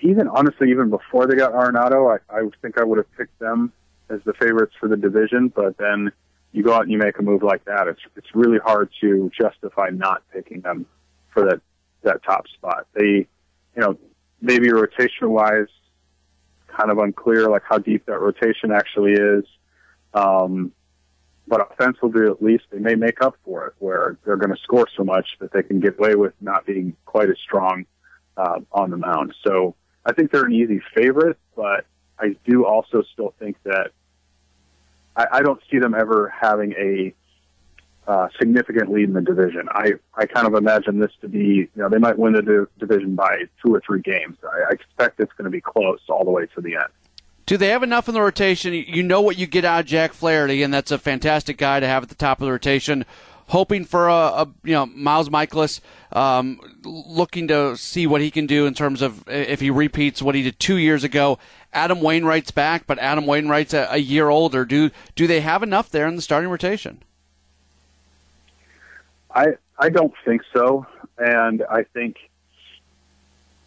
even 0.03 0.27
honestly, 0.27 0.69
even 0.69 0.91
before 0.91 1.25
they 1.25 1.35
got 1.35 1.53
Arenado, 1.53 2.19
I, 2.29 2.37
I 2.37 2.47
think 2.61 2.77
I 2.77 2.83
would 2.83 2.99
have 2.99 3.11
picked 3.17 3.39
them 3.39 3.73
as 4.09 4.19
the 4.25 4.33
favorites 4.33 4.73
for 4.79 4.87
the 4.87 4.97
division. 4.97 5.49
But 5.49 5.77
then 5.77 6.11
you 6.51 6.63
go 6.63 6.73
out 6.73 6.83
and 6.83 6.91
you 6.91 6.97
make 6.97 7.19
a 7.19 7.21
move 7.21 7.43
like 7.43 7.65
that, 7.65 7.87
it's 7.87 8.01
it's 8.15 8.33
really 8.33 8.59
hard 8.59 8.89
to 9.01 9.29
justify 9.39 9.89
not 9.89 10.23
picking 10.33 10.61
them 10.61 10.85
for 11.33 11.45
that 11.45 11.61
that 12.03 12.23
top 12.23 12.47
spot. 12.47 12.87
They, 12.93 13.27
you 13.75 13.81
know, 13.81 13.97
maybe 14.41 14.71
rotation 14.71 15.29
wise, 15.29 15.67
kind 16.67 16.91
of 16.91 16.97
unclear, 16.97 17.49
like 17.49 17.63
how 17.67 17.79
deep 17.79 18.05
that 18.05 18.19
rotation 18.19 18.71
actually 18.71 19.13
is. 19.13 19.43
Um, 20.13 20.71
but 21.47 21.61
offensively, 21.71 22.25
at 22.25 22.41
least, 22.41 22.63
they 22.71 22.79
may 22.79 22.95
make 22.95 23.21
up 23.21 23.35
for 23.43 23.67
it, 23.67 23.73
where 23.79 24.17
they're 24.25 24.37
going 24.37 24.55
to 24.55 24.61
score 24.63 24.87
so 24.95 25.03
much 25.03 25.27
that 25.39 25.51
they 25.51 25.61
can 25.61 25.79
get 25.79 25.99
away 25.99 26.15
with 26.15 26.33
not 26.41 26.65
being 26.65 26.95
quite 27.05 27.29
as 27.29 27.37
strong 27.43 27.85
uh, 28.37 28.59
on 28.71 28.89
the 28.89 28.97
mound. 28.97 29.33
So 29.45 29.75
I 30.05 30.13
think 30.13 30.31
they're 30.31 30.45
an 30.45 30.53
easy 30.53 30.81
favorite, 30.95 31.37
but 31.55 31.85
I 32.19 32.35
do 32.45 32.65
also 32.65 33.03
still 33.13 33.33
think 33.39 33.57
that 33.63 33.91
I, 35.15 35.27
I 35.33 35.41
don't 35.41 35.61
see 35.69 35.79
them 35.79 35.93
ever 35.93 36.29
having 36.29 36.73
a 36.73 37.13
uh, 38.07 38.27
significant 38.37 38.91
lead 38.91 39.05
in 39.05 39.13
the 39.13 39.21
division. 39.21 39.67
I, 39.71 39.93
I 40.13 40.25
kind 40.25 40.45
of 40.45 40.53
imagine 40.53 40.99
this 40.99 41.11
to 41.21 41.27
be, 41.27 41.39
you 41.39 41.69
know, 41.75 41.89
they 41.89 41.97
might 41.97 42.17
win 42.17 42.33
the 42.33 42.41
di- 42.41 42.85
division 42.85 43.15
by 43.15 43.45
two 43.63 43.73
or 43.73 43.81
three 43.85 44.01
games. 44.01 44.37
I, 44.43 44.69
I 44.69 44.73
expect 44.73 45.19
it's 45.19 45.33
going 45.33 45.45
to 45.45 45.51
be 45.51 45.61
close 45.61 45.99
all 46.07 46.23
the 46.23 46.31
way 46.31 46.45
to 46.55 46.61
the 46.61 46.75
end. 46.75 46.89
Do 47.45 47.57
they 47.57 47.69
have 47.69 47.83
enough 47.83 48.07
in 48.07 48.15
the 48.15 48.21
rotation? 48.21 48.73
You 48.73 49.03
know 49.03 49.21
what 49.21 49.37
you 49.37 49.45
get 49.45 49.65
out 49.65 49.81
of 49.81 49.85
Jack 49.85 50.13
Flaherty, 50.13 50.63
and 50.63 50.73
that's 50.73 50.91
a 50.91 50.97
fantastic 50.97 51.57
guy 51.57 51.79
to 51.79 51.87
have 51.87 52.03
at 52.03 52.09
the 52.09 52.15
top 52.15 52.41
of 52.41 52.45
the 52.45 52.51
rotation. 52.51 53.05
Hoping 53.49 53.85
for 53.85 54.07
a, 54.07 54.13
a 54.13 54.47
you 54.63 54.73
know 54.73 54.87
Miles 54.87 55.29
Mikolas, 55.29 55.79
um, 56.11 56.59
looking 56.83 57.47
to 57.49 57.77
see 57.77 58.07
what 58.07 58.21
he 58.21 58.31
can 58.31 58.47
do 58.47 58.65
in 58.65 58.73
terms 58.73 59.03
of 59.03 59.23
if 59.29 59.59
he 59.59 59.69
repeats 59.69 60.23
what 60.23 60.33
he 60.33 60.41
did 60.41 60.59
two 60.59 60.77
years 60.77 61.03
ago. 61.03 61.37
Adam 61.75 61.99
Wainwright's 61.99 62.51
back, 62.51 62.87
but 62.87 62.97
Adam 62.99 63.27
Wainwright's 63.27 63.73
a, 63.73 63.87
a 63.91 63.97
year 63.97 64.29
older. 64.29 64.65
Do 64.65 64.89
do 65.13 65.27
they 65.27 65.41
have 65.41 65.61
enough 65.61 65.89
there 65.89 66.07
in 66.07 66.15
the 66.15 66.21
starting 66.21 66.49
rotation? 66.49 67.03
I 69.29 69.47
I 69.77 69.89
don't 69.89 70.13
think 70.23 70.41
so, 70.53 70.87
and 71.17 71.63
I 71.69 71.83
think 71.83 72.15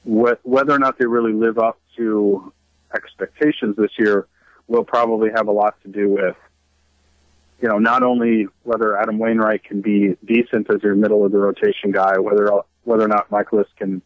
wh- 0.05 0.45
whether 0.45 0.73
or 0.73 0.79
not 0.79 0.99
they 0.99 1.07
really 1.07 1.35
live 1.35 1.59
up 1.59 1.79
to 1.97 2.53
expectations 2.95 3.77
this 3.77 3.91
year 3.99 4.27
will 4.67 4.85
probably 4.85 5.29
have 5.35 5.47
a 5.47 5.53
lot 5.53 5.77
to 5.83 5.89
do 5.89 6.09
with 6.09 6.37
you 7.61 7.69
know 7.69 7.79
not 7.79 8.03
only 8.03 8.47
whether 8.63 8.97
Adam 8.97 9.19
Wainwright 9.19 9.65
can 9.65 9.83
be 9.83 10.17
decent 10.25 10.73
as 10.73 10.83
your 10.83 10.95
middle 10.95 11.27
of 11.27 11.33
the 11.33 11.39
rotation 11.39 11.93
guy, 11.93 12.19
whether 12.19 12.51
whether 12.85 13.05
or 13.05 13.09
not 13.09 13.29
Mikolas 13.31 13.67
can 13.77 14.01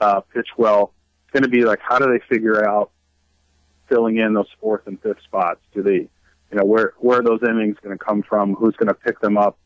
uh, 0.00 0.20
pitch 0.20 0.48
well. 0.56 0.92
It's 1.22 1.32
going 1.32 1.44
to 1.44 1.48
be 1.48 1.64
like 1.64 1.78
how 1.80 1.98
do 2.00 2.06
they 2.06 2.18
figure 2.28 2.68
out 2.68 2.90
filling 3.88 4.18
in 4.18 4.34
those 4.34 4.48
fourth 4.60 4.86
and 4.86 5.00
fifth 5.00 5.22
spots? 5.22 5.60
Do 5.74 5.82
they, 5.82 6.08
you 6.50 6.58
know, 6.58 6.64
where 6.64 6.94
where 6.98 7.20
are 7.20 7.22
those 7.22 7.40
innings 7.42 7.76
going 7.82 7.96
to 7.96 8.04
come 8.04 8.22
from? 8.22 8.54
Who's 8.54 8.76
going 8.76 8.88
to 8.88 8.94
pick 8.94 9.20
them 9.20 9.36
up? 9.36 9.58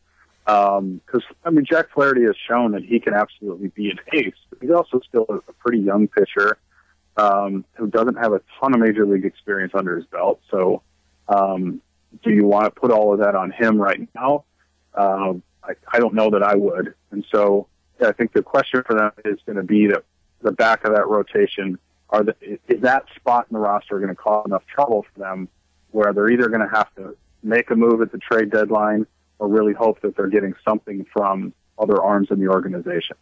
Because 0.45 0.71
um, 1.13 1.35
I 1.45 1.51
mean, 1.51 1.65
Jack 1.65 1.91
Flaherty 1.93 2.23
has 2.23 2.35
shown 2.47 2.71
that 2.71 2.83
he 2.83 2.99
can 2.99 3.13
absolutely 3.13 3.67
be 3.69 3.91
an 3.91 3.99
ace. 4.13 4.33
But 4.49 4.59
he's 4.61 4.71
also 4.71 4.99
still 5.07 5.25
a, 5.29 5.53
pretty 5.53 5.79
young 5.79 6.07
pitcher 6.07 6.57
um, 7.17 7.65
who 7.73 7.87
doesn't 7.87 8.15
have 8.15 8.33
a 8.33 8.41
ton 8.59 8.73
of 8.73 8.79
major 8.79 9.05
league 9.05 9.25
experience 9.25 9.73
under 9.75 9.95
his 9.95 10.05
belt. 10.05 10.41
So, 10.49 10.81
um, 11.27 11.81
do 12.23 12.31
you 12.31 12.45
want 12.45 12.65
to 12.65 12.71
put 12.71 12.89
all 12.89 13.13
of 13.13 13.19
that 13.19 13.35
on 13.35 13.51
him 13.51 13.79
right 13.79 14.07
now? 14.15 14.45
Uh, 14.95 15.33
I, 15.63 15.73
I 15.93 15.99
don't 15.99 16.15
know 16.15 16.31
that 16.31 16.41
I 16.41 16.55
would. 16.55 16.95
And 17.11 17.23
so, 17.31 17.67
I 18.01 18.11
think 18.13 18.33
the 18.33 18.41
question 18.41 18.81
for 18.87 18.95
them 18.95 19.11
is 19.25 19.39
going 19.45 19.57
to 19.57 19.63
be 19.63 19.87
that 19.87 20.03
the 20.41 20.51
back 20.51 20.85
of 20.85 20.95
that 20.95 21.07
rotation 21.07 21.77
are 22.09 22.23
the, 22.23 22.35
is 22.67 22.81
that 22.81 23.05
spot 23.15 23.47
in 23.49 23.53
the 23.53 23.59
roster 23.59 23.97
going 23.99 24.09
to 24.09 24.15
cause 24.15 24.45
enough 24.45 24.65
trouble 24.65 25.05
for 25.13 25.19
them 25.19 25.47
where 25.91 26.13
they're 26.13 26.29
either 26.29 26.49
going 26.49 26.67
to 26.67 26.75
have 26.75 26.93
to 26.95 27.15
make 27.43 27.69
a 27.71 27.75
move 27.75 28.01
at 28.01 28.11
the 28.11 28.17
trade 28.17 28.51
deadline 28.51 29.05
or 29.39 29.47
really 29.47 29.73
hope 29.73 30.01
that 30.01 30.15
they're 30.15 30.27
getting 30.27 30.53
something 30.65 31.05
from 31.11 31.53
other 31.77 32.01
arms 32.01 32.27
in 32.31 32.39
the 32.39 32.47
organization. 32.47 33.15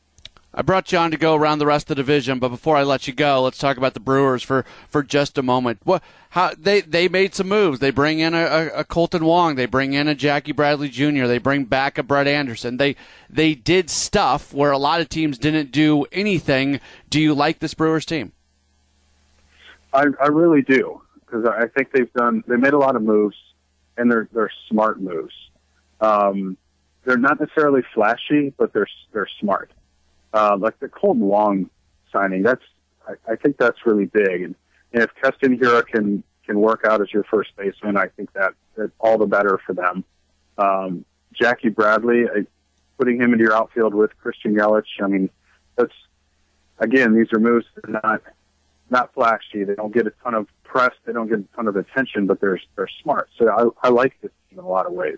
I 0.53 0.63
brought 0.63 0.91
on 0.93 1.11
to 1.11 1.17
go 1.17 1.35
around 1.35 1.59
the 1.59 1.67
rest 1.67 1.83
of 1.83 1.89
the 1.89 2.01
division, 2.01 2.39
but 2.39 2.49
before 2.49 2.77
I 2.77 2.83
let 2.83 3.05
you 3.05 3.13
go, 3.13 3.43
let's 3.43 3.59
talk 3.59 3.77
about 3.77 3.93
the 3.93 3.99
Brewers 3.99 4.41
for, 4.41 4.65
for 4.89 5.03
just 5.03 5.37
a 5.37 5.43
moment. 5.43 5.79
What 5.83 6.01
how 6.31 6.53
they 6.57 6.81
they 6.81 7.07
made 7.07 7.35
some 7.35 7.47
moves. 7.47 7.79
They 7.79 7.91
bring 7.91 8.19
in 8.19 8.33
a, 8.33 8.43
a, 8.43 8.67
a 8.79 8.83
Kolten 8.83 9.21
Wong. 9.21 9.55
They 9.55 9.67
bring 9.67 9.93
in 9.93 10.07
a 10.07 10.15
Jackie 10.15 10.53
Bradley 10.53 10.89
Jr. 10.89 11.27
They 11.27 11.37
bring 11.37 11.65
back 11.65 11.99
a 11.99 12.03
Brett 12.03 12.27
Anderson. 12.27 12.77
They 12.77 12.95
they 13.29 13.53
did 13.53 13.89
stuff 13.91 14.51
where 14.51 14.71
a 14.71 14.79
lot 14.79 14.99
of 14.99 15.09
teams 15.09 15.37
didn't 15.37 15.71
do 15.71 16.05
anything. 16.11 16.79
Do 17.09 17.21
you 17.21 17.35
like 17.35 17.59
this 17.59 17.75
Brewers 17.75 18.05
team? 18.05 18.31
I, 19.97 20.05
I 20.21 20.27
really 20.27 20.61
do 20.61 21.01
because 21.25 21.45
I 21.45 21.67
think 21.67 21.91
they've 21.91 22.11
done 22.13 22.43
they 22.47 22.55
made 22.55 22.73
a 22.73 22.77
lot 22.77 22.95
of 22.95 23.01
moves 23.01 23.35
and 23.97 24.11
they're 24.11 24.29
they're 24.31 24.51
smart 24.69 25.01
moves. 25.01 25.33
Um, 25.99 26.55
they're 27.03 27.17
not 27.17 27.39
necessarily 27.39 27.81
flashy, 27.93 28.53
but 28.57 28.73
they're 28.73 28.87
they're 29.11 29.29
smart. 29.39 29.71
Uh, 30.33 30.55
like 30.59 30.79
the 30.79 30.87
Kolten 30.87 31.17
Wong 31.17 31.69
signing, 32.13 32.43
that's 32.43 32.61
I, 33.07 33.13
I 33.31 33.35
think 33.37 33.57
that's 33.57 33.85
really 33.85 34.05
big. 34.05 34.43
And, 34.43 34.55
and 34.93 35.03
if 35.03 35.09
Keston 35.21 35.57
Hiura 35.57 35.85
can 35.85 36.23
can 36.45 36.59
work 36.59 36.85
out 36.87 37.01
as 37.01 37.11
your 37.11 37.23
first 37.23 37.55
baseman, 37.57 37.97
I 37.97 38.07
think 38.07 38.31
that, 38.33 38.53
that 38.75 38.91
all 38.99 39.17
the 39.17 39.25
better 39.25 39.59
for 39.65 39.73
them. 39.73 40.03
Um, 40.57 41.05
Jackie 41.33 41.69
Bradley, 41.69 42.25
I, 42.25 42.45
putting 42.97 43.19
him 43.19 43.33
into 43.33 43.43
your 43.43 43.53
outfield 43.53 43.93
with 43.93 44.17
Christian 44.19 44.55
Yelich, 44.55 44.85
I 45.01 45.07
mean, 45.07 45.29
that's 45.75 45.93
again, 46.79 47.15
these 47.15 47.33
are 47.33 47.39
moves 47.39 47.65
that 47.75 47.89
are 47.89 48.01
not 48.03 48.21
not 48.89 49.13
flashy. 49.13 49.63
They 49.63 49.75
don't 49.75 49.93
get 49.93 50.07
a 50.07 50.13
ton 50.23 50.33
of 50.33 50.47
press. 50.63 50.93
They 51.05 51.13
don't 51.13 51.27
get 51.27 51.39
a 51.39 51.55
ton 51.55 51.67
of 51.67 51.75
attention, 51.75 52.27
but 52.27 52.39
they're 52.39 52.59
they're 52.75 52.89
smart. 53.01 53.29
So 53.37 53.49
I, 53.83 53.87
I 53.87 53.89
like 53.89 54.13
this 54.21 54.31
in 54.51 54.59
a 54.59 54.67
lot 54.67 54.85
of 54.85 54.93
ways. 54.93 55.17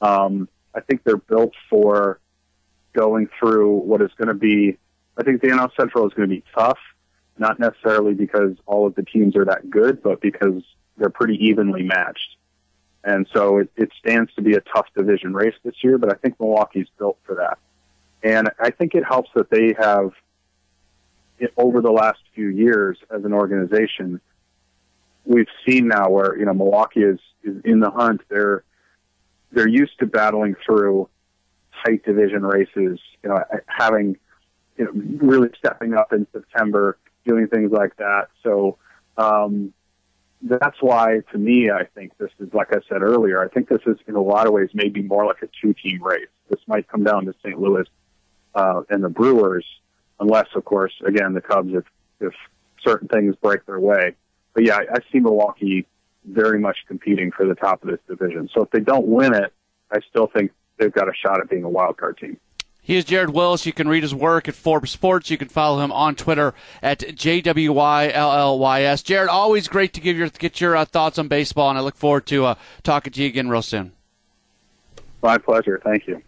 Um, 0.00 0.48
I 0.74 0.80
think 0.80 1.04
they're 1.04 1.16
built 1.16 1.52
for 1.68 2.18
going 2.92 3.28
through 3.38 3.76
what 3.78 4.02
is 4.02 4.10
going 4.16 4.28
to 4.28 4.34
be. 4.34 4.78
I 5.16 5.22
think 5.22 5.42
the 5.42 5.48
NL 5.48 5.70
Central 5.78 6.06
is 6.06 6.14
going 6.14 6.28
to 6.28 6.34
be 6.34 6.44
tough, 6.54 6.78
not 7.38 7.58
necessarily 7.58 8.14
because 8.14 8.56
all 8.66 8.86
of 8.86 8.94
the 8.94 9.02
teams 9.02 9.36
are 9.36 9.44
that 9.44 9.68
good, 9.70 10.02
but 10.02 10.20
because 10.20 10.62
they're 10.96 11.10
pretty 11.10 11.46
evenly 11.46 11.82
matched. 11.82 12.36
And 13.04 13.26
so 13.34 13.58
it, 13.58 13.70
it 13.76 13.90
stands 13.98 14.32
to 14.34 14.42
be 14.42 14.54
a 14.54 14.60
tough 14.60 14.86
division 14.96 15.34
race 15.34 15.54
this 15.64 15.74
year, 15.82 15.98
but 15.98 16.12
I 16.12 16.16
think 16.16 16.38
Milwaukee's 16.38 16.88
built 16.98 17.18
for 17.24 17.36
that. 17.36 17.58
And 18.22 18.50
I 18.60 18.70
think 18.70 18.94
it 18.94 19.04
helps 19.04 19.30
that 19.34 19.50
they 19.50 19.74
have, 19.78 20.12
over 21.56 21.80
the 21.80 21.90
last 21.90 22.20
few 22.34 22.48
years 22.48 22.98
as 23.14 23.24
an 23.24 23.32
organization, 23.32 24.20
we've 25.24 25.48
seen 25.66 25.88
now 25.88 26.10
where, 26.10 26.38
you 26.38 26.44
know, 26.44 26.54
Milwaukee 26.54 27.02
is, 27.02 27.18
is 27.42 27.56
in 27.64 27.80
the 27.80 27.90
hunt. 27.90 28.20
They're, 28.28 28.64
they're 29.52 29.68
used 29.68 29.98
to 30.00 30.06
battling 30.06 30.56
through 30.64 31.08
tight 31.84 32.04
division 32.04 32.42
races, 32.42 32.98
you 33.22 33.28
know, 33.28 33.42
having, 33.66 34.16
you 34.76 34.84
know, 34.84 35.26
really 35.26 35.50
stepping 35.58 35.94
up 35.94 36.12
in 36.12 36.26
September, 36.32 36.98
doing 37.26 37.46
things 37.48 37.70
like 37.70 37.96
that. 37.96 38.28
So, 38.42 38.78
um, 39.16 39.72
that's 40.42 40.78
why, 40.80 41.20
to 41.30 41.38
me, 41.38 41.70
I 41.70 41.84
think 41.94 42.18
this 42.18 42.30
is, 42.40 42.52
like 42.52 42.72
I 42.72 42.80
said 42.88 43.02
earlier, 43.02 43.42
I 43.42 43.48
think 43.48 43.68
this 43.68 43.82
is 43.86 43.96
in 44.08 44.16
a 44.16 44.20
lot 44.20 44.46
of 44.46 44.52
ways 44.52 44.70
maybe 44.74 45.00
more 45.00 45.24
like 45.24 45.40
a 45.42 45.48
two-team 45.60 46.02
race. 46.02 46.26
This 46.50 46.58
might 46.66 46.88
come 46.88 47.04
down 47.04 47.26
to 47.26 47.34
St. 47.44 47.58
Louis 47.60 47.86
uh, 48.54 48.82
and 48.90 49.04
the 49.04 49.08
Brewers, 49.08 49.64
unless, 50.22 50.46
of 50.54 50.64
course, 50.64 50.92
again, 51.04 51.34
the 51.34 51.40
Cubs, 51.40 51.74
if 51.74 51.84
if 52.20 52.32
certain 52.82 53.08
things 53.08 53.34
break 53.36 53.66
their 53.66 53.80
way. 53.80 54.14
But 54.54 54.64
yeah, 54.64 54.76
I, 54.76 54.94
I 54.94 54.98
see 55.10 55.18
Milwaukee 55.18 55.86
very 56.24 56.58
much 56.58 56.78
competing 56.86 57.32
for 57.32 57.46
the 57.46 57.54
top 57.54 57.82
of 57.82 57.90
this 57.90 57.98
division. 58.08 58.48
So 58.54 58.62
if 58.62 58.70
they 58.70 58.80
don't 58.80 59.08
win 59.08 59.34
it, 59.34 59.52
I 59.90 59.98
still 60.08 60.28
think 60.28 60.52
they've 60.78 60.92
got 60.92 61.08
a 61.08 61.14
shot 61.14 61.40
at 61.40 61.50
being 61.50 61.64
a 61.64 61.68
wild 61.68 61.96
card 61.96 62.18
team. 62.18 62.38
He 62.84 62.96
is 62.96 63.04
Jared 63.04 63.30
Wyllys. 63.30 63.64
You 63.64 63.72
can 63.72 63.88
read 63.88 64.02
his 64.02 64.14
work 64.14 64.48
at 64.48 64.54
Forbes 64.54 64.90
Sports. 64.90 65.30
You 65.30 65.38
can 65.38 65.48
follow 65.48 65.80
him 65.80 65.92
on 65.92 66.16
Twitter 66.16 66.52
at 66.82 66.98
JWYLLYS. 66.98 69.04
Jared, 69.04 69.28
always 69.28 69.68
great 69.68 69.92
to 69.92 70.00
give 70.00 70.16
your 70.16 70.28
get 70.28 70.60
your 70.60 70.76
uh, 70.76 70.84
thoughts 70.84 71.18
on 71.18 71.28
baseball, 71.28 71.70
and 71.70 71.78
I 71.78 71.82
look 71.82 71.96
forward 71.96 72.26
to 72.26 72.46
uh, 72.46 72.54
talking 72.82 73.12
to 73.12 73.22
you 73.22 73.28
again 73.28 73.48
real 73.48 73.62
soon. 73.62 73.92
My 75.22 75.38
pleasure. 75.38 75.80
Thank 75.84 76.08
you. 76.08 76.22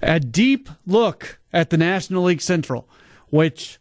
A 0.00 0.20
deep 0.20 0.68
look 0.86 1.40
at 1.52 1.70
the 1.70 1.76
National 1.76 2.22
League 2.22 2.42
Central, 2.42 2.86
which 3.30 3.78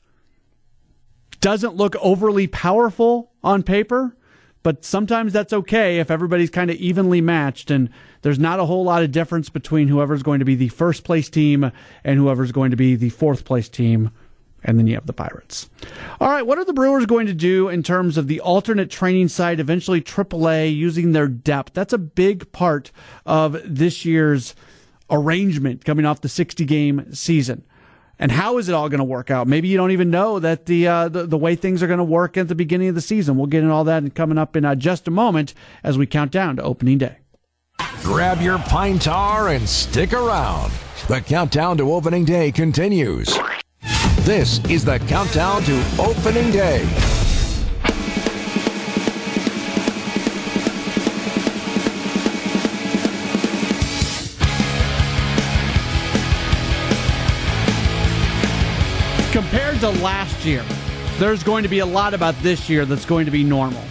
doesn't 1.39 1.75
look 1.75 1.95
overly 1.97 2.47
powerful 2.47 3.31
on 3.43 3.63
paper, 3.63 4.15
but 4.63 4.83
sometimes 4.83 5.31
that's 5.31 5.53
okay 5.53 5.99
if 5.99 6.11
everybody's 6.11 6.49
kind 6.49 6.69
of 6.69 6.75
evenly 6.77 7.21
matched 7.21 7.71
and 7.71 7.89
there's 8.21 8.39
not 8.39 8.59
a 8.59 8.65
whole 8.65 8.83
lot 8.83 9.03
of 9.03 9.11
difference 9.11 9.49
between 9.49 9.87
whoever's 9.87 10.23
going 10.23 10.39
to 10.39 10.45
be 10.45 10.55
the 10.55 10.67
first 10.69 11.03
place 11.03 11.29
team 11.29 11.71
and 12.03 12.19
whoever's 12.19 12.51
going 12.51 12.71
to 12.71 12.77
be 12.77 12.95
the 12.95 13.09
fourth 13.09 13.45
place 13.45 13.69
team. 13.69 14.11
And 14.63 14.77
then 14.77 14.87
you 14.87 14.95
have 14.95 15.05
the 15.05 15.13
Pirates. 15.13 15.69
All 16.19 16.29
right, 16.29 16.45
what 16.45 16.57
are 16.57 16.65
the 16.65 16.73
Brewers 16.73 17.05
going 17.05 17.27
to 17.27 17.33
do 17.33 17.69
in 17.69 17.83
terms 17.83 18.17
of 18.17 18.27
the 18.27 18.41
alternate 18.41 18.89
training 18.89 19.29
site, 19.29 19.61
eventually 19.61 20.01
AAA, 20.01 20.75
using 20.75 21.11
their 21.11 21.27
depth? 21.27 21.73
That's 21.73 21.93
a 21.93 21.97
big 21.97 22.51
part 22.51 22.91
of 23.25 23.61
this 23.63 24.03
year's 24.03 24.55
arrangement 25.09 25.85
coming 25.85 26.05
off 26.05 26.21
the 26.21 26.27
60 26.27 26.65
game 26.65 27.13
season. 27.13 27.63
And 28.19 28.31
how 28.31 28.57
is 28.57 28.67
it 28.67 28.73
all 28.73 28.89
going 28.89 28.99
to 28.99 29.03
work 29.03 29.29
out? 29.29 29.47
Maybe 29.47 29.67
you 29.67 29.77
don't 29.77 29.91
even 29.91 30.09
know 30.09 30.39
that 30.39 30.65
the, 30.65 30.87
uh, 30.87 31.09
the, 31.09 31.25
the 31.27 31.37
way 31.37 31.55
things 31.55 31.83
are 31.83 31.87
going 31.87 31.99
to 31.99 32.03
work 32.03 32.35
at 32.37 32.47
the 32.47 32.55
beginning 32.55 32.89
of 32.89 32.95
the 32.95 33.01
season. 33.01 33.37
We'll 33.37 33.47
get 33.47 33.61
into 33.61 33.73
all 33.73 33.83
that 33.83 34.01
and 34.03 34.13
coming 34.13 34.37
up 34.37 34.55
in 34.55 34.65
uh, 34.65 34.75
just 34.75 35.07
a 35.07 35.11
moment 35.11 35.53
as 35.83 35.97
we 35.97 36.07
count 36.07 36.31
down 36.31 36.55
to 36.55 36.63
opening 36.63 36.97
day. 36.97 37.17
Grab 38.01 38.41
your 38.41 38.57
pine 38.59 38.99
tar 38.99 39.49
and 39.49 39.67
stick 39.67 40.13
around. 40.13 40.71
The 41.07 41.21
countdown 41.21 41.77
to 41.77 41.93
opening 41.93 42.25
day 42.25 42.51
continues. 42.51 43.37
This 44.21 44.63
is 44.65 44.83
the 44.83 44.99
countdown 44.99 45.61
to 45.63 45.85
opening 45.99 46.51
day. 46.51 46.85
Compared 59.77 59.95
to 59.95 60.03
last 60.03 60.43
year, 60.43 60.65
there's 61.19 61.43
going 61.43 61.61
to 61.61 61.69
be 61.69 61.79
a 61.79 61.85
lot 61.85 62.15
about 62.15 62.33
this 62.41 62.67
year 62.67 62.83
that's 62.83 63.05
going 63.05 63.25
to 63.25 63.31
be 63.31 63.43
normal. 63.43 63.83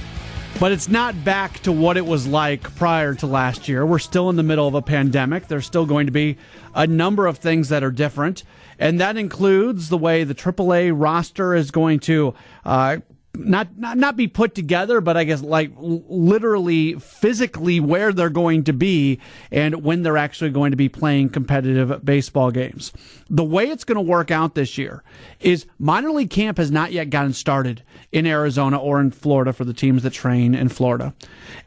But 0.59 0.73
it's 0.73 0.89
not 0.89 1.23
back 1.23 1.61
to 1.61 1.71
what 1.71 1.97
it 1.97 2.05
was 2.05 2.27
like 2.27 2.75
prior 2.75 3.15
to 3.15 3.27
last 3.29 3.69
year. 3.69 3.87
We're 3.87 4.01
still 4.01 4.29
in 4.29 4.35
the 4.35 4.43
middle 4.43 4.67
of 4.67 4.75
a 4.75 4.83
pandemic. 4.83 5.47
There's 5.47 5.65
still 5.65 5.87
going 5.87 6.07
to 6.07 6.13
be 6.13 6.39
a 6.75 6.89
number 6.89 7.29
of 7.29 7.39
things 7.39 7.69
that 7.69 7.85
are 7.85 7.93
different. 7.93 8.43
And 8.81 9.01
that 9.01 9.17
includes 9.17 9.89
the 9.89 9.97
way 9.97 10.25
the 10.25 10.35
AAA 10.35 10.93
roster 10.93 11.55
is 11.55 11.71
going 11.71 12.01
to 12.01 12.35
uh, 12.65 12.97
not, 13.39 13.77
not 13.77 13.97
not 13.99 14.17
be 14.17 14.27
put 14.27 14.55
together, 14.55 15.01
but 15.01 15.17
I 15.17 15.25
guess 15.25 15.43
like 15.43 15.71
literally 15.79 16.95
physically 16.95 17.81
where 17.81 18.13
they're 18.13 18.31
going 18.31 18.65
to 18.65 18.73
be 18.73 19.21
and 19.51 19.83
when 19.83 20.03
they're 20.03 20.17
actually 20.17 20.51
going 20.51 20.71
to 20.71 20.77
be 20.77 20.89
playing 20.89 21.31
competitive 21.31 22.05
baseball 22.05 22.51
games. 22.51 22.93
The 23.29 23.45
way 23.45 23.69
it's 23.69 23.85
going 23.85 23.97
to 23.97 24.03
work 24.03 24.31
out 24.31 24.55
this 24.55 24.79
year 24.79 25.03
is 25.41 25.67
minor 25.79 26.11
league 26.11 26.31
camp 26.31 26.59
has 26.59 26.71
not 26.71 26.93
yet 26.93 27.11
gotten 27.11 27.33
started 27.33 27.83
in 28.13 28.27
Arizona 28.27 28.79
or 28.79 29.01
in 29.01 29.11
Florida 29.11 29.53
for 29.53 29.65
the 29.65 29.75
teams 29.75 30.03
that 30.03 30.13
train 30.13 30.55
in 30.55 30.69
Florida. 30.69 31.15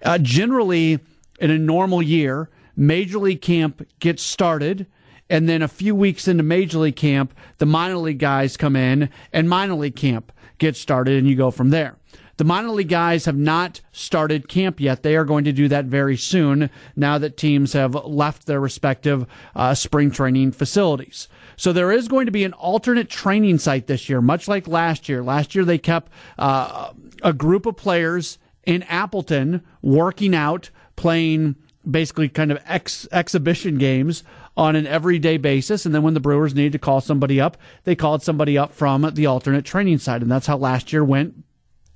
Uh, 0.03 0.17
generally, 0.17 0.99
in 1.39 1.51
a 1.51 1.57
normal 1.57 2.01
year, 2.01 2.49
major 2.75 3.19
league 3.19 3.41
camp 3.41 3.85
gets 3.99 4.23
started 4.23 4.87
and 5.29 5.47
then 5.47 5.61
a 5.61 5.67
few 5.67 5.93
weeks 5.93 6.27
into 6.27 6.43
major 6.43 6.79
league 6.79 6.95
camp, 6.95 7.33
the 7.59 7.65
minor 7.65 7.97
league 7.97 8.17
guys 8.17 8.57
come 8.57 8.75
in 8.75 9.09
and 9.31 9.47
minor 9.47 9.75
league 9.75 9.95
camp 9.95 10.31
get 10.59 10.75
started 10.75 11.17
and 11.17 11.27
you 11.27 11.35
go 11.35 11.51
from 11.51 11.71
there. 11.71 11.95
The 12.39 12.45
minor 12.45 12.69
league 12.69 12.87
guys 12.87 13.25
have 13.25 13.35
not 13.37 13.81
started 13.91 14.47
camp 14.47 14.79
yet. 14.79 15.03
They 15.03 15.17
are 15.17 15.25
going 15.25 15.43
to 15.43 15.51
do 15.51 15.67
that 15.67 15.85
very 15.85 16.15
soon 16.15 16.69
now 16.95 17.17
that 17.17 17.35
teams 17.35 17.73
have 17.73 17.93
left 17.93 18.45
their 18.45 18.61
respective 18.61 19.25
uh, 19.55 19.73
spring 19.73 20.09
training 20.09 20.53
facilities. 20.53 21.27
So 21.57 21.73
there 21.73 21.91
is 21.91 22.07
going 22.07 22.27
to 22.27 22.31
be 22.31 22.45
an 22.45 22.53
alternate 22.53 23.09
training 23.09 23.57
site 23.57 23.87
this 23.87 24.07
year, 24.07 24.21
much 24.21 24.47
like 24.47 24.69
last 24.69 25.09
year. 25.09 25.21
Last 25.21 25.53
year 25.53 25.65
they 25.65 25.77
kept 25.77 26.13
uh, 26.37 26.93
a 27.21 27.33
group 27.33 27.65
of 27.65 27.75
players 27.75 28.37
in 28.65 28.83
Appleton 28.83 29.61
working 29.81 30.33
out, 30.33 30.69
playing 30.95 31.57
basically 31.89 32.29
kind 32.29 32.53
of 32.53 32.59
ex- 32.65 33.07
exhibition 33.11 33.77
games 33.77 34.23
on 34.59 34.75
an 34.75 34.85
everyday 34.85 35.37
basis. 35.37 35.85
And 35.85 35.95
then 35.95 36.03
when 36.03 36.13
the 36.13 36.19
Brewers 36.19 36.53
needed 36.53 36.73
to 36.73 36.79
call 36.79 36.99
somebody 36.99 37.39
up, 37.39 37.55
they 37.85 37.95
called 37.95 38.21
somebody 38.21 38.57
up 38.57 38.73
from 38.73 39.09
the 39.13 39.25
alternate 39.25 39.63
training 39.63 39.99
side. 39.99 40.21
And 40.21 40.29
that's 40.29 40.47
how 40.47 40.57
last 40.57 40.91
year 40.91 41.01
went. 41.01 41.45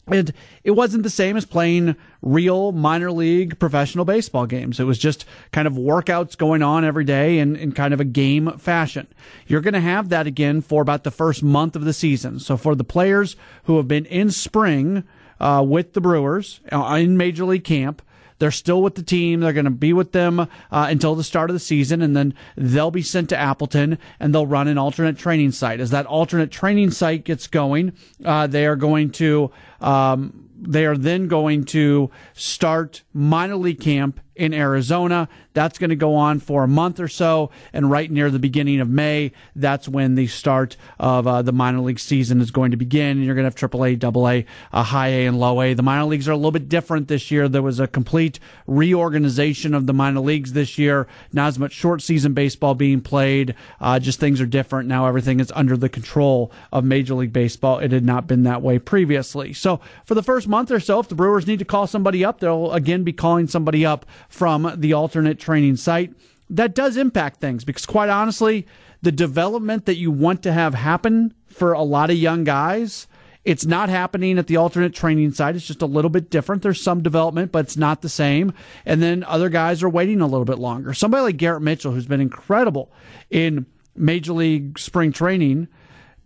And 0.07 0.33
it 0.63 0.71
wasn't 0.71 1.03
the 1.03 1.09
same 1.09 1.35
as 1.35 1.43
playing 1.43 1.97
real 2.21 2.71
minor 2.71 3.11
league 3.11 3.59
professional 3.59 4.05
baseball 4.05 4.45
games. 4.45 4.79
It 4.79 4.85
was 4.85 4.97
just 4.97 5.25
kind 5.51 5.67
of 5.67 5.73
workouts 5.73 6.37
going 6.37 6.63
on 6.63 6.85
every 6.85 7.03
day 7.03 7.39
in, 7.39 7.57
in 7.57 7.73
kind 7.73 7.93
of 7.93 7.99
a 7.99 8.05
game 8.05 8.57
fashion. 8.57 9.07
You're 9.45 9.61
going 9.61 9.73
to 9.73 9.81
have 9.81 10.07
that 10.09 10.25
again 10.25 10.61
for 10.61 10.81
about 10.81 11.03
the 11.03 11.11
first 11.11 11.43
month 11.43 11.75
of 11.75 11.83
the 11.83 11.93
season. 11.93 12.39
So 12.39 12.55
for 12.55 12.75
the 12.75 12.85
players 12.85 13.35
who 13.65 13.75
have 13.75 13.89
been 13.89 14.05
in 14.05 14.31
spring 14.31 15.03
uh, 15.37 15.65
with 15.67 15.91
the 15.91 16.01
Brewers 16.01 16.61
uh, 16.71 16.97
in 16.97 17.17
Major 17.17 17.43
League 17.43 17.65
Camp, 17.65 18.01
they're 18.43 18.51
still 18.51 18.81
with 18.81 18.95
the 18.95 19.03
team. 19.03 19.39
They're 19.39 19.53
going 19.53 19.63
to 19.63 19.71
be 19.71 19.93
with 19.93 20.11
them 20.11 20.41
uh, 20.41 20.47
until 20.69 21.15
the 21.15 21.23
start 21.23 21.49
of 21.49 21.53
the 21.53 21.61
season, 21.61 22.01
and 22.01 22.13
then 22.13 22.33
they'll 22.57 22.91
be 22.91 23.01
sent 23.01 23.29
to 23.29 23.37
Appleton 23.37 23.97
and 24.19 24.35
they'll 24.35 24.45
run 24.45 24.67
an 24.67 24.77
alternate 24.77 25.17
training 25.17 25.53
site. 25.53 25.79
As 25.79 25.91
that 25.91 26.05
alternate 26.07 26.51
training 26.51 26.91
site 26.91 27.23
gets 27.23 27.47
going, 27.47 27.93
uh, 28.25 28.47
they 28.47 28.65
are 28.65 28.75
going 28.75 29.11
to. 29.11 29.49
Um, 29.79 30.49
they 30.59 30.85
are 30.85 30.97
then 30.97 31.29
going 31.29 31.63
to 31.65 32.11
start 32.33 33.02
minor 33.13 33.55
league 33.55 33.79
camp 33.79 34.19
in 34.35 34.53
Arizona. 34.53 35.29
That's 35.53 35.77
going 35.77 35.91
to 35.91 35.95
go 35.95 36.15
on 36.15 36.39
for 36.39 36.63
a 36.63 36.67
month 36.67 36.99
or 36.99 37.07
so. 37.07 37.51
And 37.71 37.91
right 37.91 38.09
near 38.09 38.31
the 38.31 38.39
beginning 38.39 38.79
of 38.79 38.89
May, 38.89 39.31
that's 39.55 39.87
when 39.87 40.15
the 40.15 40.27
start 40.27 40.75
of 40.99 41.27
uh, 41.27 41.41
the 41.43 41.51
minor 41.51 41.81
league 41.81 41.99
season 41.99 42.41
is 42.41 42.49
going 42.49 42.71
to 42.71 42.77
begin. 42.77 43.21
You're 43.21 43.35
going 43.35 43.49
to 43.49 43.63
have 43.63 43.71
AAA, 43.71 44.03
AA, 44.03 44.47
uh, 44.75 44.83
high 44.83 45.09
A, 45.09 45.25
and 45.27 45.39
low 45.39 45.61
A. 45.61 45.73
The 45.73 45.83
minor 45.83 46.05
leagues 46.05 46.27
are 46.27 46.31
a 46.31 46.35
little 46.35 46.51
bit 46.51 46.69
different 46.69 47.07
this 47.07 47.29
year. 47.29 47.47
There 47.47 47.61
was 47.61 47.79
a 47.79 47.87
complete 47.87 48.39
reorganization 48.65 49.75
of 49.75 49.85
the 49.85 49.93
minor 49.93 50.21
leagues 50.21 50.53
this 50.53 50.77
year. 50.77 51.07
Not 51.31 51.49
as 51.49 51.59
much 51.59 51.73
short 51.73 52.01
season 52.01 52.33
baseball 52.33 52.73
being 52.73 53.01
played. 53.01 53.55
Uh, 53.79 53.99
just 53.99 54.19
things 54.19 54.41
are 54.41 54.47
different. 54.47 54.89
Now 54.89 55.05
everything 55.05 55.39
is 55.39 55.51
under 55.55 55.77
the 55.77 55.89
control 55.89 56.51
of 56.71 56.83
Major 56.83 57.13
League 57.13 57.33
Baseball. 57.33 57.77
It 57.77 57.91
had 57.91 58.05
not 58.05 58.25
been 58.25 58.43
that 58.43 58.63
way 58.63 58.79
previously. 58.79 59.53
So 59.53 59.79
for 60.05 60.15
the 60.15 60.23
first 60.23 60.47
month 60.47 60.71
or 60.71 60.79
so, 60.79 60.99
if 60.99 61.07
the 61.07 61.15
Brewers 61.15 61.45
need 61.45 61.59
to 61.59 61.65
call 61.65 61.85
somebody 61.85 62.25
up, 62.25 62.39
they'll 62.39 62.71
again 62.71 63.02
be 63.03 63.13
calling 63.13 63.47
somebody 63.47 63.85
up 63.85 64.05
from 64.29 64.73
the 64.75 64.93
alternate 64.93 65.39
training 65.39 65.77
site. 65.77 66.13
That 66.49 66.75
does 66.75 66.97
impact 66.97 67.39
things 67.39 67.63
because, 67.63 67.85
quite 67.85 68.09
honestly, 68.09 68.67
the 69.01 69.11
development 69.11 69.85
that 69.85 69.97
you 69.97 70.11
want 70.11 70.43
to 70.43 70.53
have 70.53 70.73
happen 70.73 71.33
for 71.47 71.73
a 71.73 71.81
lot 71.81 72.09
of 72.09 72.17
young 72.17 72.43
guys. 72.43 73.07
It's 73.45 73.65
not 73.65 73.89
happening 73.89 74.37
at 74.37 74.47
the 74.47 74.55
alternate 74.55 74.93
training 74.93 75.33
site. 75.33 75.55
It's 75.55 75.67
just 75.67 75.81
a 75.81 75.85
little 75.85 76.09
bit 76.09 76.29
different. 76.29 76.61
There's 76.61 76.81
some 76.81 77.03
development, 77.03 77.51
but 77.51 77.65
it's 77.65 77.75
not 77.75 78.01
the 78.01 78.09
same. 78.09 78.53
And 78.85 79.01
then 79.01 79.23
other 79.25 79.49
guys 79.49 79.83
are 79.83 79.89
waiting 79.89 80.21
a 80.21 80.27
little 80.27 80.45
bit 80.45 80.59
longer. 80.59 80.93
Somebody 80.93 81.23
like 81.23 81.37
Garrett 81.37 81.61
Mitchell, 81.61 81.91
who's 81.91 82.07
been 82.07 82.21
incredible 82.21 82.91
in 83.29 83.65
Major 83.95 84.33
League 84.33 84.79
spring 84.79 85.11
training, 85.11 85.67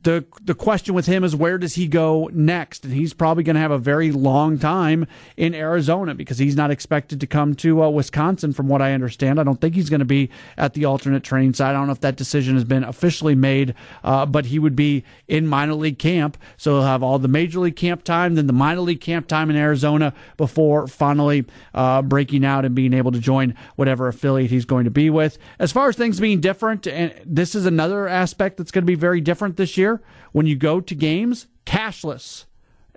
the 0.07 0.23
the 0.41 0.55
question 0.55 0.95
with 0.95 1.05
him 1.05 1.25
is 1.25 1.35
where 1.35 1.57
does 1.57 1.75
he 1.75 1.85
go 1.85 2.29
next? 2.31 2.85
And 2.85 2.93
he's 2.93 3.13
probably 3.13 3.43
going 3.43 3.55
to 3.55 3.59
have 3.59 3.71
a 3.71 3.77
very 3.77 4.13
long 4.13 4.57
time 4.57 5.05
in 5.35 5.53
Arizona 5.53 6.15
because 6.15 6.37
he's 6.37 6.55
not 6.55 6.71
expected 6.71 7.19
to 7.19 7.27
come 7.27 7.55
to 7.55 7.83
uh, 7.83 7.89
Wisconsin, 7.89 8.53
from 8.53 8.69
what 8.69 8.81
I 8.81 8.93
understand. 8.93 9.37
I 9.37 9.43
don't 9.43 9.59
think 9.59 9.75
he's 9.75 9.89
going 9.89 9.99
to 9.99 10.05
be 10.05 10.29
at 10.57 10.75
the 10.75 10.85
alternate 10.85 11.25
training 11.25 11.55
site. 11.55 11.71
I 11.71 11.73
don't 11.73 11.87
know 11.87 11.91
if 11.91 11.99
that 11.99 12.15
decision 12.15 12.55
has 12.55 12.63
been 12.63 12.85
officially 12.85 13.35
made, 13.35 13.73
uh, 14.05 14.25
but 14.25 14.45
he 14.45 14.59
would 14.59 14.77
be 14.77 15.03
in 15.27 15.45
minor 15.45 15.73
league 15.73 15.99
camp, 15.99 16.37
so 16.55 16.75
he'll 16.75 16.83
have 16.83 17.03
all 17.03 17.19
the 17.19 17.27
major 17.27 17.59
league 17.59 17.75
camp 17.75 18.05
time, 18.05 18.35
then 18.35 18.47
the 18.47 18.53
minor 18.53 18.79
league 18.79 19.01
camp 19.01 19.27
time 19.27 19.49
in 19.49 19.57
Arizona 19.57 20.13
before 20.37 20.87
finally 20.87 21.45
uh, 21.73 22.01
breaking 22.01 22.45
out 22.45 22.63
and 22.63 22.73
being 22.73 22.93
able 22.93 23.11
to 23.11 23.19
join 23.19 23.53
whatever 23.75 24.07
affiliate 24.07 24.51
he's 24.51 24.63
going 24.63 24.85
to 24.85 24.91
be 24.91 25.09
with. 25.09 25.37
As 25.59 25.73
far 25.73 25.89
as 25.89 25.97
things 25.97 26.17
being 26.17 26.39
different, 26.39 26.87
and 26.87 27.13
this 27.25 27.55
is 27.55 27.65
another 27.65 28.07
aspect 28.07 28.55
that's 28.55 28.71
going 28.71 28.83
to 28.83 28.87
be 28.87 28.95
very 28.95 29.19
different 29.19 29.57
this 29.57 29.75
year 29.75 29.96
when 30.31 30.45
you 30.45 30.55
go 30.55 30.79
to 30.81 30.95
games, 30.95 31.47
cashless. 31.65 32.45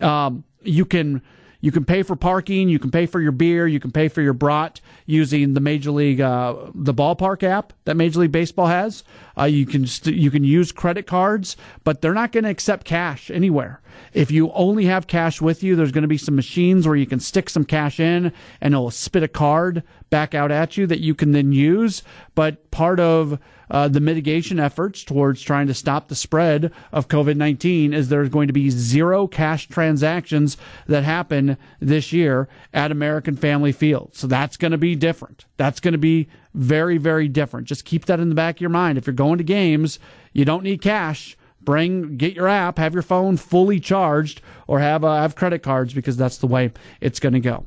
Um, 0.01 0.45
you 0.63 0.85
can 0.85 1.23
you 1.63 1.71
can 1.71 1.85
pay 1.85 2.03
for 2.03 2.17
parking, 2.17 2.71
you 2.71 2.79
can 2.79 2.91
pay 2.91 3.05
for 3.05 3.21
your 3.21 3.33
beer, 3.33 3.67
you 3.67 3.81
can 3.81 3.91
pay 3.91 4.09
for 4.09 4.23
your 4.23 4.33
brat 4.33 4.81
using 5.05 5.53
the 5.53 5.61
Major 5.61 5.91
League 5.91 6.21
uh, 6.21 6.55
the 6.75 6.95
ballpark 6.95 7.43
app 7.43 7.73
that 7.85 7.97
Major 7.97 8.21
League 8.21 8.33
Baseball 8.33 8.67
has. 8.67 9.05
Uh, 9.37 9.45
you 9.45 9.67
can 9.67 9.87
st- 9.87 10.17
you 10.17 10.31
can 10.31 10.43
use 10.43 10.73
credit 10.73 11.07
cards, 11.07 11.57
but 11.85 12.01
they're 12.01 12.15
not 12.15 12.33
going 12.33 12.45
to 12.45 12.51
accept 12.51 12.87
cash 12.87 13.31
anywhere. 13.31 13.81
If 14.15 14.31
you 14.31 14.51
only 14.53 14.87
have 14.87 15.07
cash 15.07 15.41
with 15.41 15.63
you, 15.63 15.77
there's 15.77 15.93
going 15.93 16.03
to 16.03 16.09
be 16.09 16.19
some 16.19 16.37
machines 16.37 16.87
where 16.87 16.97
you 16.97 17.07
can 17.07 17.21
stick 17.21 17.51
some 17.51 17.65
cash 17.65 18.01
in 18.01 18.33
and 18.61 18.75
it'll 18.75 18.91
spit 18.91 19.23
a 19.23 19.29
card 19.29 19.83
back 20.11 20.35
out 20.35 20.51
at 20.51 20.77
you 20.77 20.87
that 20.87 21.01
you 21.01 21.15
can 21.15 21.33
then 21.33 21.53
use. 21.53 22.03
But 22.35 22.71
part 22.71 23.01
of 23.01 23.39
uh, 23.71 23.89
the 23.89 24.01
mitigation 24.01 24.59
efforts 24.59 25.05
towards 25.05 25.41
trying 25.41 25.69
to 25.69 25.75
stop 25.75 26.09
the 26.09 26.15
spread 26.15 26.73
of 26.93 27.09
COVID 27.09 27.37
19 27.37 27.95
is 27.95 28.09
there's 28.09 28.29
going 28.29 28.49
to 28.49 28.53
be 28.53 28.69
zero 28.69 29.27
cash 29.27 29.69
transactions 29.69 30.57
that 30.87 31.05
happen 31.05 31.57
this 31.79 32.13
year 32.13 32.49
at 32.75 32.91
American 32.91 33.37
Family 33.37 33.73
Field. 33.73 34.11
So 34.15 34.27
that's 34.27 34.57
going 34.57 34.73
to 34.73 34.79
be 34.79 34.97
different. 34.97 35.47
That's 35.57 35.81
going 35.81 35.93
to 35.93 35.99
be 35.99 36.29
very, 36.53 36.99
very 36.99 37.29
different. 37.29 37.69
Just 37.69 37.85
keep 37.85 38.07
that 38.07 38.19
in 38.19 38.29
the 38.29 38.35
back 38.35 38.57
of 38.57 38.61
your 38.61 38.71
mind. 38.71 38.99
If 38.99 39.07
you're 39.07 39.15
going 39.15 39.39
to 39.39 39.45
games, 39.45 40.01
you 40.33 40.45
don't 40.45 40.65
need 40.65 40.83
cash 40.83 41.37
bring 41.63 42.17
get 42.17 42.35
your 42.35 42.49
app 42.49 42.79
have 42.79 42.95
your 42.95 43.03
phone 43.03 43.37
fully 43.37 43.79
charged 43.79 44.41
or 44.67 44.81
have 44.81 45.05
uh, 45.05 45.21
have 45.21 45.37
credit 45.37 45.63
cards 45.63 45.93
because 45.93 46.17
that's 46.17 46.39
the 46.39 46.47
way 46.47 46.73
it's 47.03 47.21
going 47.21 47.35
to 47.35 47.41
go 47.41 47.67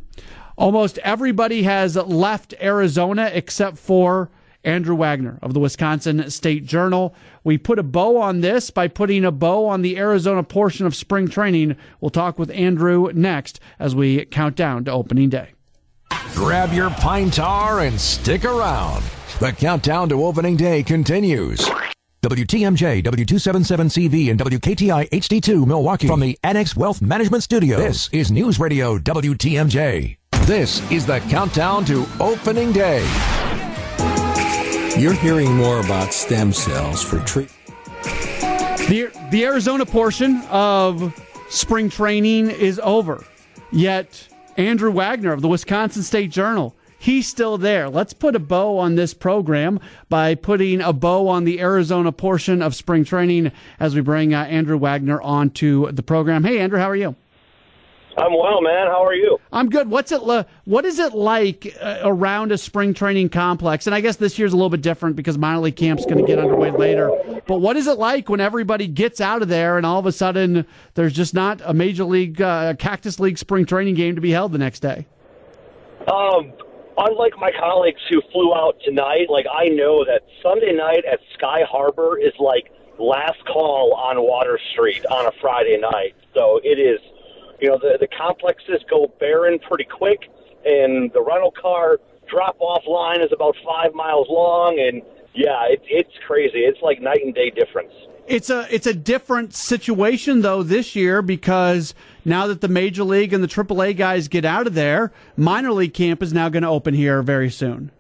almost 0.58 0.98
everybody 1.00 1.64
has 1.64 1.96
left 1.96 2.54
arizona 2.62 3.30
except 3.34 3.78
for 3.78 4.30
andrew 4.64 4.96
wagner 4.96 5.40
of 5.42 5.54
the 5.54 5.60
wisconsin 5.60 6.30
state 6.30 6.66
journal. 6.66 7.14
We 7.44 7.58
put 7.58 7.80
a 7.80 7.84
bow 7.84 8.18
on 8.22 8.42
this 8.42 8.70
by 8.70 8.88
putting 8.88 9.26
a 9.26 9.32
bow 9.32 9.66
on 9.66 9.82
the 9.82 9.98
arizona 9.98 10.44
portion 10.44 10.86
of 10.86 10.96
spring 10.96 11.28
training. 11.28 11.76
We'll 12.00 12.12
talk 12.12 12.40
with 12.40 12.50
andrew 12.52 13.12
next 13.14 13.60
as 13.80 13.96
we 13.96 14.24
count 14.26 14.56
down 14.56 14.86
to 14.86 14.92
opening 14.92 15.30
day. 15.30 15.50
Grab 16.34 16.74
your 16.74 16.90
pine 16.92 17.30
tar 17.30 17.82
and 17.82 18.00
stick 18.00 18.46
around. 18.46 19.04
The 19.40 19.52
countdown 19.52 20.10
to 20.10 20.24
opening 20.24 20.56
day 20.56 20.84
continues. 20.84 21.60
WTMJ, 22.24 23.04
W277CV, 23.04 24.32
and 24.32 24.40
WKTI 24.40 25.10
HD2 25.10 25.66
Milwaukee. 25.68 26.08
From 26.08 26.22
the 26.22 26.40
Annex 26.42 26.76
Wealth 26.76 27.02
Management 27.02 27.44
Studio. 27.44 27.78
This 27.78 28.08
is 28.14 28.32
News 28.32 28.60
Radio 28.60 28.98
WTMJ. 28.98 30.18
This 30.46 30.82
is 30.92 31.06
the 31.06 31.20
countdown 31.30 31.86
to 31.86 32.06
opening 32.20 32.74
day. 32.74 33.00
You're 34.98 35.14
hearing 35.14 35.56
more 35.56 35.80
about 35.80 36.14
stem 36.14 36.52
cells 36.52 37.02
for 37.02 37.20
treatment. 37.20 37.58
The, 38.90 39.10
the 39.32 39.46
Arizona 39.46 39.86
portion 39.86 40.42
of 40.50 41.14
spring 41.50 41.90
training 41.90 42.52
is 42.52 42.80
over. 42.84 43.26
Yet, 43.72 44.28
Andrew 44.58 44.92
Wagner 44.92 45.32
of 45.32 45.42
the 45.42 45.48
Wisconsin 45.48 46.04
State 46.04 46.30
Journal 46.30 46.76
he's 47.04 47.28
still 47.28 47.58
there. 47.58 47.90
Let's 47.90 48.14
put 48.14 48.34
a 48.34 48.40
bow 48.40 48.78
on 48.78 48.96
this 48.96 49.14
program 49.14 49.80
by 50.08 50.36
putting 50.36 50.80
a 50.80 50.94
bow 50.94 51.28
on 51.28 51.44
the 51.44 51.60
Arizona 51.60 52.14
portion 52.14 52.62
of 52.62 52.74
spring 52.74 53.04
training 53.04 53.52
as 53.78 53.94
we 53.94 54.00
bring 54.00 54.34
uh, 54.34 54.44
Andrew 54.44 54.78
Wagner 54.78 55.22
onto 55.22 55.92
the 55.92 56.04
program. 56.04 56.46
Hey, 56.46 56.60
Andrew, 56.60 56.80
how 56.80 56.90
are 56.90 56.96
you? 56.96 57.16
I'm 58.18 58.34
well, 58.38 58.62
man. 58.62 58.88
How 58.88 59.04
are 59.04 59.14
you? 59.14 59.40
I'm 59.52 59.70
good. 59.70 59.90
What's 59.90 60.12
it? 60.12 60.22
what 60.66 60.86
is 60.86 61.00
it 61.00 61.14
like 61.14 61.76
uh, 61.82 62.02
around 62.04 62.52
a 62.52 62.58
spring 62.58 62.94
training 62.94 63.30
complex? 63.30 63.88
And 63.88 63.96
I 63.96 64.02
guess 64.02 64.18
this 64.18 64.38
year's 64.38 64.54
a 64.54 64.56
little 64.56 64.70
bit 64.70 64.82
different 64.82 65.16
because 65.16 65.38
minor 65.38 65.62
league 65.62 65.76
camp's 65.76 66.06
going 66.06 66.20
to 66.20 66.26
get 66.26 66.40
underway 66.40 66.72
later. 66.72 67.12
But 67.48 67.60
what 67.60 67.76
is 67.76 67.88
it 67.88 67.98
like 67.98 68.30
when 68.30 68.40
everybody 68.40 68.88
gets 68.88 69.20
out 69.20 69.42
of 69.42 69.48
there 69.48 69.78
and 69.78 69.86
all 69.86 70.00
of 70.00 70.06
a 70.06 70.12
sudden 70.12 70.66
there's 70.94 71.14
just 71.14 71.34
not 71.34 71.62
a 71.66 71.74
major 71.74 72.04
league 72.04 72.42
uh, 72.42 72.76
Cactus 72.76 73.20
League 73.20 73.38
spring 73.38 73.66
training 73.66 73.96
game 73.96 74.16
to 74.16 74.22
be 74.22 74.32
held 74.32 74.52
the 74.52 74.58
next 74.58 74.82
day? 74.82 75.08
Um, 76.12 76.54
unlike 76.98 77.34
my 77.38 77.52
colleagues 77.60 78.02
who 78.10 78.22
flew 78.32 78.54
out 78.54 78.78
tonight, 78.86 79.30
like 79.30 79.46
I 79.52 79.70
know 79.70 80.06
that 80.06 80.22
Sunday 80.42 80.74
night 80.74 81.04
at 81.12 81.20
Sky 81.34 81.62
Harbor 81.70 82.20
is 82.20 82.34
like 82.40 82.72
last 83.00 83.44
call 83.46 83.94
on 83.94 84.22
Water 84.22 84.60
Street 84.72 85.06
on 85.08 85.26
a 85.26 85.32
Friday 85.42 85.78
night. 85.78 86.16
So 86.34 86.60
it 86.64 86.80
is, 86.80 87.00
you 87.64 87.70
know, 87.70 87.78
the 87.78 87.98
the 87.98 88.08
complexes 88.08 88.84
go 88.90 89.10
barren 89.22 89.58
pretty 89.58 89.86
quick, 89.86 90.30
and 90.66 91.10
the 91.14 91.24
rental 91.24 91.52
car 91.52 91.98
drop 92.30 92.58
off 92.60 92.84
line 92.86 93.22
is 93.22 93.32
about 93.32 93.56
five 93.66 93.94
miles 93.94 94.28
long, 94.30 94.78
and 94.78 95.02
yeah, 95.34 95.64
it, 95.70 95.82
it's 95.86 96.12
crazy. 96.28 96.60
It's 96.60 96.82
like 96.82 97.02
night 97.02 97.22
and 97.24 97.34
day 97.34 97.52
difference. 97.52 97.94
It's 98.28 98.50
a 98.50 98.68
it's 98.70 98.86
a 98.86 98.94
different 98.94 99.54
situation 99.56 100.42
though 100.42 100.62
this 100.62 100.94
year 100.94 101.22
because 101.22 101.96
now 102.26 102.48
that 102.48 102.60
the 102.60 102.68
major 102.68 103.06
league 103.06 103.32
and 103.32 103.42
the 103.42 103.48
AAA 103.48 103.96
guys 103.96 104.28
get 104.28 104.44
out 104.44 104.68
of 104.68 104.74
there, 104.74 105.14
minor 105.38 105.72
league 105.72 105.94
camp 105.94 106.22
is 106.22 106.34
now 106.34 106.50
going 106.50 106.64
to 106.64 106.70
open 106.70 106.94
here 106.94 107.22
very 107.22 107.50
soon. 107.50 107.92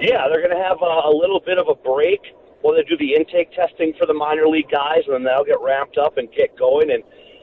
Yeah, 0.00 0.24
they're 0.30 0.40
going 0.40 0.56
to 0.56 0.64
have 0.64 0.80
a, 0.80 1.08
a 1.08 1.12
little 1.14 1.40
bit 1.44 1.58
of 1.58 1.68
a 1.68 1.74
break 1.74 2.20
while 2.62 2.74
they 2.74 2.82
do 2.84 2.96
the 2.96 3.14
intake 3.14 3.52
testing 3.52 3.92
for 3.98 4.06
the 4.06 4.14
minor 4.14 4.48
league 4.48 4.70
guys, 4.70 5.02
and 5.06 5.14
then 5.14 5.24
they'll 5.24 5.44
get 5.44 5.60
ramped 5.60 5.98
up 5.98 6.16
and 6.16 6.32
get 6.32 6.56
going. 6.56 6.90
And 6.90 7.02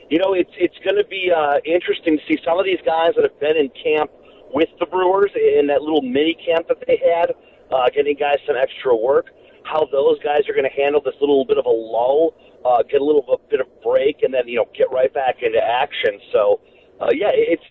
you 0.09 0.19
know, 0.19 0.33
it's 0.33 0.51
it's 0.57 0.77
going 0.83 0.97
to 0.97 1.05
be 1.05 1.31
uh, 1.31 1.59
interesting 1.65 2.17
to 2.17 2.23
see 2.27 2.41
some 2.43 2.59
of 2.59 2.65
these 2.65 2.81
guys 2.85 3.13
that 3.15 3.23
have 3.23 3.39
been 3.39 3.57
in 3.57 3.69
camp 3.69 4.11
with 4.53 4.69
the 4.79 4.85
Brewers 4.85 5.31
in 5.35 5.67
that 5.67 5.81
little 5.81 6.01
mini 6.01 6.35
camp 6.45 6.67
that 6.67 6.77
they 6.87 6.97
had, 6.97 7.33
uh, 7.71 7.89
getting 7.89 8.15
guys 8.15 8.37
some 8.45 8.55
extra 8.55 8.95
work 8.95 9.27
how 9.65 9.87
those 9.91 10.19
guys 10.19 10.47
are 10.47 10.53
going 10.53 10.69
to 10.69 10.75
handle 10.75 11.01
this 11.01 11.15
little 11.19 11.43
bit 11.45 11.57
of 11.57 11.65
a 11.65 11.69
lull, 11.69 12.35
uh, 12.63 12.83
get 12.83 13.01
a 13.01 13.03
little 13.03 13.41
bit 13.49 13.59
of 13.59 13.67
break, 13.81 14.23
and 14.23 14.33
then 14.33 14.47
you 14.47 14.55
know 14.55 14.65
get 14.73 14.89
right 14.91 15.13
back 15.13 15.41
into 15.41 15.59
action. 15.59 16.19
So, 16.31 16.61
uh, 17.01 17.09
yeah, 17.11 17.31
it's 17.33 17.63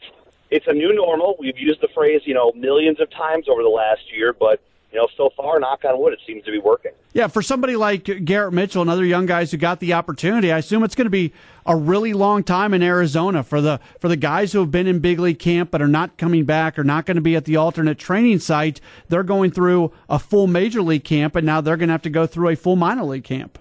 it's 0.51 0.67
a 0.67 0.73
new 0.73 0.95
normal. 0.95 1.37
We've 1.39 1.59
used 1.59 1.81
the 1.81 1.89
phrase 1.95 2.23
you 2.25 2.35
know 2.35 2.53
millions 2.53 3.01
of 3.01 3.11
times 3.11 3.47
over 3.49 3.63
the 3.63 3.69
last 3.69 4.03
year, 4.13 4.33
but 4.33 4.61
you 4.95 5.01
know, 5.01 5.09
so 5.17 5.29
far, 5.37 5.59
knock 5.59 5.85
on 5.85 6.01
wood, 6.01 6.13
it 6.13 6.21
seems 6.25 6.45
to 6.45 6.53
be 6.53 6.59
working. 6.59 6.93
Yeah, 7.13 7.27
for 7.27 7.43
somebody 7.43 7.75
like 7.75 8.05
Garrett 8.25 8.55
Mitchell 8.55 8.81
and 8.81 8.89
other 8.89 9.05
young 9.05 9.27
guys 9.27 9.51
who 9.51 9.57
got 9.57 9.81
the 9.81 9.93
opportunity, 9.93 10.53
I 10.53 10.59
assume 10.59 10.85
it's 10.85 10.95
going 10.95 11.07
to 11.07 11.11
be 11.11 11.33
a 11.67 11.75
really 11.75 12.13
long 12.13 12.45
time 12.45 12.73
in 12.73 12.81
Arizona 12.81 13.43
for 13.43 13.61
the 13.61 13.81
for 13.99 14.07
the 14.07 14.17
guys 14.17 14.53
who 14.53 14.61
have 14.61 14.71
been 14.71 14.87
in 14.87 15.01
big 15.01 15.19
league 15.19 15.41
camp 15.41 15.73
but 15.73 15.83
are 15.83 15.89
not 15.89 16.17
coming 16.17 16.45
back 16.45 16.79
or 16.79 16.85
not 16.85 17.07
going 17.07 17.17
to 17.17 17.21
be 17.21 17.35
at 17.35 17.45
the 17.45 17.57
alternate 17.57 17.99
training 17.99 18.39
site. 18.39 18.81
They're 19.09 19.25
going 19.25 19.51
through 19.51 19.93
a 20.09 20.21
full 20.21 20.47
major 20.47 20.81
league 20.81 21.05
camp, 21.05 21.35
and 21.35 21.45
now 21.45 21.61
they're 21.61 21.77
going 21.77 21.89
to 21.89 21.95
have 21.95 22.03
to 22.03 22.11
go 22.11 22.25
through 22.25 22.51
a 22.51 22.57
full 22.57 22.77
minor 22.77 23.05
league 23.05 23.25
camp. 23.25 23.59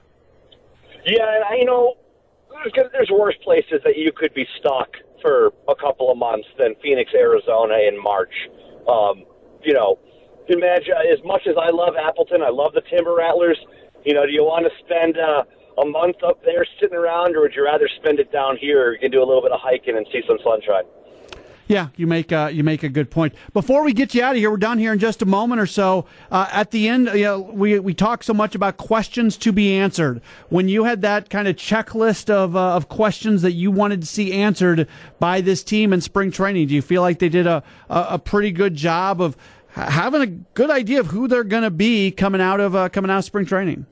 Yeah, 1.04 1.36
and 1.36 1.44
I, 1.46 1.56
you 1.56 1.66
know, 1.66 1.96
there's, 2.52 2.90
there's 2.92 3.10
worse 3.10 3.36
places 3.44 3.82
that 3.84 3.98
you 3.98 4.12
could 4.16 4.36
be 4.36 4.46
stuck 4.60 4.98
for 5.20 5.48
a 5.68 5.76
couple 5.76 6.12
of 6.12 6.18
months 6.18 6.48
than 6.60 6.76
Phoenix, 6.84 7.12
Arizona 7.16 7.76
in 7.88 8.02
March. 8.02 8.34
Um, 8.88 9.24
you 9.64 9.74
know 9.74 9.98
imagine 10.48 10.94
as 11.12 11.24
much 11.24 11.48
as 11.48 11.56
I 11.58 11.70
love 11.70 11.96
Appleton, 11.96 12.42
I 12.42 12.50
love 12.50 12.74
the 12.74 12.82
Timber 12.82 13.16
Rattlers. 13.16 13.58
You 14.06 14.14
know, 14.14 14.26
do 14.26 14.32
you 14.32 14.44
want 14.44 14.66
to 14.66 14.72
spend 14.84 15.18
uh, 15.18 15.44
a 15.82 15.86
month 15.86 16.18
up 16.24 16.44
there 16.44 16.66
sitting 16.80 16.98
around, 16.98 17.36
or 17.36 17.42
would 17.42 17.56
you 17.56 17.64
rather 17.64 17.88
spend 18.00 18.20
it 18.20 18.32
down 18.32 18.58
here? 18.58 18.94
You 18.94 19.00
can 19.00 19.12
do 19.12 19.20
a 19.20 19.26
little 19.26 19.42
bit 19.42 19.52
of 19.52 19.60
hiking 19.62 19.96
and 19.98 20.06
see 20.12 20.22
some 20.28 20.38
sunshine. 20.44 20.84
Yeah, 21.68 21.88
you 21.96 22.08
make 22.08 22.32
a, 22.34 22.52
you 22.52 22.64
make 22.64 22.84
a 22.84 22.90
good 22.90 23.10
point. 23.10 23.34
Before 23.54 23.84
we 23.84 23.94
get 23.94 24.14
you 24.14 24.22
out 24.22 24.36
of 24.36 24.38
here, 24.38 24.52
we're 24.52 24.58
done 24.58 24.78
here 24.78 24.92
in 24.92 25.00
just 25.00 25.22
a 25.22 25.26
moment 25.26 25.62
or 25.62 25.66
so. 25.66 26.06
Uh, 26.30 26.48
at 26.52 26.72
the 26.72 26.90
end, 26.90 27.08
you 27.14 27.24
know, 27.24 27.40
we 27.40 27.80
we 27.80 27.94
talk 27.94 28.22
so 28.24 28.34
much 28.34 28.54
about 28.54 28.76
questions 28.76 29.38
to 29.38 29.54
be 29.54 29.74
answered. 29.74 30.22
When 30.50 30.68
you 30.68 30.84
had 30.84 31.02
that 31.04 31.30
kind 31.30 31.48
of 31.48 31.56
checklist 31.56 32.30
of 32.30 32.58
uh, 32.58 32.76
of 32.76 32.90
questions 32.90 33.42
that 33.44 33.54
you 33.54 33.72
wanted 33.72 34.02
to 34.02 34.08
see 34.08 34.34
answered 34.34 34.90
by 35.20 35.40
this 35.40 35.64
team 35.64 35.94
in 35.94 36.02
spring 36.02 36.32
training, 36.32 36.68
do 36.68 36.76
you 36.76 36.82
feel 36.82 37.02
like 37.02 37.20
they 37.20 37.30
did 37.30 37.48
a 37.48 37.64
a, 37.90 38.08
a 38.12 38.20
pretty 38.20 38.52
good 38.52 38.76
job 38.76 39.22
of 39.22 39.38
having 39.74 40.22
a 40.22 40.28
good 40.28 40.70
idea 40.70 41.00
of 41.00 41.08
who 41.08 41.28
they're 41.28 41.44
going 41.44 41.64
to 41.64 41.72
be 41.72 42.12
coming 42.12 42.42
out 42.42 42.60
of 42.60 42.76
uh, 42.76 42.90
coming 42.90 43.10
out 43.10 43.20
of 43.20 43.26
spring 43.26 43.46
training. 43.46 43.86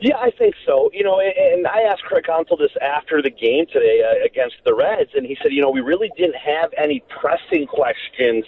Yeah, 0.00 0.16
I 0.16 0.32
think 0.36 0.56
so. 0.66 0.90
You 0.92 1.04
know, 1.04 1.20
and 1.20 1.64
I 1.66 1.82
asked 1.82 2.02
Craig 2.02 2.24
Counsell 2.24 2.56
this 2.56 2.72
after 2.82 3.22
the 3.22 3.30
game 3.30 3.66
today 3.72 4.02
uh, 4.02 4.26
against 4.26 4.56
the 4.64 4.74
Reds, 4.74 5.10
and 5.14 5.24
he 5.24 5.36
said, 5.40 5.52
you 5.52 5.62
know, 5.62 5.70
we 5.70 5.80
really 5.80 6.10
didn't 6.16 6.34
have 6.34 6.70
any 6.76 7.04
pressing 7.20 7.66
questions 7.68 8.44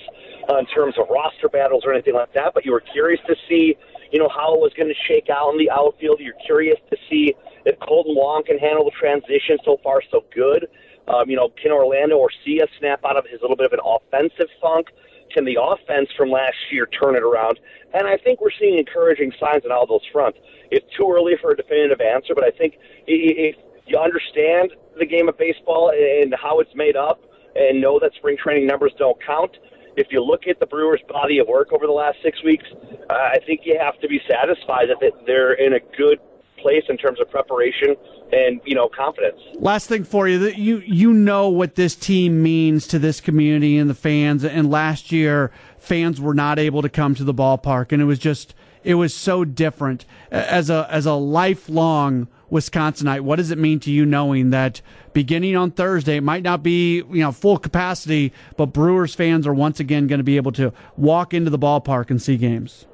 uh, 0.50 0.56
in 0.56 0.66
terms 0.66 0.96
of 0.98 1.06
roster 1.08 1.48
battles 1.48 1.84
or 1.86 1.92
anything 1.92 2.14
like 2.14 2.32
that, 2.34 2.54
but 2.54 2.64
you 2.64 2.72
were 2.72 2.80
curious 2.80 3.20
to 3.28 3.36
see, 3.48 3.76
you 4.10 4.18
know, 4.18 4.28
how 4.28 4.52
it 4.54 4.60
was 4.60 4.72
going 4.76 4.88
to 4.88 4.98
shake 5.06 5.30
out 5.30 5.52
in 5.52 5.58
the 5.58 5.70
outfield. 5.70 6.18
You're 6.18 6.34
curious 6.44 6.78
to 6.90 6.96
see 7.08 7.34
if 7.64 7.78
Kolten 7.78 8.16
Wong 8.16 8.42
can 8.44 8.58
handle 8.58 8.84
the 8.84 8.90
transition. 8.98 9.58
So 9.64 9.78
far, 9.84 10.02
so 10.10 10.24
good. 10.34 10.66
Um, 11.06 11.30
you 11.30 11.36
know, 11.36 11.50
can 11.50 11.70
Orlando 11.70 12.18
Arcia 12.18 12.66
snap 12.80 13.04
out 13.04 13.16
of 13.16 13.26
his 13.30 13.40
little 13.42 13.56
bit 13.56 13.66
of 13.66 13.72
an 13.74 13.80
offensive 13.84 14.48
funk? 14.60 14.88
Can 15.34 15.44
the 15.44 15.58
offense 15.60 16.08
from 16.16 16.30
last 16.30 16.56
year 16.70 16.86
turn 16.86 17.16
it 17.16 17.22
around? 17.22 17.58
And 17.92 18.06
I 18.06 18.16
think 18.16 18.40
we're 18.40 18.54
seeing 18.58 18.78
encouraging 18.78 19.32
signs 19.40 19.64
on 19.64 19.72
all 19.72 19.86
those 19.86 20.06
fronts. 20.12 20.38
It's 20.70 20.86
too 20.96 21.12
early 21.12 21.34
for 21.40 21.50
a 21.50 21.56
definitive 21.56 22.00
answer, 22.00 22.34
but 22.34 22.44
I 22.44 22.50
think 22.50 22.78
if 23.06 23.56
you 23.86 23.98
understand 23.98 24.70
the 24.98 25.06
game 25.06 25.28
of 25.28 25.36
baseball 25.36 25.90
and 25.90 26.34
how 26.40 26.60
it's 26.60 26.74
made 26.74 26.96
up 26.96 27.20
and 27.56 27.80
know 27.80 27.98
that 27.98 28.14
spring 28.14 28.36
training 28.36 28.66
numbers 28.66 28.92
don't 28.96 29.18
count, 29.24 29.56
if 29.96 30.08
you 30.10 30.22
look 30.22 30.46
at 30.48 30.58
the 30.60 30.66
Brewers' 30.66 31.00
body 31.08 31.38
of 31.38 31.48
work 31.48 31.72
over 31.72 31.86
the 31.86 31.92
last 31.92 32.18
six 32.22 32.42
weeks, 32.42 32.64
uh, 33.10 33.14
I 33.14 33.38
think 33.46 33.60
you 33.64 33.78
have 33.78 33.98
to 34.00 34.08
be 34.08 34.20
satisfied 34.28 34.88
that 34.88 35.12
they're 35.26 35.54
in 35.54 35.74
a 35.74 35.80
good 35.96 36.18
place 36.64 36.84
in 36.88 36.96
terms 36.96 37.20
of 37.20 37.30
preparation 37.30 37.94
and 38.32 38.58
you 38.64 38.74
know 38.74 38.88
confidence. 38.88 39.38
Last 39.56 39.86
thing 39.86 40.02
for 40.02 40.26
you, 40.26 40.46
you 40.48 40.78
you 40.78 41.12
know 41.12 41.50
what 41.50 41.74
this 41.74 41.94
team 41.94 42.42
means 42.42 42.86
to 42.88 42.98
this 42.98 43.20
community 43.20 43.76
and 43.76 43.90
the 43.90 43.94
fans. 43.94 44.44
And 44.44 44.70
last 44.70 45.12
year, 45.12 45.52
fans 45.78 46.20
were 46.20 46.32
not 46.32 46.58
able 46.58 46.80
to 46.80 46.88
come 46.88 47.14
to 47.16 47.24
the 47.24 47.34
ballpark, 47.34 47.92
and 47.92 48.00
it 48.00 48.06
was 48.06 48.18
just 48.18 48.54
it 48.82 48.94
was 48.94 49.14
so 49.14 49.44
different 49.44 50.06
as 50.30 50.70
a 50.70 50.88
as 50.90 51.04
a 51.04 51.12
lifelong 51.12 52.28
Wisconsinite. 52.50 53.20
What 53.20 53.36
does 53.36 53.50
it 53.50 53.58
mean 53.58 53.78
to 53.80 53.90
you 53.90 54.06
knowing 54.06 54.48
that 54.50 54.80
beginning 55.12 55.56
on 55.56 55.70
Thursday, 55.70 56.16
it 56.16 56.22
might 56.22 56.42
not 56.42 56.62
be 56.62 56.96
you 56.96 57.20
know 57.20 57.30
full 57.30 57.58
capacity, 57.58 58.32
but 58.56 58.66
Brewers 58.66 59.14
fans 59.14 59.46
are 59.46 59.54
once 59.54 59.80
again 59.80 60.06
going 60.06 60.18
to 60.18 60.24
be 60.24 60.36
able 60.36 60.52
to 60.52 60.72
walk 60.96 61.34
into 61.34 61.50
the 61.50 61.58
ballpark 61.58 62.10
and 62.10 62.22
see 62.22 62.38
games? 62.38 62.86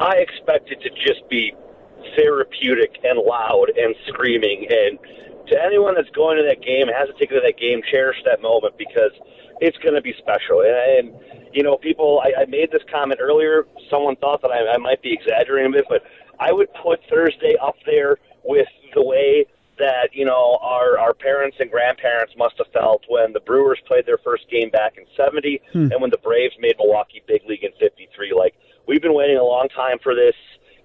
I 0.00 0.16
expect 0.16 0.70
it 0.70 0.80
to 0.82 0.90
just 0.90 1.28
be 1.30 1.54
therapeutic 2.16 2.98
and 3.04 3.18
loud 3.18 3.70
and 3.76 3.94
screaming. 4.08 4.66
And 4.70 4.98
to 5.48 5.62
anyone 5.62 5.94
that's 5.94 6.10
going 6.10 6.36
to 6.38 6.44
that 6.48 6.64
game, 6.64 6.88
has 6.88 7.08
to 7.08 7.14
take 7.18 7.30
to 7.30 7.40
that 7.42 7.58
game, 7.58 7.82
cherish 7.90 8.16
that 8.24 8.40
moment 8.40 8.78
because 8.78 9.12
it's 9.60 9.76
going 9.78 9.94
to 9.94 10.02
be 10.02 10.14
special. 10.18 10.62
And, 10.62 11.10
and 11.10 11.44
you 11.52 11.62
know, 11.62 11.76
people, 11.76 12.22
I, 12.24 12.42
I 12.42 12.44
made 12.46 12.70
this 12.72 12.82
comment 12.90 13.20
earlier. 13.20 13.66
Someone 13.90 14.16
thought 14.16 14.42
that 14.42 14.50
I, 14.50 14.74
I 14.74 14.78
might 14.78 15.02
be 15.02 15.12
exaggerating 15.12 15.72
a 15.72 15.76
bit, 15.76 15.86
but 15.88 16.02
I 16.40 16.52
would 16.52 16.68
put 16.82 17.00
Thursday 17.08 17.56
up 17.62 17.76
there 17.86 18.18
with 18.42 18.68
the 18.94 19.02
way 19.02 19.46
that 19.78 20.10
you 20.12 20.24
know 20.24 20.58
our 20.62 20.98
our 20.98 21.14
parents 21.14 21.56
and 21.58 21.70
grandparents 21.70 22.32
must 22.36 22.54
have 22.58 22.68
felt 22.72 23.02
when 23.08 23.32
the 23.32 23.40
Brewers 23.40 23.80
played 23.86 24.06
their 24.06 24.18
first 24.18 24.48
game 24.50 24.70
back 24.70 24.96
in 24.96 25.04
'70, 25.16 25.60
hmm. 25.72 25.90
and 25.90 26.00
when 26.00 26.10
the 26.10 26.18
Braves 26.18 26.54
made 26.60 26.76
Milwaukee 26.78 27.22
big 27.26 27.42
league 27.48 27.64
in 27.64 27.72
'53. 27.78 28.32
Like 28.36 28.54
we've 28.86 29.02
been 29.02 29.14
waiting 29.14 29.36
a 29.36 29.42
long 29.42 29.68
time 29.74 29.98
for 30.02 30.14
this. 30.14 30.34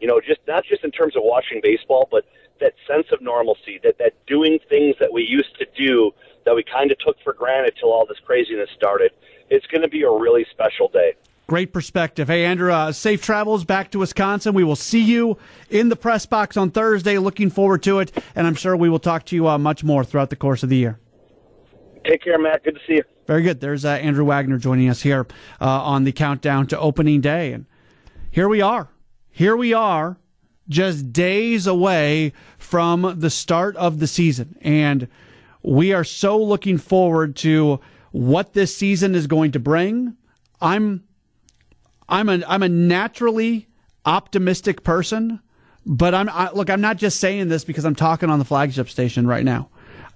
You 0.02 0.08
know, 0.08 0.20
just 0.20 0.40
not 0.48 0.64
just 0.66 0.84
in 0.84 0.92
terms 0.92 1.16
of 1.16 1.24
watching 1.24 1.60
baseball, 1.62 2.08
but 2.12 2.26
that 2.60 2.74
sense 2.88 3.08
of 3.12 3.22
normalcy, 3.22 3.80
that 3.84 3.98
that 4.00 4.14
doing 4.28 4.60
things 4.70 4.96
that 5.00 5.12
we 5.12 5.24
used 5.24 5.58
to 5.60 5.66
do 5.78 6.12
that 6.46 6.56
we 6.56 6.64
kind 6.64 6.92
of 6.92 6.98
took 7.00 7.18
for 7.24 7.34
granted 7.34 7.74
till 7.80 7.92
all 7.92 8.06
this 8.06 8.20
craziness 8.26 8.70
started. 8.76 9.12
It's 9.50 9.66
going 9.68 9.82
to 9.82 9.88
be 9.88 10.04
a 10.04 10.12
really 10.12 10.46
special 10.52 10.88
day. 10.88 11.14
Great 11.48 11.74
perspective. 11.74 12.28
Hey, 12.28 12.46
Andrew, 12.46 12.72
uh, 12.72 12.92
safe 12.92 13.24
travels 13.24 13.66
back 13.66 13.90
to 13.92 14.00
Wisconsin. 14.00 14.54
We 14.54 14.64
will 14.64 14.76
see 14.76 15.02
you 15.02 15.38
in 15.72 15.90
the 15.90 15.96
press 15.96 16.28
box 16.28 16.58
on 16.58 16.70
Thursday. 16.70 17.18
Looking 17.18 17.50
forward 17.50 17.82
to 17.84 18.00
it. 18.00 18.12
And 18.36 18.46
I'm 18.46 18.54
sure 18.54 18.78
we 18.78 18.88
will 18.88 19.00
talk 19.00 19.26
to 19.26 19.36
you 19.36 19.48
uh, 19.48 19.58
much 19.58 19.84
more 19.84 20.04
throughout 20.04 20.30
the 20.30 20.36
course 20.36 20.62
of 20.62 20.70
the 20.70 20.78
year. 20.78 21.00
Take 22.06 22.24
care, 22.24 22.38
Matt. 22.38 22.64
Good 22.64 22.76
to 22.76 22.82
see 22.86 22.94
you. 22.98 23.04
Very 23.26 23.42
good. 23.42 23.60
There's 23.60 23.84
uh, 23.84 23.90
Andrew 23.90 24.26
Wagner 24.26 24.60
joining 24.60 24.90
us 24.90 25.02
here 25.02 25.26
uh, 25.60 25.66
on 25.66 26.04
the 26.04 26.12
countdown 26.12 26.68
to 26.68 26.80
opening 26.80 27.20
day. 27.20 27.52
And 27.54 27.66
here 28.30 28.48
we 28.48 28.62
are. 28.62 28.90
Here 29.40 29.56
we 29.56 29.74
are, 29.74 30.18
just 30.68 31.14
days 31.14 31.66
away 31.66 32.34
from 32.58 33.20
the 33.20 33.30
start 33.30 33.78
of 33.78 34.00
the 34.00 34.06
season. 34.06 34.58
And 34.60 35.08
we 35.64 35.94
are 35.94 36.04
so 36.04 36.38
looking 36.38 36.78
forward 36.78 37.38
to 37.38 37.80
what 38.12 38.52
this 38.52 38.76
season 38.76 39.16
is 39.16 39.28
going 39.28 39.54
to 39.54 39.60
bring. 39.62 40.18
I'm 40.60 41.06
I'm 42.10 42.28
a 42.28 42.44
I'm 42.50 42.64
a 42.64 42.68
naturally 42.68 43.70
optimistic 44.06 44.84
person, 44.84 45.40
but 45.86 46.14
I'm 46.14 46.28
I, 46.28 46.52
look. 46.52 46.70
I'm 46.70 46.82
not 46.82 46.98
just 46.98 47.22
saying 47.22 47.48
this 47.48 47.64
because 47.64 47.86
I'm 47.86 47.96
talking 47.96 48.30
on 48.30 48.40
the 48.40 48.46
flagship 48.46 48.90
station 48.90 49.26
right 49.26 49.46
now. 49.46 49.70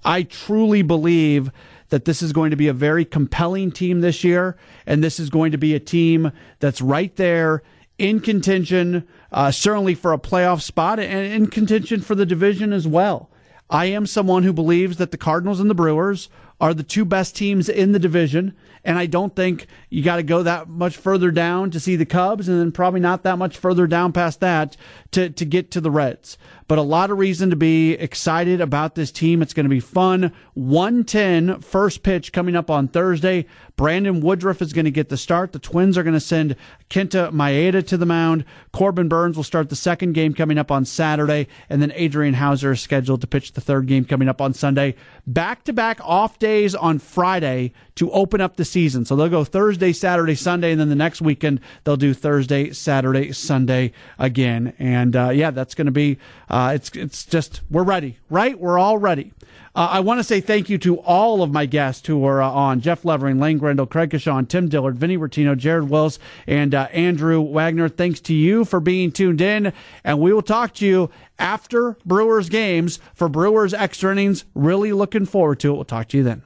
I 0.04 0.24
truly 0.24 0.82
believe 0.82 1.50
that 1.92 2.04
this 2.04 2.22
is 2.22 2.34
going 2.34 2.52
to 2.52 2.58
be 2.58 2.68
a 2.68 2.74
very 2.74 3.06
compelling 3.06 3.72
team 3.72 4.02
this 4.02 4.26
year, 4.26 4.58
and 4.86 5.02
this 5.02 5.18
is 5.18 5.30
going 5.30 5.54
to 5.54 5.58
be 5.58 5.76
a 5.76 5.80
team 5.80 6.34
that's 6.60 6.82
right 6.82 7.16
there 7.16 7.64
in 7.98 8.20
contention, 8.20 9.08
uh, 9.32 9.52
certainly 9.52 9.96
for 9.96 10.14
a 10.14 10.20
playoff 10.20 10.62
spot, 10.62 11.00
and 11.00 11.34
in 11.34 11.48
contention 11.48 12.02
for 12.02 12.16
the 12.16 12.26
division 12.26 12.74
as 12.74 12.88
well. 12.88 13.30
I 13.70 13.86
am 13.86 14.06
someone 14.06 14.44
who 14.44 14.54
believes 14.54 14.98
that 14.98 15.12
the 15.12 15.18
Cardinals 15.18 15.60
and 15.60 15.70
the 15.70 15.76
Brewers 15.76 16.30
are 16.60 16.74
the 16.74 16.84
two 16.84 17.06
best 17.06 17.36
teams 17.36 17.68
in 17.68 17.92
the 17.92 18.00
division. 18.00 18.56
And 18.86 18.98
I 18.98 19.06
don't 19.06 19.36
think 19.36 19.68
you 19.90 20.04
got 20.04 20.18
to 20.18 20.24
go 20.24 20.44
that 20.44 20.68
much 20.68 20.98
further 20.98 21.32
down 21.32 21.72
to 21.72 21.80
see 21.80 21.96
the 21.96 22.06
Cubs, 22.06 22.50
and 22.50 22.60
then 22.60 22.72
probably 22.72 23.00
not 23.00 23.24
that 23.24 23.38
much 23.38 23.58
further 23.58 23.88
down 23.88 24.12
past 24.12 24.42
that 24.42 24.76
to, 25.12 25.30
to 25.30 25.46
get 25.46 25.72
to 25.72 25.82
the 25.82 25.92
Reds. 25.92 26.38
But 26.68 26.78
a 26.78 26.82
lot 26.82 27.12
of 27.12 27.18
reason 27.18 27.50
to 27.50 27.56
be 27.56 27.94
excited 27.94 28.62
about 28.62 28.96
this 28.96 29.12
team. 29.12 29.42
It's 29.42 29.54
going 29.54 29.66
to 29.66 29.70
be 29.70 29.80
fun. 29.80 30.32
110 30.54 31.62
first 31.62 32.04
pitch 32.04 32.32
coming 32.32 32.56
up 32.56 32.70
on 32.70 32.88
Thursday. 32.88 33.46
Brandon 33.76 34.22
Woodruff 34.22 34.62
is 34.62 34.72
going 34.72 34.86
to 34.86 34.92
get 34.92 35.10
the 35.10 35.18
start. 35.18 35.52
The 35.52 35.60
Twins 35.60 35.98
are 35.98 36.04
going 36.04 36.14
to 36.14 36.20
send 36.20 36.56
Kenta 36.90 37.32
Maeda 37.32 37.86
to 37.88 37.98
the 37.98 38.06
mound. 38.06 38.46
Corbin 38.72 39.08
Burnes 39.08 39.36
will 39.36 39.44
start 39.44 39.70
the 39.70 39.76
second 39.76 40.14
game 40.14 40.34
coming 40.34 40.58
up 40.58 40.72
on 40.72 40.86
Saturday. 40.86 41.48
And 41.70 41.82
then 41.82 41.92
Adrian 41.96 42.36
Houser 42.36 42.74
is 42.74 42.82
scheduled 42.82 43.22
to 43.22 43.28
pitch 43.28 43.54
the 43.54 43.62
third 43.62 43.88
game 43.88 44.06
coming 44.06 44.30
up 44.30 44.42
on 44.42 44.54
Sunday. 44.54 44.96
Back 45.26 45.64
to 45.64 45.74
back 45.74 46.00
off 46.02 46.38
days 46.38 46.76
on 46.76 47.00
Friday 47.00 47.74
to 47.96 48.12
open 48.12 48.42
up 48.42 48.58
the 48.58 48.66
season. 48.66 49.06
So 49.06 49.16
they'll 49.16 49.30
go 49.30 49.44
Thursday, 49.44 49.94
Saturday, 49.94 50.36
Sunday, 50.36 50.72
and 50.72 50.80
then 50.80 50.90
the 50.90 50.96
next 50.96 51.22
weekend 51.22 51.60
they'll 51.84 51.98
do 51.98 52.14
Thursday, 52.14 52.72
Saturday, 52.74 53.32
Sunday 53.32 53.92
again. 54.20 54.74
And 54.78 55.16
uh, 55.16 55.30
yeah, 55.30 55.52
that's 55.52 55.76
going 55.76 55.86
to 55.86 55.92
be 55.92 56.18
uh, 56.54 56.74
it's 56.76 56.92
it's 56.92 57.26
just 57.26 57.62
we're 57.72 57.84
ready, 57.84 58.20
right? 58.30 58.60
We're 58.60 58.78
all 58.78 59.00
ready. 59.00 59.34
Uh, 59.76 59.88
I 59.94 60.02
want 60.02 60.20
to 60.20 60.24
say 60.24 60.40
thank 60.40 60.70
you 60.70 60.78
to 60.78 61.00
all 61.00 61.42
of 61.42 61.52
my 61.52 61.66
guests 61.66 62.06
who 62.06 62.24
are 62.26 62.44
uh, 62.44 62.48
on 62.48 62.80
Jeff 62.80 63.04
Levering, 63.04 63.40
Lane 63.40 63.58
Grindle, 63.58 63.88
Craig 63.88 64.12
Coshun, 64.12 64.48
Tim 64.48 64.70
Dillard, 64.70 64.96
Vinny 64.96 65.18
Rottino, 65.18 65.58
Jared 65.58 65.90
Wyllys, 65.90 66.20
and 66.46 66.76
uh, 66.76 66.90
Andrew 66.92 67.42
Wagner. 67.42 67.90
Thanks 67.90 68.20
to 68.22 68.36
you 68.36 68.66
for 68.66 68.80
being 68.80 69.12
tuned 69.12 69.42
in, 69.42 69.74
and 70.04 70.20
we 70.20 70.32
will 70.32 70.44
talk 70.44 70.76
to 70.76 70.86
you 70.86 71.10
after 71.40 71.98
Brewers 72.06 72.50
games 72.50 73.00
for 73.16 73.28
Brewers 73.28 73.74
extra 73.74 74.12
innings. 74.12 74.46
Really 74.54 74.94
looking 74.94 75.26
forward 75.26 75.60
to 75.62 75.72
it. 75.72 75.74
We'll 75.74 75.86
talk 75.86 76.10
to 76.10 76.18
you 76.18 76.24
then. 76.24 76.44